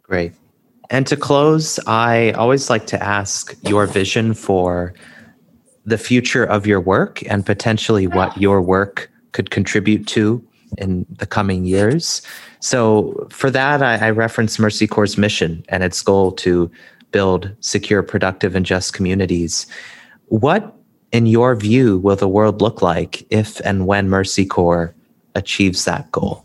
Great. 0.03 0.32
And 0.91 1.07
to 1.07 1.16
close, 1.16 1.78
I 1.86 2.32
always 2.32 2.70
like 2.70 2.86
to 2.89 3.03
ask 3.03 3.55
your 3.62 3.86
vision 3.86 4.32
for 4.34 4.95
the 5.84 5.99
future 5.99 6.45
of 6.45 6.66
your 6.66 6.80
work 6.80 7.22
and 7.30 7.45
potentially 7.45 8.07
what 8.07 8.36
your 8.36 8.61
work 8.62 9.11
could 9.32 9.51
contribute 9.51 10.07
to 10.09 10.43
in 10.76 11.07
the 11.18 11.26
coming 11.26 11.64
years. 11.64 12.22
So, 12.61 13.26
for 13.30 13.51
that, 13.51 13.82
I, 13.82 14.09
I 14.09 14.11
reference 14.11 14.59
Mercy 14.59 14.86
Corps' 14.86 15.16
mission 15.16 15.64
and 15.68 15.82
its 15.82 16.03
goal 16.03 16.32
to 16.32 16.70
build 17.11 17.55
secure, 17.61 18.03
productive, 18.03 18.55
and 18.55 18.66
just 18.66 18.93
communities. 18.93 19.66
What, 20.26 20.74
in 21.12 21.26
your 21.26 21.55
view, 21.55 21.99
will 21.99 22.16
the 22.16 22.28
world 22.28 22.61
look 22.61 22.82
like 22.82 23.26
if 23.30 23.61
and 23.61 23.86
when 23.86 24.09
Mercy 24.11 24.45
Corps 24.45 24.95
achieves 25.34 25.84
that 25.84 26.11
goal? 26.12 26.45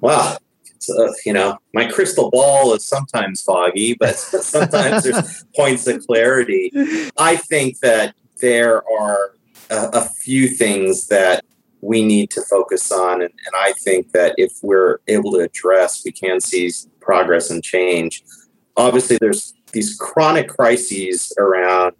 Wow. 0.00 0.36
Uh, 0.88 1.12
you 1.24 1.32
know, 1.32 1.58
my 1.74 1.86
crystal 1.86 2.30
ball 2.30 2.74
is 2.74 2.86
sometimes 2.86 3.42
foggy, 3.42 3.94
but 3.94 4.16
sometimes 4.16 5.04
there's 5.04 5.44
points 5.56 5.86
of 5.86 6.06
clarity. 6.06 6.72
I 7.18 7.36
think 7.36 7.80
that 7.80 8.14
there 8.40 8.82
are 8.90 9.36
a, 9.70 9.90
a, 9.94 10.08
few 10.08 10.48
things 10.48 11.06
that 11.06 11.44
we 11.80 12.04
need 12.04 12.30
to 12.30 12.42
focus 12.42 12.90
on. 12.90 13.22
And, 13.22 13.30
and 13.30 13.54
I 13.56 13.72
think 13.72 14.12
that 14.12 14.34
if 14.36 14.52
we're 14.62 14.98
able 15.08 15.32
to 15.32 15.38
address, 15.38 16.02
we 16.04 16.12
can 16.12 16.40
see 16.40 16.70
progress 17.00 17.50
and 17.50 17.62
change. 17.62 18.22
Obviously, 18.76 19.18
there's 19.20 19.54
these 19.72 19.96
chronic 19.96 20.48
crises 20.48 21.32
around 21.38 21.94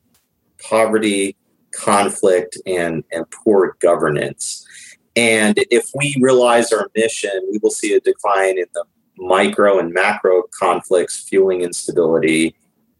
poverty, 0.62 1.36
conflict, 1.72 2.56
and, 2.66 3.04
and 3.12 3.24
poor 3.30 3.76
governance. 3.80 4.66
And 5.14 5.58
if 5.70 5.90
we 5.94 6.16
realize 6.20 6.72
our 6.72 6.90
mission, 6.96 7.30
we 7.50 7.58
will 7.62 7.70
see 7.70 7.94
a 7.94 8.00
decline 8.00 8.58
in 8.58 8.66
the 8.72 8.84
micro 9.18 9.78
and 9.78 9.92
macro 9.92 10.44
conflicts 10.58 11.28
fueling 11.28 11.60
instability, 11.60 12.56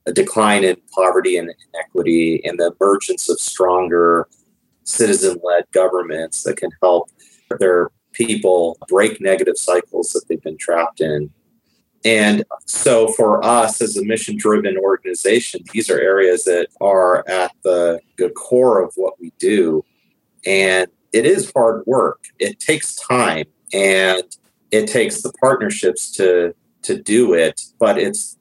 a 0.07 0.13
decline 0.13 0.65
in 0.65 0.77
poverty 0.95 1.37
and 1.37 1.51
inequity, 1.75 2.43
and 2.45 2.59
the 2.59 2.75
emergence 2.81 3.31
of 3.31 3.41
stronger 3.41 4.29
citizen 4.85 5.39
led 5.43 5.65
governments 5.73 6.43
that 6.43 6.57
can 6.57 6.71
help 6.83 7.11
their 7.59 7.91
people 8.13 8.77
break 8.89 9.21
negative 9.21 9.57
cycles 9.57 10.13
that 10.13 10.23
they've 10.29 10.43
been 10.43 10.59
trapped 10.59 11.01
in. 11.01 11.31
And 12.05 12.45
so, 12.67 13.09
for 13.13 13.45
us 13.45 13.81
as 13.81 13.97
a 13.97 14.05
mission 14.05 14.37
driven 14.37 14.77
organization, 14.77 15.63
these 15.73 15.89
are 15.89 16.01
areas 16.01 16.45
that 16.45 16.67
are 16.81 17.27
at 17.29 17.53
the, 17.63 18.01
the 18.19 18.31
core 18.31 18.83
of 18.83 18.93
what 18.97 19.15
we 19.21 19.33
do. 19.39 19.85
And 20.45 20.89
it 21.13 21.27
is 21.27 21.53
hard 21.55 21.83
work. 21.87 22.25
It 22.39 22.59
takes 22.59 22.97
time 22.97 23.47
and 23.73 24.25
it 24.71 24.87
takes 24.87 25.23
the 25.23 25.33
partnerships 25.35 26.11
to 26.13 26.55
to 26.83 27.01
do 27.01 27.33
it, 27.33 27.61
but 27.79 27.97
it's 27.97 28.37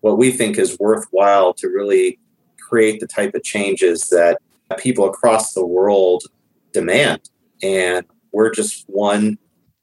what 0.00 0.16
we 0.16 0.30
think 0.30 0.58
is 0.58 0.78
worthwhile 0.78 1.52
to 1.54 1.68
really 1.68 2.18
create 2.60 3.00
the 3.00 3.06
type 3.06 3.34
of 3.34 3.42
changes 3.42 4.08
that 4.10 4.38
people 4.78 5.06
across 5.06 5.54
the 5.54 5.66
world 5.66 6.22
demand. 6.72 7.28
And 7.62 8.06
we're 8.30 8.50
just 8.50 8.84
one 8.86 9.38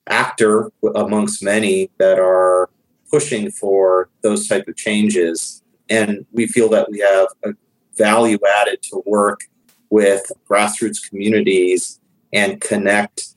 actor 0.08 0.72
amongst 0.96 1.44
many 1.44 1.92
that 1.98 2.18
are 2.18 2.70
pushing 3.12 3.52
for 3.52 4.10
those 4.22 4.48
type 4.48 4.68
of 4.70 4.78
changes. 4.78 5.62
And 5.90 6.26
we 6.32 6.48
feel 6.48 6.70
that 6.70 6.90
we 6.90 7.00
have 7.00 7.28
a 7.44 7.54
value 7.98 8.40
added 8.62 8.82
to 8.84 9.04
work 9.06 9.42
with 9.90 10.32
grassroots 10.50 11.08
communities 11.10 12.00
and 12.38 12.62
connect 12.62 13.34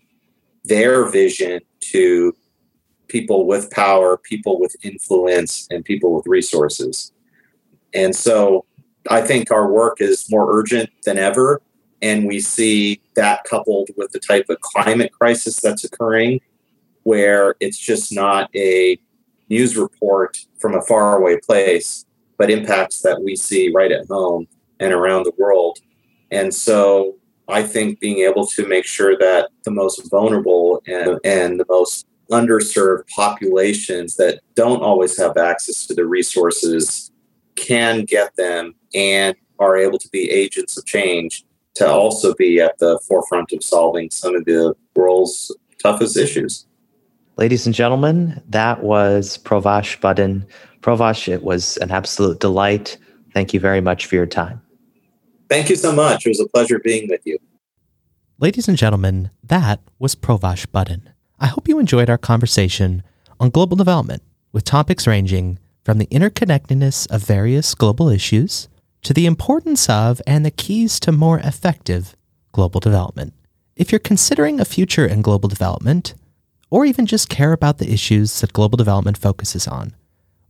their 0.65 1.09
vision 1.11 1.59
to 1.81 2.35
people 3.09 3.47
with 3.47 3.71
power, 3.71 4.19
people 4.19 4.61
with 4.61 4.77
influence, 4.83 5.67
and 5.71 5.87
people 5.87 6.15
with 6.15 6.27
resources. 6.27 7.11
And 7.95 8.15
so 8.15 8.67
I 9.09 9.23
think 9.23 9.51
our 9.51 9.73
work 9.73 10.03
is 10.03 10.31
more 10.31 10.55
urgent 10.55 10.91
than 11.07 11.17
ever. 11.17 11.63
And 12.03 12.27
we 12.27 12.41
see 12.41 13.01
that 13.15 13.45
coupled 13.45 13.89
with 13.97 14.13
the 14.13 14.21
type 14.21 14.51
of 14.51 14.61
climate 14.61 15.13
crisis 15.13 15.59
that's 15.61 15.83
occurring, 15.83 16.41
where 17.05 17.55
it's 17.59 17.79
just 17.79 18.13
not 18.13 18.55
a 18.55 18.99
news 19.49 19.79
report 19.79 20.37
from 20.59 20.75
a 20.75 20.83
faraway 20.83 21.39
place, 21.41 22.05
but 22.37 22.51
impacts 22.51 23.01
that 23.01 23.23
we 23.23 23.35
see 23.35 23.73
right 23.75 23.93
at 23.93 24.07
home 24.09 24.47
and 24.79 24.93
around 24.93 25.23
the 25.25 25.33
world. 25.39 25.79
And 26.31 26.55
so 26.55 27.17
I 27.51 27.63
think 27.63 28.01
being 28.01 28.19
able 28.19 28.47
to 28.49 28.67
make 28.67 28.87
sure 28.87 29.17
that 29.19 29.51
the 29.65 29.71
most 29.71 30.09
vulnerable 30.11 30.83
and, 30.87 31.19
and 31.25 31.61
the 31.61 31.67
most 31.69 32.07
underserved 32.31 33.09
populations 33.09 34.17
that 34.17 34.41
don't 34.55 34.83
always 34.83 35.19
have 35.19 35.37
access 35.37 35.87
to 35.87 35.95
the 35.95 36.07
resources 36.07 37.11
can 37.57 38.05
get 38.05 38.35
them 38.37 38.75
and 38.95 39.35
are 39.59 39.77
able 39.77 39.99
to 39.99 40.09
be 40.09 40.31
agents 40.31 40.79
of 40.79 40.87
change 40.87 41.45
to 41.75 41.87
also 41.87 42.35
be 42.35 42.61
at 42.61 42.79
the 42.79 42.99
forefront 43.07 43.53
of 43.53 43.63
solving 43.63 44.11
some 44.11 44.35
of 44.35 44.45
the 44.45 44.75
world's 44.95 45.55
toughest 45.83 46.17
issues. 46.17 46.67
Ladies 47.37 47.67
and 47.67 47.75
gentlemen, 47.75 48.43
that 48.49 48.83
was 48.83 49.39
Provash 49.39 50.01
Budden. 50.01 50.47
Provash, 50.83 51.29
it 51.29 51.43
was 51.43 51.77
an 51.79 51.91
absolute 51.91 52.41
delight. 52.41 52.99
Thank 53.35 53.55
you 53.55 53.61
very 53.61 53.81
much 53.81 54.07
for 54.07 54.15
your 54.15 54.27
time. 54.27 54.61
Thank 55.51 55.69
you 55.69 55.75
so 55.75 55.93
much. 55.93 56.27
It 56.27 56.31
was 56.31 56.39
a 56.39 56.47
pleasure 56.47 56.79
being 56.79 57.09
with 57.09 57.23
you. 57.25 57.37
Ladies 58.39 58.69
and 58.69 58.79
gentlemen, 58.79 59.31
that 59.43 59.81
was 59.99 60.15
Provash 60.15 60.71
Budden. 60.71 61.11
I 61.41 61.49
hope 61.49 61.67
you 61.67 61.81
enjoyed 61.81 62.09
our 62.09 62.17
conversation 62.17 63.03
on 63.41 63.51
global 63.51 63.77
development 63.77 64.23
with 64.53 64.65
topics 64.65 65.09
ranging 65.09 65.59
from 65.85 65.99
the 65.99 66.07
interconnectedness 66.07 67.11
of 67.11 67.25
various 67.25 67.75
global 67.75 68.09
issues 68.09 68.69
to 69.03 69.13
the 69.13 69.27
importance 69.27 69.91
of 69.91 70.23
and 70.25 70.47
the 70.47 70.53
keys 70.53 71.01
to 71.01 71.11
more 71.11 71.41
effective 71.41 72.15
global 72.53 72.79
development. 72.79 73.33
If 73.75 73.91
you're 73.91 73.99
considering 73.99 74.61
a 74.61 74.65
future 74.65 75.07
in 75.07 75.21
global 75.21 75.49
development, 75.49 76.15
or 76.71 76.85
even 76.85 77.07
just 77.07 77.29
care 77.29 77.53
about 77.53 77.79
the 77.79 77.93
issues 77.93 78.41
that 78.41 78.53
global 78.53 78.77
development 78.77 79.19
focuses 79.19 79.67
on, 79.67 79.97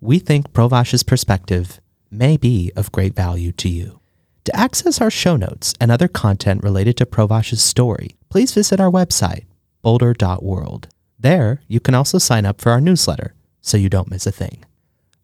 we 0.01 0.19
think 0.19 0.53
Provash's 0.53 1.03
perspective 1.03 1.81
may 2.11 2.37
be 2.37 2.71
of 2.77 2.93
great 2.93 3.15
value 3.15 3.53
to 3.53 3.69
you. 3.71 4.00
To 4.45 4.57
access 4.57 5.01
our 5.01 5.11
show 5.11 5.37
notes 5.37 5.75
and 5.81 5.91
other 5.91 6.09
content 6.09 6.63
related 6.63 6.97
to 6.97 7.07
Provash's 7.07 7.63
story, 7.63 8.17
please 8.31 8.55
visit 8.55 8.81
our 8.81 8.91
website, 8.91 9.45
bolder.world. 9.83 10.89
There, 11.19 11.61
you 11.69 11.81
can 11.81 11.95
also 11.95 12.19
sign 12.19 12.47
up 12.47 12.61
for 12.61 12.73
our 12.73 12.81
newsletter 12.81 13.35
so 13.61 13.77
you 13.77 13.91
don't 13.91 14.11
miss 14.11 14.27
a 14.27 14.33
thing. 14.33 14.65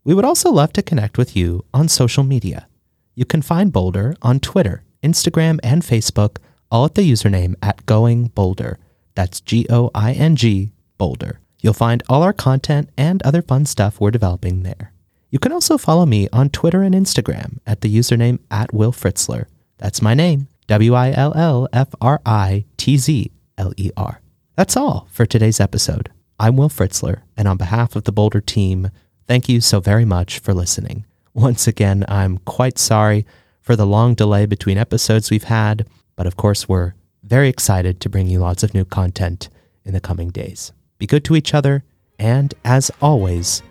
We 0.04 0.14
would 0.14 0.26
also 0.26 0.50
love 0.50 0.72
to 0.74 0.82
connect 0.82 1.16
with 1.16 1.34
you 1.34 1.64
on 1.72 1.88
social 1.88 2.24
media. 2.24 2.68
You 3.14 3.24
can 3.24 3.40
find 3.40 3.72
Bolder 3.72 4.14
on 4.20 4.38
Twitter, 4.40 4.84
Instagram, 5.02 5.58
and 5.62 5.82
Facebook, 5.82 6.36
all 6.70 6.84
at 6.84 6.94
the 6.94 7.10
username 7.10 7.54
at 7.62 7.86
Going 7.86 8.26
Bolder. 8.28 8.78
That's 9.14 9.40
G 9.40 9.66
O 9.70 9.90
I 9.94 10.12
N 10.12 10.36
G 10.36 10.72
Bolder. 10.98 11.40
You'll 11.60 11.72
find 11.72 12.02
all 12.08 12.22
our 12.22 12.34
content 12.34 12.90
and 12.98 13.22
other 13.22 13.40
fun 13.40 13.64
stuff 13.64 13.98
we're 13.98 14.10
developing 14.10 14.62
there. 14.62 14.92
You 15.30 15.40
can 15.40 15.52
also 15.52 15.76
follow 15.76 16.06
me 16.06 16.28
on 16.32 16.50
Twitter 16.50 16.82
and 16.82 16.94
Instagram 16.94 17.58
at 17.66 17.80
the 17.80 17.94
username 17.94 18.38
at 18.50 18.72
Will 18.72 18.92
Fritzler. 18.92 19.46
That's 19.78 20.00
my 20.00 20.14
name, 20.14 20.46
W 20.68 20.94
I 20.94 21.10
L 21.12 21.32
L 21.34 21.68
F 21.72 21.88
R 22.00 22.20
I 22.24 22.64
T 22.76 22.96
Z 22.96 23.32
L 23.58 23.72
E 23.76 23.90
R. 23.96 24.20
That's 24.54 24.76
all 24.76 25.08
for 25.10 25.26
today's 25.26 25.60
episode. 25.60 26.10
I'm 26.38 26.56
Will 26.56 26.68
Fritzler, 26.68 27.22
and 27.36 27.48
on 27.48 27.56
behalf 27.56 27.96
of 27.96 28.04
the 28.04 28.12
Bolder 28.12 28.40
team, 28.40 28.90
thank 29.26 29.48
you 29.48 29.60
so 29.60 29.80
very 29.80 30.04
much 30.04 30.38
for 30.38 30.54
listening. 30.54 31.04
Once 31.34 31.66
again, 31.66 32.04
I'm 32.06 32.38
quite 32.38 32.78
sorry 32.78 33.26
for 33.60 33.74
the 33.74 33.86
long 33.86 34.14
delay 34.14 34.46
between 34.46 34.78
episodes 34.78 35.30
we've 35.30 35.44
had, 35.44 35.86
but 36.14 36.26
of 36.26 36.36
course, 36.36 36.68
we're 36.68 36.94
very 37.24 37.48
excited 37.48 38.00
to 38.00 38.08
bring 38.08 38.28
you 38.28 38.38
lots 38.38 38.62
of 38.62 38.74
new 38.74 38.84
content 38.84 39.48
in 39.84 39.92
the 39.92 40.00
coming 40.00 40.30
days. 40.30 40.72
Be 40.98 41.06
good 41.06 41.24
to 41.24 41.34
each 41.34 41.52
other, 41.52 41.82
and 42.16 42.54
as 42.64 42.92
always, 43.02 43.62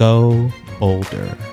go 0.00 0.50
bolder. 0.78 1.49